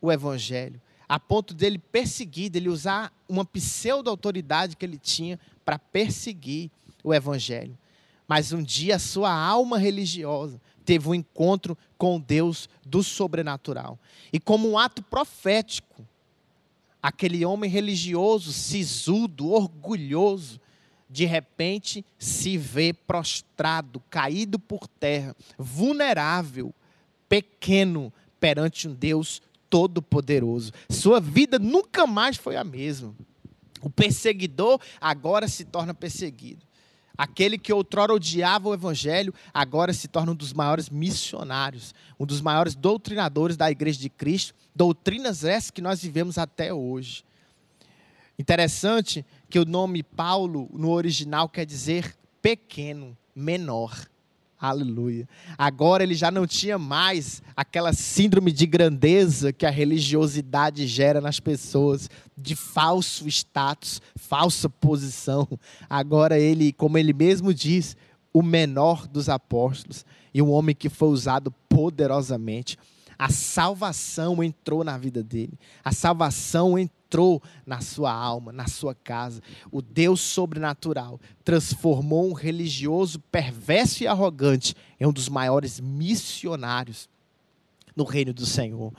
o 0.00 0.10
evangelho, 0.10 0.80
a 1.08 1.20
ponto 1.20 1.54
dele 1.54 1.78
perseguir, 1.78 2.50
dele 2.50 2.68
usar 2.68 3.12
uma 3.28 3.44
pseudo-autoridade 3.44 4.76
que 4.76 4.84
ele 4.84 4.98
tinha 4.98 5.38
para 5.64 5.78
perseguir 5.78 6.72
o 7.04 7.14
evangelho. 7.14 7.78
Mas 8.26 8.52
um 8.52 8.62
dia 8.62 8.96
a 8.96 8.98
sua 8.98 9.32
alma 9.32 9.78
religiosa 9.78 10.60
teve 10.88 11.06
um 11.06 11.14
encontro 11.14 11.76
com 11.98 12.18
Deus 12.18 12.66
do 12.82 13.02
sobrenatural. 13.02 13.98
E 14.32 14.40
como 14.40 14.70
um 14.70 14.78
ato 14.78 15.02
profético, 15.02 16.02
aquele 17.02 17.44
homem 17.44 17.68
religioso, 17.68 18.54
sisudo, 18.54 19.50
orgulhoso, 19.50 20.58
de 21.06 21.26
repente 21.26 22.02
se 22.18 22.56
vê 22.56 22.94
prostrado, 22.94 24.02
caído 24.08 24.58
por 24.58 24.88
terra, 24.88 25.36
vulnerável, 25.58 26.74
pequeno 27.28 28.10
perante 28.40 28.88
um 28.88 28.94
Deus 28.94 29.42
todo-poderoso. 29.68 30.72
Sua 30.88 31.20
vida 31.20 31.58
nunca 31.58 32.06
mais 32.06 32.38
foi 32.38 32.56
a 32.56 32.64
mesma. 32.64 33.14
O 33.82 33.90
perseguidor 33.90 34.80
agora 34.98 35.48
se 35.48 35.66
torna 35.66 35.92
perseguido. 35.92 36.66
Aquele 37.18 37.58
que 37.58 37.72
outrora 37.72 38.14
odiava 38.14 38.68
o 38.68 38.74
evangelho, 38.74 39.34
agora 39.52 39.92
se 39.92 40.06
torna 40.06 40.30
um 40.30 40.36
dos 40.36 40.52
maiores 40.52 40.88
missionários, 40.88 41.92
um 42.16 42.24
dos 42.24 42.40
maiores 42.40 42.76
doutrinadores 42.76 43.56
da 43.56 43.68
igreja 43.68 43.98
de 43.98 44.08
Cristo, 44.08 44.54
doutrinas 44.72 45.42
essas 45.42 45.72
que 45.72 45.82
nós 45.82 46.00
vivemos 46.00 46.38
até 46.38 46.72
hoje. 46.72 47.24
Interessante 48.38 49.26
que 49.50 49.58
o 49.58 49.64
nome 49.64 50.04
Paulo 50.04 50.70
no 50.72 50.92
original 50.92 51.48
quer 51.48 51.66
dizer 51.66 52.16
pequeno, 52.40 53.18
menor. 53.34 54.08
Aleluia. 54.60 55.28
Agora 55.56 56.02
ele 56.02 56.14
já 56.14 56.32
não 56.32 56.44
tinha 56.44 56.76
mais 56.78 57.40
aquela 57.56 57.92
síndrome 57.92 58.50
de 58.50 58.66
grandeza 58.66 59.52
que 59.52 59.64
a 59.64 59.70
religiosidade 59.70 60.84
gera 60.86 61.20
nas 61.20 61.38
pessoas, 61.38 62.10
de 62.36 62.56
falso 62.56 63.28
status, 63.28 64.02
falsa 64.16 64.68
posição. 64.68 65.46
Agora 65.88 66.38
ele, 66.38 66.72
como 66.72 66.98
ele 66.98 67.12
mesmo 67.12 67.54
diz, 67.54 67.96
o 68.32 68.42
menor 68.42 69.06
dos 69.06 69.28
apóstolos 69.28 70.04
e 70.34 70.42
um 70.42 70.50
homem 70.50 70.74
que 70.74 70.88
foi 70.88 71.08
usado 71.08 71.52
poderosamente. 71.68 72.76
A 73.16 73.30
salvação 73.30 74.42
entrou 74.42 74.82
na 74.82 74.98
vida 74.98 75.22
dele. 75.22 75.58
A 75.84 75.92
salvação 75.92 76.76
entrou 76.76 76.97
entrou 77.08 77.42
na 77.66 77.80
sua 77.80 78.12
alma, 78.12 78.52
na 78.52 78.68
sua 78.68 78.94
casa. 78.94 79.40
O 79.72 79.80
Deus 79.80 80.20
sobrenatural 80.20 81.18
transformou 81.42 82.28
um 82.28 82.34
religioso 82.34 83.18
perverso 83.32 84.02
e 84.02 84.06
arrogante 84.06 84.76
em 85.00 85.06
um 85.06 85.12
dos 85.12 85.28
maiores 85.28 85.80
missionários 85.80 87.08
no 87.96 88.04
reino 88.04 88.34
do 88.34 88.44
Senhor. 88.44 88.92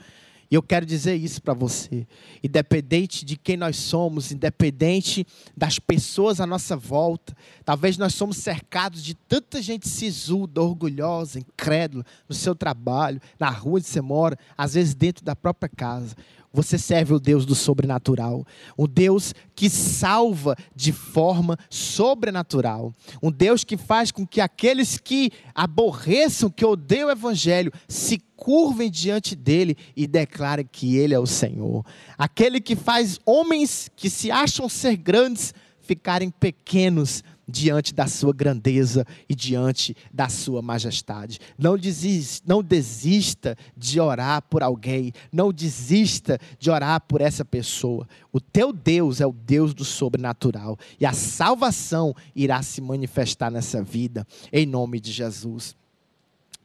E 0.50 0.56
eu 0.56 0.62
quero 0.62 0.84
dizer 0.84 1.14
isso 1.14 1.40
para 1.40 1.54
você. 1.54 2.04
Independente 2.42 3.24
de 3.24 3.36
quem 3.36 3.56
nós 3.56 3.76
somos, 3.76 4.32
independente 4.32 5.24
das 5.56 5.78
pessoas 5.78 6.40
à 6.40 6.46
nossa 6.46 6.76
volta, 6.76 7.36
talvez 7.64 7.96
nós 7.96 8.14
somos 8.14 8.38
cercados 8.38 9.04
de 9.04 9.14
tanta 9.14 9.62
gente 9.62 9.88
sisuda, 9.88 10.60
orgulhosa, 10.60 11.38
incrédula, 11.38 12.04
no 12.28 12.34
seu 12.34 12.56
trabalho, 12.56 13.20
na 13.38 13.48
rua 13.48 13.76
onde 13.76 13.86
você 13.86 14.00
mora, 14.00 14.36
às 14.58 14.74
vezes 14.74 14.92
dentro 14.92 15.24
da 15.24 15.36
própria 15.36 15.68
casa. 15.68 16.16
Você 16.52 16.76
serve 16.76 17.14
o 17.14 17.20
Deus 17.20 17.46
do 17.46 17.54
sobrenatural, 17.54 18.44
um 18.76 18.86
Deus 18.86 19.32
que 19.54 19.70
salva 19.70 20.56
de 20.74 20.90
forma 20.92 21.56
sobrenatural, 21.68 22.92
um 23.22 23.30
Deus 23.30 23.62
que 23.62 23.76
faz 23.76 24.10
com 24.10 24.26
que 24.26 24.40
aqueles 24.40 24.98
que 24.98 25.30
aborreçam, 25.54 26.50
que 26.50 26.64
odeiam 26.64 27.08
o 27.08 27.12
Evangelho, 27.12 27.72
se 27.86 28.20
curvem 28.36 28.90
diante 28.90 29.36
dele 29.36 29.76
e 29.94 30.08
declarem 30.08 30.68
que 30.70 30.96
ele 30.96 31.14
é 31.14 31.18
o 31.20 31.26
Senhor. 31.26 31.86
Aquele 32.18 32.60
que 32.60 32.74
faz 32.74 33.20
homens 33.24 33.88
que 33.94 34.10
se 34.10 34.30
acham 34.30 34.68
ser 34.68 34.96
grandes 34.96 35.54
ficarem 35.80 36.30
pequenos 36.30 37.22
diante 37.50 37.92
da 37.92 38.06
sua 38.06 38.32
grandeza 38.32 39.06
e 39.28 39.34
diante 39.34 39.96
da 40.12 40.28
sua 40.28 40.62
majestade. 40.62 41.38
Não 41.58 41.76
desista, 41.76 42.44
não 42.48 42.62
desista 42.62 43.56
de 43.76 44.00
orar 44.00 44.42
por 44.42 44.62
alguém, 44.62 45.12
não 45.32 45.52
desista 45.52 46.38
de 46.58 46.70
orar 46.70 47.00
por 47.00 47.20
essa 47.20 47.44
pessoa. 47.44 48.08
O 48.32 48.40
teu 48.40 48.72
Deus 48.72 49.20
é 49.20 49.26
o 49.26 49.32
Deus 49.32 49.74
do 49.74 49.84
sobrenatural 49.84 50.78
e 50.98 51.04
a 51.04 51.12
salvação 51.12 52.14
irá 52.34 52.62
se 52.62 52.80
manifestar 52.80 53.50
nessa 53.50 53.82
vida 53.82 54.26
em 54.52 54.64
nome 54.64 55.00
de 55.00 55.12
Jesus. 55.12 55.76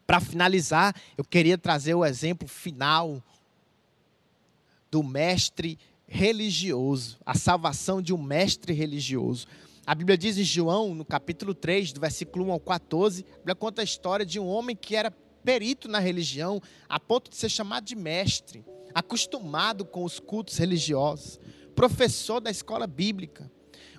Para 0.05 0.19
finalizar, 0.19 0.95
eu 1.17 1.23
queria 1.23 1.57
trazer 1.57 1.95
o 1.95 2.05
exemplo 2.05 2.47
final 2.47 3.23
do 4.91 5.03
mestre 5.03 5.79
religioso, 6.07 7.17
a 7.25 7.33
salvação 7.33 8.01
de 8.01 8.13
um 8.13 8.21
mestre 8.21 8.73
religioso. 8.73 9.47
A 9.87 9.93
Bíblia 9.93 10.17
diz 10.17 10.35
em 10.35 10.43
João, 10.43 10.95
no 10.95 11.05
capítulo 11.05 11.53
3, 11.53 11.93
do 11.93 11.99
versículo 11.99 12.47
1 12.47 12.53
ao 12.53 12.59
14, 12.59 13.23
a 13.23 13.37
Bíblia 13.37 13.55
conta 13.55 13.81
a 13.81 13.83
história 13.83 14.25
de 14.25 14.39
um 14.39 14.47
homem 14.47 14.75
que 14.75 14.95
era 14.95 15.11
perito 15.11 15.87
na 15.87 15.99
religião, 15.99 16.59
a 16.89 16.99
ponto 16.99 17.29
de 17.29 17.35
ser 17.35 17.49
chamado 17.49 17.85
de 17.85 17.95
mestre, 17.95 18.65
acostumado 18.95 19.85
com 19.85 20.03
os 20.03 20.19
cultos 20.19 20.57
religiosos, 20.57 21.39
professor 21.75 22.39
da 22.39 22.49
escola 22.49 22.87
bíblica, 22.87 23.51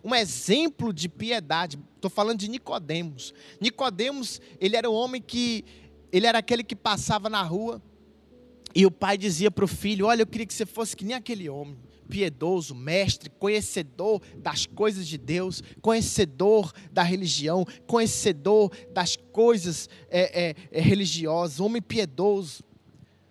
um 0.02 0.12
exemplo 0.12 0.92
de 0.92 1.08
piedade. 1.08 1.78
Estou 1.94 2.10
falando 2.10 2.40
de 2.40 2.48
Nicodemos. 2.48 3.32
Nicodemos, 3.60 4.40
ele 4.60 4.76
era 4.76 4.90
um 4.90 4.94
homem 4.94 5.22
que 5.22 5.64
ele 6.10 6.26
era 6.26 6.38
aquele 6.38 6.64
que 6.64 6.74
passava 6.74 7.30
na 7.30 7.42
rua 7.42 7.80
e 8.74 8.84
o 8.84 8.90
pai 8.90 9.16
dizia 9.16 9.52
para 9.52 9.64
o 9.64 9.68
filho: 9.68 10.06
Olha, 10.06 10.22
eu 10.22 10.26
queria 10.26 10.46
que 10.46 10.54
você 10.54 10.66
fosse 10.66 10.96
que 10.96 11.04
nem 11.04 11.14
aquele 11.14 11.48
homem 11.48 11.78
piedoso, 12.08 12.74
mestre, 12.74 13.30
conhecedor 13.30 14.22
das 14.36 14.66
coisas 14.66 15.06
de 15.06 15.18
Deus, 15.18 15.62
conhecedor 15.80 16.72
da 16.92 17.02
religião, 17.02 17.66
conhecedor 17.86 18.70
das 18.92 19.16
coisas 19.16 19.88
é, 20.08 20.48
é, 20.48 20.54
é, 20.70 20.80
religiosas, 20.80 21.60
homem 21.60 21.82
piedoso. 21.82 22.64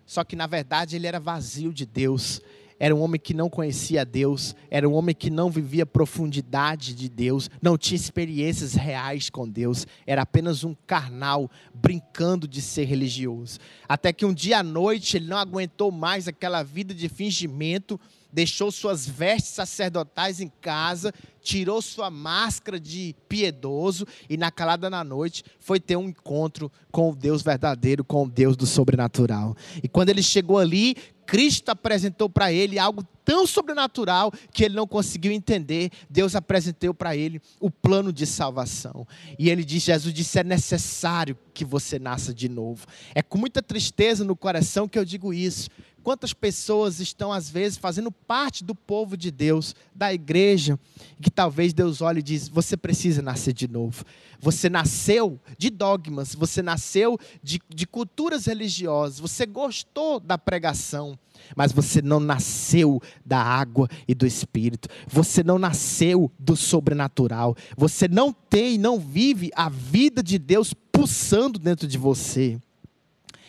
Só 0.04 0.22
que 0.22 0.36
na 0.36 0.46
verdade 0.46 0.96
ele 0.96 1.06
era 1.06 1.18
vazio 1.18 1.72
de 1.72 1.84
Deus. 1.84 2.40
Era 2.78 2.94
um 2.94 3.00
homem 3.00 3.18
que 3.18 3.32
não 3.32 3.48
conhecia 3.48 4.04
Deus, 4.04 4.54
era 4.70 4.86
um 4.86 4.92
homem 4.92 5.14
que 5.14 5.30
não 5.30 5.50
vivia 5.50 5.86
profundidade 5.86 6.94
de 6.94 7.08
Deus, 7.08 7.48
não 7.60 7.78
tinha 7.78 7.96
experiências 7.96 8.74
reais 8.74 9.30
com 9.30 9.48
Deus, 9.48 9.86
era 10.06 10.22
apenas 10.22 10.62
um 10.62 10.76
carnal 10.86 11.50
brincando 11.74 12.46
de 12.46 12.60
ser 12.60 12.84
religioso. 12.84 13.58
Até 13.88 14.12
que 14.12 14.26
um 14.26 14.34
dia 14.34 14.58
à 14.58 14.62
noite 14.62 15.16
ele 15.16 15.26
não 15.26 15.38
aguentou 15.38 15.90
mais 15.90 16.28
aquela 16.28 16.62
vida 16.62 16.92
de 16.92 17.08
fingimento 17.08 17.98
deixou 18.36 18.70
suas 18.70 19.08
vestes 19.08 19.52
sacerdotais 19.52 20.42
em 20.42 20.52
casa, 20.60 21.10
tirou 21.40 21.80
sua 21.80 22.10
máscara 22.10 22.78
de 22.78 23.16
piedoso 23.26 24.06
e 24.28 24.36
na 24.36 24.50
calada 24.50 24.90
da 24.90 25.02
noite 25.02 25.42
foi 25.58 25.80
ter 25.80 25.96
um 25.96 26.10
encontro 26.10 26.70
com 26.92 27.10
o 27.10 27.16
Deus 27.16 27.40
verdadeiro, 27.40 28.04
com 28.04 28.24
o 28.24 28.28
Deus 28.28 28.54
do 28.54 28.66
sobrenatural. 28.66 29.56
E 29.82 29.88
quando 29.88 30.10
ele 30.10 30.22
chegou 30.22 30.58
ali, 30.58 30.96
Cristo 31.24 31.70
apresentou 31.70 32.28
para 32.28 32.52
ele 32.52 32.78
algo 32.78 33.02
tão 33.24 33.46
sobrenatural 33.46 34.30
que 34.52 34.64
ele 34.64 34.74
não 34.74 34.86
conseguiu 34.86 35.32
entender. 35.32 35.90
Deus 36.10 36.36
apresentou 36.36 36.92
para 36.92 37.16
ele 37.16 37.40
o 37.58 37.70
plano 37.70 38.12
de 38.12 38.26
salvação. 38.26 39.08
E 39.38 39.48
ele 39.48 39.64
disse: 39.64 39.86
Jesus 39.86 40.12
disse: 40.14 40.38
é 40.38 40.44
necessário 40.44 41.36
que 41.54 41.64
você 41.64 41.98
nasça 41.98 42.34
de 42.34 42.50
novo. 42.50 42.86
É 43.14 43.22
com 43.22 43.38
muita 43.38 43.62
tristeza 43.62 44.24
no 44.24 44.36
coração 44.36 44.86
que 44.86 44.98
eu 44.98 45.06
digo 45.06 45.32
isso 45.32 45.70
quantas 46.06 46.32
pessoas 46.32 47.00
estão, 47.00 47.32
às 47.32 47.50
vezes, 47.50 47.76
fazendo 47.76 48.12
parte 48.12 48.62
do 48.62 48.76
povo 48.76 49.16
de 49.16 49.28
Deus, 49.32 49.74
da 49.92 50.14
igreja, 50.14 50.78
que 51.20 51.28
talvez 51.28 51.74
Deus 51.74 52.00
olhe 52.00 52.20
e 52.20 52.22
diz: 52.22 52.46
você 52.48 52.76
precisa 52.76 53.20
nascer 53.20 53.52
de 53.52 53.66
novo. 53.66 54.04
Você 54.38 54.70
nasceu 54.70 55.40
de 55.58 55.68
dogmas, 55.68 56.32
você 56.32 56.62
nasceu 56.62 57.18
de, 57.42 57.60
de 57.68 57.88
culturas 57.88 58.46
religiosas, 58.46 59.18
você 59.18 59.44
gostou 59.44 60.20
da 60.20 60.38
pregação, 60.38 61.18
mas 61.56 61.72
você 61.72 62.00
não 62.00 62.20
nasceu 62.20 63.02
da 63.24 63.42
água 63.42 63.88
e 64.06 64.14
do 64.14 64.24
espírito. 64.28 64.88
Você 65.08 65.42
não 65.42 65.58
nasceu 65.58 66.30
do 66.38 66.54
sobrenatural. 66.54 67.56
Você 67.76 68.06
não 68.06 68.32
tem 68.32 68.78
não 68.78 69.00
vive 69.00 69.50
a 69.56 69.68
vida 69.68 70.22
de 70.22 70.38
Deus 70.38 70.72
pulsando 70.72 71.58
dentro 71.58 71.88
de 71.88 71.98
você. 71.98 72.60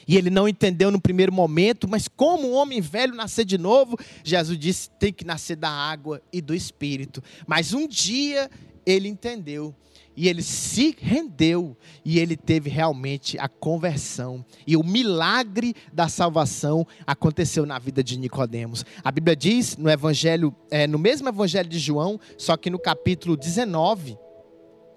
E 0.08 0.16
ele 0.16 0.30
não 0.30 0.48
entendeu 0.48 0.90
no 0.90 1.02
primeiro 1.02 1.34
momento, 1.34 1.88
mas 1.88 2.08
como 2.08 2.50
um 2.50 2.54
homem 2.54 2.80
velho 2.80 3.14
nascer 3.14 3.46
de 3.46 3.58
novo, 3.58 3.98
Jesus 4.24 4.58
disse: 4.58 4.90
tem 4.92 5.12
que 5.12 5.26
nascer 5.26 5.56
da 5.56 5.70
água 5.70 6.22
e 6.32 6.42
do 6.42 6.56
espírito. 6.56 7.22
Mas 7.46 7.74
um 7.74 7.88
dia 7.88 8.50
ele 8.86 9.10
entendeu 9.10 9.76
e 10.18 10.28
ele 10.28 10.42
se 10.42 10.96
rendeu 11.00 11.78
e 12.04 12.18
ele 12.18 12.36
teve 12.36 12.72
realmente 12.72 13.38
a 13.38 13.48
conversão 13.48 14.44
e 14.66 14.76
o 14.76 14.84
milagre 14.84 15.76
da 15.94 16.08
salvação 16.08 16.88
aconteceu 17.06 17.68
na 17.68 17.78
vida 17.78 18.04
de 18.04 18.18
Nicodemos. 18.18 18.84
A 19.04 19.12
Bíblia 19.12 19.36
diz 19.36 19.78
no 19.78 19.90
evangelho, 19.90 20.56
é, 20.72 20.88
no 20.88 20.98
mesmo 20.98 21.30
evangelho 21.30 21.70
de 21.70 21.78
João, 21.78 22.20
só 22.36 22.58
que 22.58 22.70
no 22.72 22.80
capítulo 22.80 23.38
19, 23.38 24.18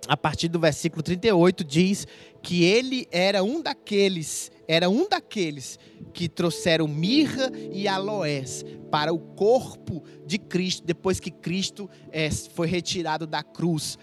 a 0.09 0.17
partir 0.17 0.49
do 0.49 0.59
versículo 0.59 1.03
38 1.03 1.65
diz 1.65 2.07
que 2.43 2.65
ele 2.65 3.07
era 3.11 3.43
um 3.43 3.63
daqueles, 3.63 4.51
era 4.67 4.89
um 4.89 5.09
daqueles 5.09 5.79
que 6.13 6.29
trouxeram 6.29 6.89
mirra 6.89 7.51
e 7.73 7.87
aloés 7.87 8.65
para 8.91 9.13
o 9.13 9.19
corpo 9.19 10.03
de 10.27 10.39
Cristo 10.39 10.85
depois 10.87 11.21
que 11.21 11.31
Cristo 11.31 11.89
é, 12.11 12.31
foi 12.31 12.67
retirado 12.67 13.27
da 13.27 13.43
cruz 13.43 13.99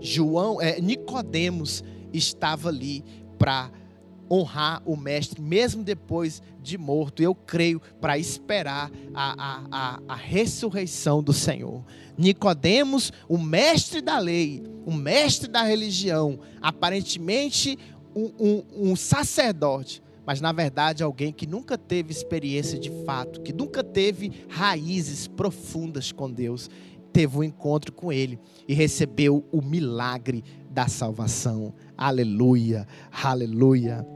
João, 0.00 0.60
é, 0.60 0.80
Nicodemos 0.80 1.84
estava 2.12 2.70
ali 2.70 3.04
para 3.38 3.70
honrar 4.30 4.80
o 4.86 4.96
mestre, 4.96 5.40
mesmo 5.40 5.82
depois 5.82 6.40
de 6.62 6.78
morto. 6.78 7.22
Eu 7.22 7.34
creio 7.34 7.80
para 8.00 8.18
esperar 8.18 8.90
a, 9.12 9.32
a, 9.32 9.64
a, 9.70 10.00
a, 10.08 10.14
ressurreição 10.14 11.22
do 11.22 11.32
Senhor. 11.32 11.84
Nicodemos, 12.20 13.10
o 13.26 13.38
mestre 13.38 14.02
da 14.02 14.18
lei, 14.18 14.62
o 14.84 14.92
mestre 14.92 15.48
da 15.48 15.62
religião, 15.62 16.38
aparentemente 16.60 17.78
um, 18.14 18.30
um, 18.38 18.90
um 18.90 18.96
sacerdote, 18.96 20.02
mas 20.26 20.38
na 20.38 20.52
verdade 20.52 21.02
alguém 21.02 21.32
que 21.32 21.46
nunca 21.46 21.78
teve 21.78 22.12
experiência 22.12 22.78
de 22.78 22.90
fato, 23.06 23.40
que 23.40 23.54
nunca 23.54 23.82
teve 23.82 24.44
raízes 24.50 25.26
profundas 25.26 26.12
com 26.12 26.30
Deus 26.30 26.68
teve 27.12 27.36
um 27.36 27.42
encontro 27.42 27.92
com 27.92 28.12
Ele 28.12 28.38
e 28.68 28.74
recebeu 28.74 29.44
o 29.50 29.60
milagre 29.60 30.44
da 30.70 30.86
salvação. 30.86 31.74
Aleluia, 31.96 32.86
aleluia. 33.10 34.06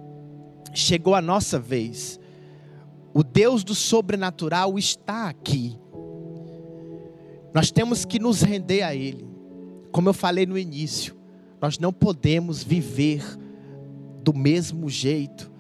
Chegou 0.73 1.15
a 1.15 1.21
nossa 1.21 1.59
vez. 1.59 2.21
O 3.13 3.23
Deus 3.23 3.63
do 3.63 3.75
sobrenatural 3.75 4.79
está 4.79 5.29
aqui. 5.29 5.79
Nós 7.55 7.71
temos 7.71 8.05
que 8.05 8.19
nos 8.19 8.43
render 8.43 8.83
a 8.83 8.95
Ele. 8.95 9.27
Como 9.93 10.09
eu 10.09 10.13
falei 10.13 10.45
no 10.45 10.59
início, 10.59 11.17
nós 11.61 11.79
não 11.79 11.93
podemos 11.93 12.63
viver 12.63 13.23
do 14.23 14.35
mesmo 14.35 14.91
jeito 14.91 15.51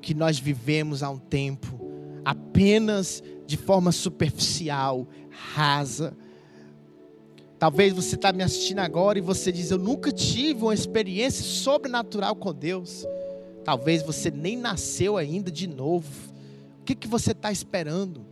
que 0.00 0.14
nós 0.14 0.38
vivemos 0.38 1.02
há 1.02 1.10
um 1.10 1.18
tempo, 1.18 1.80
apenas 2.24 3.22
de 3.46 3.56
forma 3.56 3.90
superficial, 3.90 5.08
rasa 5.28 6.16
Talvez 7.58 7.92
você 7.92 8.14
está 8.14 8.32
me 8.32 8.42
assistindo 8.42 8.78
agora 8.78 9.18
e 9.18 9.22
você 9.22 9.50
diz: 9.50 9.70
Eu 9.70 9.78
nunca 9.78 10.12
tive 10.12 10.62
uma 10.62 10.74
experiência 10.74 11.44
sobrenatural 11.44 12.36
com 12.36 12.54
Deus. 12.54 13.04
Talvez 13.64 14.02
você 14.02 14.30
nem 14.30 14.56
nasceu 14.56 15.16
ainda 15.16 15.50
de 15.50 15.66
novo. 15.66 16.08
O 16.80 16.84
que, 16.84 16.94
que 16.94 17.08
você 17.08 17.32
está 17.32 17.50
esperando? 17.50 18.24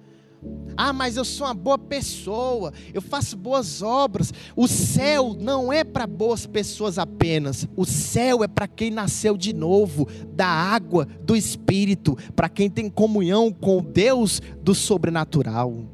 Ah, 0.76 0.92
mas 0.92 1.16
eu 1.16 1.24
sou 1.24 1.46
uma 1.46 1.54
boa 1.54 1.78
pessoa, 1.78 2.70
eu 2.92 3.00
faço 3.00 3.34
boas 3.34 3.80
obras. 3.80 4.32
O 4.54 4.68
céu 4.68 5.34
não 5.38 5.72
é 5.72 5.82
para 5.82 6.06
boas 6.06 6.44
pessoas 6.46 6.98
apenas. 6.98 7.66
O 7.74 7.86
céu 7.86 8.44
é 8.44 8.48
para 8.48 8.68
quem 8.68 8.90
nasceu 8.90 9.38
de 9.38 9.54
novo, 9.54 10.06
da 10.34 10.46
água, 10.46 11.08
do 11.22 11.34
Espírito, 11.34 12.16
para 12.34 12.50
quem 12.50 12.68
tem 12.68 12.90
comunhão 12.90 13.50
com 13.50 13.82
Deus 13.82 14.42
do 14.62 14.74
sobrenatural. 14.74 15.86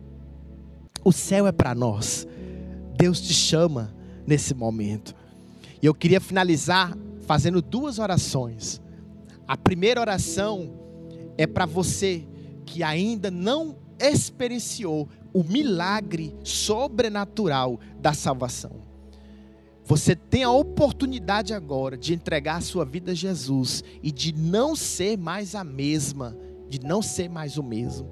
O 1.05 1.13
céu 1.13 1.47
é 1.47 1.53
para 1.53 1.75
nós. 1.75 2.27
Deus 2.97 3.21
te 3.21 3.33
chama 3.33 3.95
nesse 4.27 4.53
momento. 4.53 5.15
E 5.81 5.87
eu 5.87 5.95
queria 5.95 6.21
finalizar 6.21 6.97
fazendo 7.27 7.63
duas 7.63 8.01
orações. 8.01 8.81
A 9.47 9.57
primeira 9.57 10.01
oração 10.01 10.71
é 11.39 11.47
para 11.47 11.67
você 11.67 12.25
que 12.65 12.83
ainda 12.83 13.31
não 13.31 13.82
experienciou 14.03 15.09
o 15.33 15.43
milagre 15.43 16.35
sobrenatural 16.43 17.79
da 18.01 18.13
salvação. 18.13 18.83
Você 19.85 20.15
tem 20.15 20.45
a 20.45 20.51
oportunidade 20.51 21.53
agora 21.53 21.97
de 21.97 22.15
entregar 22.15 22.57
a 22.57 22.61
sua 22.61 22.85
vida 22.85 23.13
a 23.13 23.15
Jesus 23.15 23.83
e 24.03 24.13
de 24.13 24.33
não 24.33 24.77
ser 24.77 25.17
mais 25.19 25.55
a 25.55 25.65
mesma, 25.65 26.37
de 26.69 26.81
não 26.81 27.03
ser 27.03 27.29
mais 27.29 27.59
o 27.59 27.63
mesmo, 27.63 28.09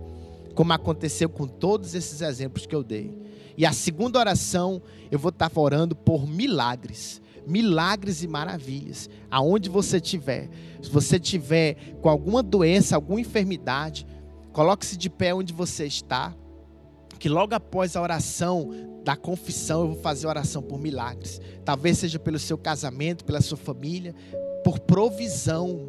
como 0.54 0.72
aconteceu 0.72 1.28
com 1.28 1.46
todos 1.46 1.94
esses 1.94 2.20
exemplos 2.20 2.66
que 2.66 2.74
eu 2.74 2.82
dei. 2.82 3.16
E 3.56 3.66
a 3.66 3.72
segunda 3.72 4.18
oração, 4.18 4.82
eu 5.10 5.18
vou 5.18 5.28
estar 5.28 5.50
orando 5.54 5.94
por 5.94 6.26
milagres. 6.26 7.20
Milagres 7.46 8.22
e 8.22 8.28
maravilhas. 8.28 9.08
Aonde 9.30 9.68
você 9.68 9.98
estiver. 9.98 10.48
Se 10.82 10.90
você 10.90 11.16
estiver 11.16 11.74
com 12.00 12.08
alguma 12.08 12.42
doença, 12.42 12.96
alguma 12.96 13.20
enfermidade, 13.20 14.06
coloque-se 14.52 14.96
de 14.96 15.08
pé 15.08 15.34
onde 15.34 15.52
você 15.52 15.86
está. 15.86 16.34
Que 17.18 17.28
logo 17.28 17.54
após 17.54 17.96
a 17.96 18.02
oração 18.02 18.70
da 19.04 19.16
confissão, 19.16 19.82
eu 19.82 19.88
vou 19.88 20.02
fazer 20.02 20.26
oração 20.26 20.62
por 20.62 20.78
milagres. 20.78 21.40
Talvez 21.64 21.98
seja 21.98 22.18
pelo 22.18 22.38
seu 22.38 22.56
casamento, 22.56 23.24
pela 23.24 23.40
sua 23.40 23.58
família, 23.58 24.14
por 24.64 24.78
provisão. 24.78 25.88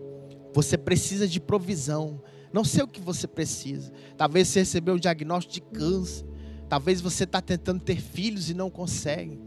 Você 0.53 0.78
precisa 0.78 1.28
de 1.28 1.39
provisão. 1.39 2.22
Não 2.51 2.64
sei 2.64 2.84
o 2.84 2.88
que 2.88 2.99
você 2.99 3.28
precisa. 3.28 3.91
Talvez 4.18 4.47
você 4.49 4.59
recebeu 4.59 4.95
um 4.95 4.99
diagnóstico 4.99 5.53
de 5.53 5.62
câncer. 5.62 6.26
Talvez 6.68 7.01
você 7.01 7.24
está 7.24 7.41
tentando 7.41 7.82
ter 7.82 8.01
filhos 8.01 8.49
e 8.49 8.53
não 8.53 8.70
consegue. 8.70 9.39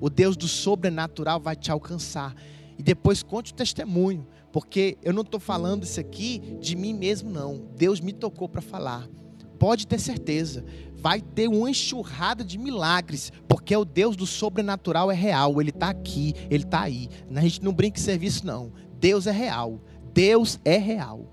O 0.00 0.08
Deus 0.08 0.36
do 0.36 0.48
sobrenatural 0.48 1.40
vai 1.40 1.56
te 1.56 1.70
alcançar. 1.70 2.34
E 2.76 2.82
depois 2.82 3.22
conte 3.22 3.52
o 3.52 3.54
testemunho. 3.54 4.26
Porque 4.58 4.98
eu 5.04 5.12
não 5.12 5.22
estou 5.22 5.38
falando 5.38 5.84
isso 5.84 6.00
aqui 6.00 6.58
de 6.60 6.74
mim 6.74 6.92
mesmo, 6.92 7.30
não. 7.30 7.68
Deus 7.76 8.00
me 8.00 8.12
tocou 8.12 8.48
para 8.48 8.60
falar. 8.60 9.08
Pode 9.56 9.86
ter 9.86 10.00
certeza. 10.00 10.64
Vai 10.96 11.20
ter 11.20 11.46
uma 11.46 11.70
enxurrada 11.70 12.42
de 12.42 12.58
milagres. 12.58 13.32
Porque 13.46 13.76
o 13.76 13.84
Deus 13.84 14.16
do 14.16 14.26
sobrenatural 14.26 15.12
é 15.12 15.14
real. 15.14 15.60
Ele 15.60 15.70
está 15.70 15.90
aqui, 15.90 16.34
ele 16.50 16.64
está 16.64 16.80
aí. 16.80 17.08
A 17.32 17.40
gente 17.40 17.62
não 17.62 17.72
brinca 17.72 18.00
em 18.00 18.02
serviço, 18.02 18.44
não. 18.44 18.72
Deus 18.98 19.28
é 19.28 19.30
real. 19.30 19.80
Deus 20.12 20.58
é 20.64 20.76
real. 20.76 21.32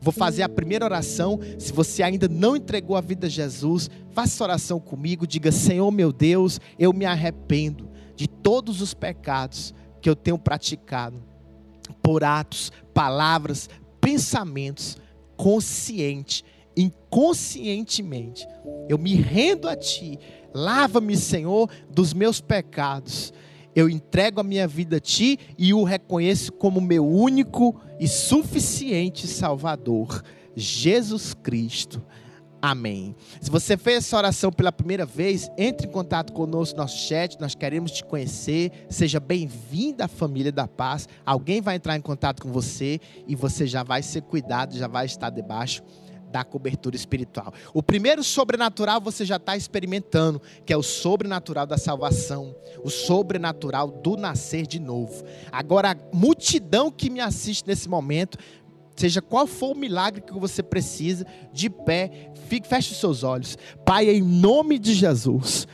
Vou 0.00 0.12
fazer 0.12 0.44
a 0.44 0.48
primeira 0.48 0.84
oração. 0.84 1.40
Se 1.58 1.72
você 1.72 2.00
ainda 2.00 2.28
não 2.28 2.54
entregou 2.54 2.94
a 2.94 3.00
vida 3.00 3.26
a 3.26 3.30
Jesus, 3.30 3.90
faça 4.12 4.34
essa 4.34 4.44
oração 4.44 4.78
comigo. 4.78 5.26
Diga: 5.26 5.50
Senhor 5.50 5.90
meu 5.90 6.12
Deus, 6.12 6.60
eu 6.78 6.92
me 6.92 7.06
arrependo 7.06 7.90
de 8.14 8.28
todos 8.28 8.80
os 8.80 8.94
pecados 8.94 9.74
que 10.00 10.08
eu 10.08 10.14
tenho 10.14 10.38
praticado, 10.38 11.20
por 11.90 12.24
atos, 12.24 12.72
palavras, 12.94 13.68
pensamentos, 14.00 14.96
consciente, 15.36 16.44
inconscientemente. 16.76 18.46
Eu 18.88 18.98
me 18.98 19.14
rendo 19.14 19.68
a 19.68 19.76
Ti. 19.76 20.18
Lava-me, 20.52 21.16
Senhor, 21.16 21.70
dos 21.90 22.12
meus 22.12 22.40
pecados 22.40 23.32
eu 23.74 23.88
entrego 23.88 24.40
a 24.40 24.44
minha 24.44 24.66
vida 24.66 24.96
a 24.96 25.00
Ti 25.00 25.38
e 25.56 25.72
o 25.72 25.84
reconheço 25.84 26.52
como 26.52 26.80
meu 26.80 27.06
único 27.06 27.80
e 27.98 28.08
suficiente 28.08 29.26
Salvador, 29.26 30.22
Jesus 30.56 31.34
Cristo. 31.34 32.02
Amém. 32.62 33.14
Se 33.40 33.50
você 33.50 33.76
fez 33.76 33.98
essa 33.98 34.16
oração 34.18 34.52
pela 34.52 34.70
primeira 34.70 35.06
vez, 35.06 35.50
entre 35.56 35.86
em 35.86 35.90
contato 35.90 36.32
conosco 36.32 36.76
no 36.76 36.82
nosso 36.82 36.98
chat, 36.98 37.40
nós 37.40 37.54
queremos 37.54 37.90
te 37.90 38.04
conhecer. 38.04 38.70
Seja 38.90 39.18
bem-vindo 39.18 40.02
à 40.02 40.08
família 40.08 40.52
da 40.52 40.68
paz. 40.68 41.08
Alguém 41.24 41.62
vai 41.62 41.76
entrar 41.76 41.96
em 41.96 42.02
contato 42.02 42.42
com 42.42 42.52
você 42.52 43.00
e 43.26 43.34
você 43.34 43.66
já 43.66 43.82
vai 43.82 44.02
ser 44.02 44.22
cuidado, 44.22 44.76
já 44.76 44.86
vai 44.86 45.06
estar 45.06 45.30
debaixo 45.30 45.82
da 46.30 46.44
cobertura 46.44 46.94
espiritual. 46.94 47.52
O 47.74 47.82
primeiro 47.82 48.22
sobrenatural 48.22 49.00
você 49.00 49.24
já 49.24 49.36
está 49.36 49.56
experimentando, 49.56 50.40
que 50.64 50.72
é 50.72 50.76
o 50.76 50.82
sobrenatural 50.82 51.66
da 51.66 51.76
salvação, 51.76 52.54
o 52.82 52.88
sobrenatural 52.88 53.88
do 53.88 54.16
nascer 54.16 54.66
de 54.66 54.78
novo. 54.78 55.24
Agora, 55.50 55.92
a 55.92 56.16
multidão 56.16 56.90
que 56.90 57.10
me 57.10 57.20
assiste 57.20 57.66
nesse 57.66 57.88
momento 57.88 58.38
seja 59.00 59.22
qual 59.22 59.46
for 59.46 59.72
o 59.72 59.78
milagre 59.78 60.20
que 60.20 60.38
você 60.38 60.62
precisa, 60.62 61.26
de 61.52 61.70
pé, 61.70 62.30
fique, 62.48 62.68
feche 62.68 62.92
os 62.92 63.00
seus 63.00 63.24
olhos. 63.24 63.56
Pai, 63.84 64.10
em 64.10 64.20
nome 64.20 64.78
de 64.78 64.92
Jesus. 64.92 65.66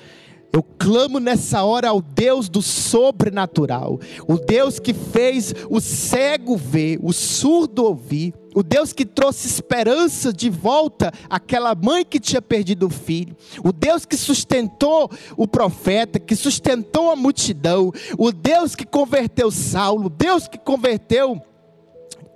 Eu 0.53 0.63
clamo 0.63 1.19
nessa 1.19 1.65
hora 1.65 1.89
ao 1.89 2.01
Deus 2.01 2.49
do 2.49 2.63
sobrenatural, 2.63 4.01
o 4.27 4.39
Deus 4.39 4.79
que 4.79 4.95
fez 4.95 5.53
o 5.69 5.81
cego 5.81 6.57
ver, 6.57 6.99
o 7.03 7.13
surdo 7.13 7.85
ouvir, 7.85 8.33
o 8.55 8.63
Deus 8.63 8.93
que 8.93 9.05
trouxe 9.05 9.49
esperança 9.49 10.33
de 10.33 10.49
volta 10.49 11.13
àquela 11.29 11.75
mãe 11.75 12.07
que 12.07 12.19
tinha 12.19 12.41
perdido 12.41 12.87
o 12.87 12.91
filho, 12.91 13.37
o 13.63 13.71
Deus 13.71 14.07
que 14.07 14.17
sustentou 14.17 15.11
o 15.37 15.47
profeta, 15.47 16.19
que 16.19 16.35
sustentou 16.35 17.11
a 17.11 17.17
multidão, 17.17 17.93
o 18.17 18.33
Deus 18.33 18.75
que 18.75 18.87
converteu 18.87 19.51
Saulo, 19.51 20.07
o 20.07 20.11
Deus 20.11 20.49
que 20.49 20.57
converteu 20.57 21.43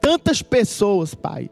tantas 0.01 0.43
pessoas, 0.43 1.15
Pai. 1.15 1.51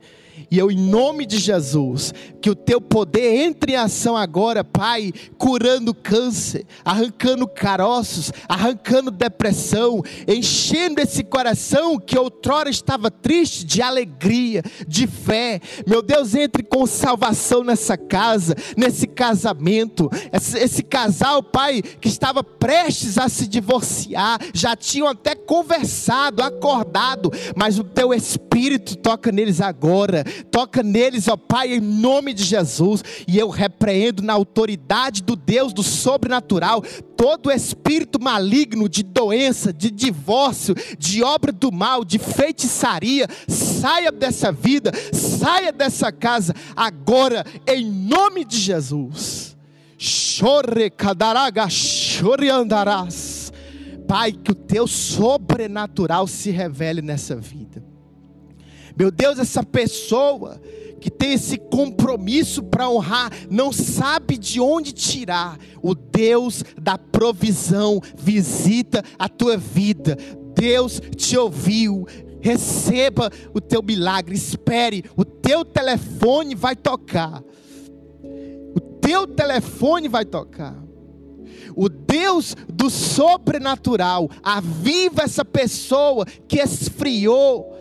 E 0.51 0.59
eu, 0.59 0.71
em 0.71 0.79
nome 0.79 1.27
de 1.27 1.39
Jesus, 1.39 2.15
que 2.41 2.49
o 2.49 2.55
teu 2.55 2.81
poder 2.81 3.37
entre 3.43 3.73
em 3.73 3.77
ação 3.77 4.17
agora, 4.17 4.65
Pai, 4.65 5.13
curando 5.37 5.93
câncer, 5.93 6.65
arrancando 6.83 7.47
caroços, 7.47 8.33
arrancando 8.49 9.11
depressão, 9.11 10.03
enchendo 10.27 11.01
esse 11.01 11.23
coração 11.23 11.99
que 11.99 12.19
outrora 12.19 12.71
estava 12.71 13.11
triste 13.11 13.65
de 13.65 13.83
alegria, 13.83 14.63
de 14.87 15.07
fé. 15.07 15.61
Meu 15.87 16.01
Deus, 16.01 16.35
entre 16.35 16.63
com 16.63 16.87
salvação 16.87 17.63
nessa 17.63 17.99
casa, 17.99 18.55
nesse 18.75 19.07
casamento. 19.07 20.09
Esse, 20.33 20.59
esse 20.59 20.83
casal, 20.83 21.43
Pai, 21.43 21.83
que 21.83 22.09
estava 22.09 22.43
prestes 22.43 23.19
a 23.19 23.29
se 23.29 23.47
divorciar, 23.47 24.41
já 24.55 24.75
tinham 24.75 25.09
até 25.09 25.35
conversado, 25.35 26.43
acordado, 26.43 27.31
mas 27.55 27.79
o 27.79 27.85
teu 27.85 28.15
Espírito 28.15 28.97
toca 28.97 29.31
neles 29.31 29.61
agora 29.61 30.25
toca 30.45 30.83
neles, 30.83 31.29
ó 31.29 31.37
Pai, 31.37 31.75
em 31.75 31.81
nome 31.81 32.33
de 32.33 32.45
Jesus, 32.45 33.03
e 33.27 33.39
eu 33.39 33.49
repreendo 33.49 34.23
na 34.23 34.33
autoridade 34.33 35.23
do 35.23 35.37
Deus 35.37 35.73
do 35.73 35.83
sobrenatural 35.83 36.83
todo 37.17 37.51
espírito 37.51 38.21
maligno 38.23 38.89
de 38.89 39.03
doença, 39.03 39.73
de 39.73 39.91
divórcio, 39.91 40.75
de 40.99 41.23
obra 41.23 41.51
do 41.51 41.73
mal, 41.73 42.05
de 42.05 42.19
feitiçaria, 42.19 43.27
saia 43.49 44.13
dessa 44.13 44.53
vida, 44.53 44.93
saia 45.13 45.73
dessa 45.73 46.13
casa 46.13 46.55
agora, 46.77 47.45
em 47.67 47.85
nome 47.85 48.45
de 48.45 48.59
Jesus. 48.59 49.57
Chore 49.99 50.91
cadaraga, 50.91 51.69
chore 51.69 52.49
andarás. 52.49 53.53
Pai, 54.07 54.33
que 54.33 54.53
o 54.53 54.55
teu 54.55 54.87
sobrenatural 54.87 56.27
se 56.27 56.51
revele 56.51 57.03
nessa 57.03 57.35
vida. 57.35 57.88
Meu 58.99 59.13
Deus, 59.13 59.39
essa 59.39 59.63
pessoa 59.63 60.61
que 61.01 61.09
tem 61.09 61.35
esse 61.35 61.57
compromisso 61.57 62.65
para 62.65 62.91
honrar, 62.91 63.31
não 63.49 63.73
sabe 63.73 64.37
de 64.37 64.61
onde 64.61 64.93
tirar. 64.93 65.57
O 65.81 65.95
Deus 65.95 66.65
da 66.81 66.99
provisão 66.99 68.01
visita 68.17 69.05
a 69.17 69.29
tua 69.29 69.57
vida. 69.57 70.19
Deus 70.53 71.01
te 71.17 71.39
ouviu. 71.39 72.07
Receba 72.41 73.31
o 73.55 73.61
teu 73.61 73.83
milagre, 73.83 74.35
espere, 74.35 75.05
o 75.17 75.25
teu 75.25 75.65
telefone 75.65 76.55
vai 76.55 76.75
tocar. 76.75 77.43
O 78.75 78.81
teu 78.81 79.29
telefone 79.29 80.09
vai 80.09 80.25
tocar. 80.25 80.77
O 81.77 81.89
Deus 81.89 82.57
do 82.69 82.91
sobrenatural 82.91 84.29
aviva 84.43 85.23
essa 85.23 85.45
pessoa 85.45 86.25
que 86.49 86.59
esfriou 86.61 87.78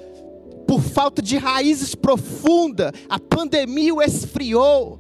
por 0.68 0.82
falta 0.82 1.22
de 1.22 1.38
raízes 1.38 1.96
profundas, 1.96 2.92
a 3.10 3.18
pandemia 3.18 3.96
o 3.96 4.02
esfriou, 4.02 5.00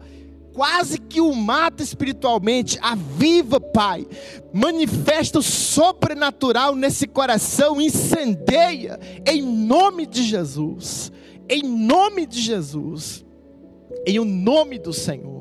quase 0.53 0.97
que 0.97 1.19
o 1.19 1.35
mata 1.35 1.83
espiritualmente. 1.83 2.79
Aviva, 2.81 3.59
Pai, 3.59 4.07
manifesta 4.53 5.39
o 5.39 5.43
sobrenatural 5.43 6.75
nesse 6.75 7.05
coração, 7.05 7.81
incendeia, 7.81 8.99
em 9.25 9.41
nome 9.41 10.07
de 10.07 10.23
Jesus, 10.23 11.11
em 11.49 11.61
nome 11.61 12.25
de 12.25 12.41
Jesus, 12.41 13.25
em 14.05 14.17
o 14.19 14.25
nome 14.25 14.79
do 14.79 14.93
Senhor. 14.93 15.36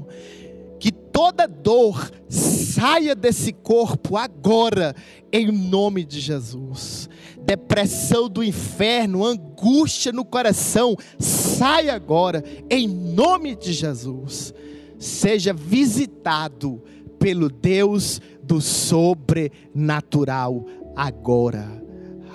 Toda 1.16 1.48
dor 1.48 2.12
saia 2.28 3.14
desse 3.14 3.50
corpo 3.50 4.18
agora, 4.18 4.94
em 5.32 5.50
nome 5.50 6.04
de 6.04 6.20
Jesus 6.20 7.08
depressão 7.46 8.28
do 8.28 8.42
inferno, 8.42 9.24
angústia 9.24 10.10
no 10.10 10.24
coração, 10.24 10.96
sai 11.16 11.88
agora, 11.88 12.42
em 12.68 12.88
nome 12.88 13.54
de 13.54 13.72
Jesus. 13.72 14.52
Seja 14.98 15.52
visitado 15.52 16.82
pelo 17.20 17.48
Deus 17.48 18.20
do 18.42 18.60
sobrenatural 18.60 20.66
agora. 20.96 21.80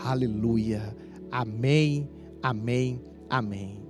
Aleluia. 0.06 0.96
Amém, 1.30 2.10
amém, 2.42 3.02
amém. 3.30 3.82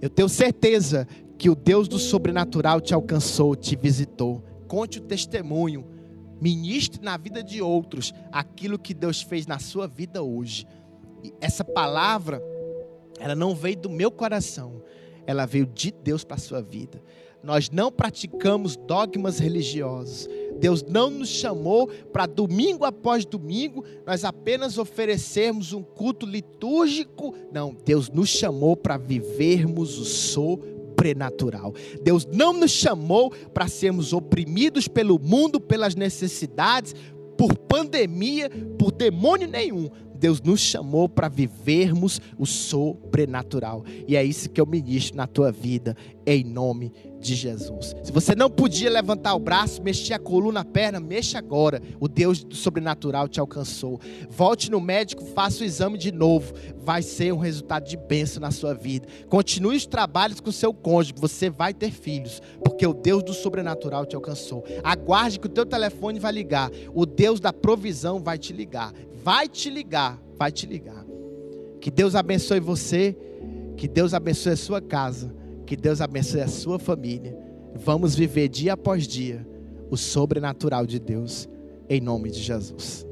Eu 0.00 0.08
tenho 0.08 0.28
certeza 0.28 1.06
que 1.42 1.50
o 1.50 1.56
Deus 1.56 1.88
do 1.88 1.98
sobrenatural 1.98 2.80
te 2.80 2.94
alcançou, 2.94 3.56
te 3.56 3.74
visitou. 3.74 4.44
Conte 4.68 4.98
o 4.98 5.02
testemunho 5.02 5.84
Ministre 6.40 7.02
na 7.02 7.16
vida 7.16 7.42
de 7.42 7.60
outros 7.60 8.14
aquilo 8.30 8.78
que 8.78 8.94
Deus 8.94 9.22
fez 9.22 9.44
na 9.44 9.58
sua 9.58 9.88
vida 9.88 10.22
hoje. 10.22 10.64
E 11.24 11.34
essa 11.40 11.64
palavra, 11.64 12.40
ela 13.18 13.34
não 13.34 13.56
veio 13.56 13.76
do 13.76 13.90
meu 13.90 14.08
coração, 14.08 14.82
ela 15.26 15.46
veio 15.46 15.66
de 15.66 15.90
Deus 15.90 16.22
para 16.22 16.36
a 16.36 16.40
sua 16.40 16.62
vida. 16.62 17.02
Nós 17.42 17.70
não 17.70 17.90
praticamos 17.90 18.76
dogmas 18.76 19.40
religiosos. 19.40 20.28
Deus 20.60 20.84
não 20.84 21.10
nos 21.10 21.28
chamou 21.28 21.88
para 22.12 22.26
domingo 22.26 22.84
após 22.84 23.24
domingo 23.24 23.84
nós 24.06 24.24
apenas 24.24 24.78
oferecermos 24.78 25.72
um 25.72 25.82
culto 25.82 26.24
litúrgico. 26.24 27.34
Não, 27.52 27.76
Deus 27.84 28.08
nos 28.08 28.28
chamou 28.28 28.76
para 28.76 28.96
vivermos 28.96 29.98
o 29.98 30.04
sou 30.04 30.71
sobrenatural. 31.02 31.74
Deus 32.02 32.26
não 32.26 32.52
nos 32.52 32.70
chamou 32.70 33.30
para 33.52 33.66
sermos 33.66 34.12
oprimidos 34.12 34.86
pelo 34.86 35.18
mundo, 35.18 35.60
pelas 35.60 35.94
necessidades, 35.96 36.94
por 37.36 37.56
pandemia, 37.56 38.48
por 38.78 38.92
demônio 38.92 39.48
nenhum. 39.48 39.90
Deus 40.22 40.40
nos 40.40 40.60
chamou 40.60 41.08
para 41.08 41.28
vivermos 41.28 42.20
o 42.38 42.46
sobrenatural. 42.46 43.84
E 44.06 44.14
é 44.14 44.22
isso 44.22 44.48
que 44.48 44.60
eu 44.60 44.66
ministro 44.66 45.16
na 45.16 45.26
tua 45.26 45.50
vida, 45.50 45.96
em 46.24 46.44
nome 46.44 46.92
de 47.18 47.34
Jesus. 47.34 47.92
Se 48.04 48.12
você 48.12 48.32
não 48.32 48.48
podia 48.48 48.88
levantar 48.88 49.34
o 49.34 49.40
braço, 49.40 49.82
mexer 49.82 50.14
a 50.14 50.20
coluna, 50.20 50.60
a 50.60 50.64
perna, 50.64 51.00
mexa 51.00 51.38
agora. 51.38 51.82
O 51.98 52.06
Deus 52.06 52.44
do 52.44 52.54
sobrenatural 52.54 53.26
te 53.26 53.40
alcançou. 53.40 54.00
Volte 54.30 54.70
no 54.70 54.80
médico, 54.80 55.24
faça 55.24 55.64
o 55.64 55.66
exame 55.66 55.98
de 55.98 56.12
novo. 56.12 56.54
Vai 56.76 57.02
ser 57.02 57.32
um 57.32 57.38
resultado 57.38 57.88
de 57.88 57.96
bênção 57.96 58.40
na 58.40 58.52
sua 58.52 58.74
vida. 58.74 59.08
Continue 59.28 59.76
os 59.76 59.86
trabalhos 59.86 60.38
com 60.38 60.52
seu 60.52 60.72
cônjuge, 60.72 61.14
você 61.16 61.50
vai 61.50 61.74
ter 61.74 61.90
filhos, 61.90 62.40
porque 62.62 62.86
o 62.86 62.94
Deus 62.94 63.24
do 63.24 63.34
sobrenatural 63.34 64.06
te 64.06 64.14
alcançou. 64.14 64.64
Aguarde 64.84 65.40
que 65.40 65.46
o 65.46 65.50
teu 65.50 65.66
telefone 65.66 66.20
vai 66.20 66.30
ligar. 66.30 66.70
O 66.94 67.04
Deus 67.04 67.40
da 67.40 67.52
provisão 67.52 68.20
vai 68.20 68.38
te 68.38 68.52
ligar 68.52 68.92
vai 69.22 69.48
te 69.48 69.70
ligar, 69.70 70.20
vai 70.36 70.50
te 70.50 70.66
ligar. 70.66 71.04
Que 71.80 71.90
Deus 71.90 72.14
abençoe 72.14 72.60
você, 72.60 73.16
que 73.76 73.88
Deus 73.88 74.14
abençoe 74.14 74.52
a 74.52 74.56
sua 74.56 74.80
casa, 74.80 75.34
que 75.66 75.76
Deus 75.76 76.00
abençoe 76.00 76.40
a 76.40 76.48
sua 76.48 76.78
família. 76.78 77.36
Vamos 77.74 78.14
viver 78.14 78.48
dia 78.48 78.74
após 78.74 79.06
dia 79.06 79.46
o 79.90 79.96
sobrenatural 79.96 80.86
de 80.86 80.98
Deus, 80.98 81.48
em 81.88 82.00
nome 82.00 82.30
de 82.30 82.40
Jesus. 82.40 83.06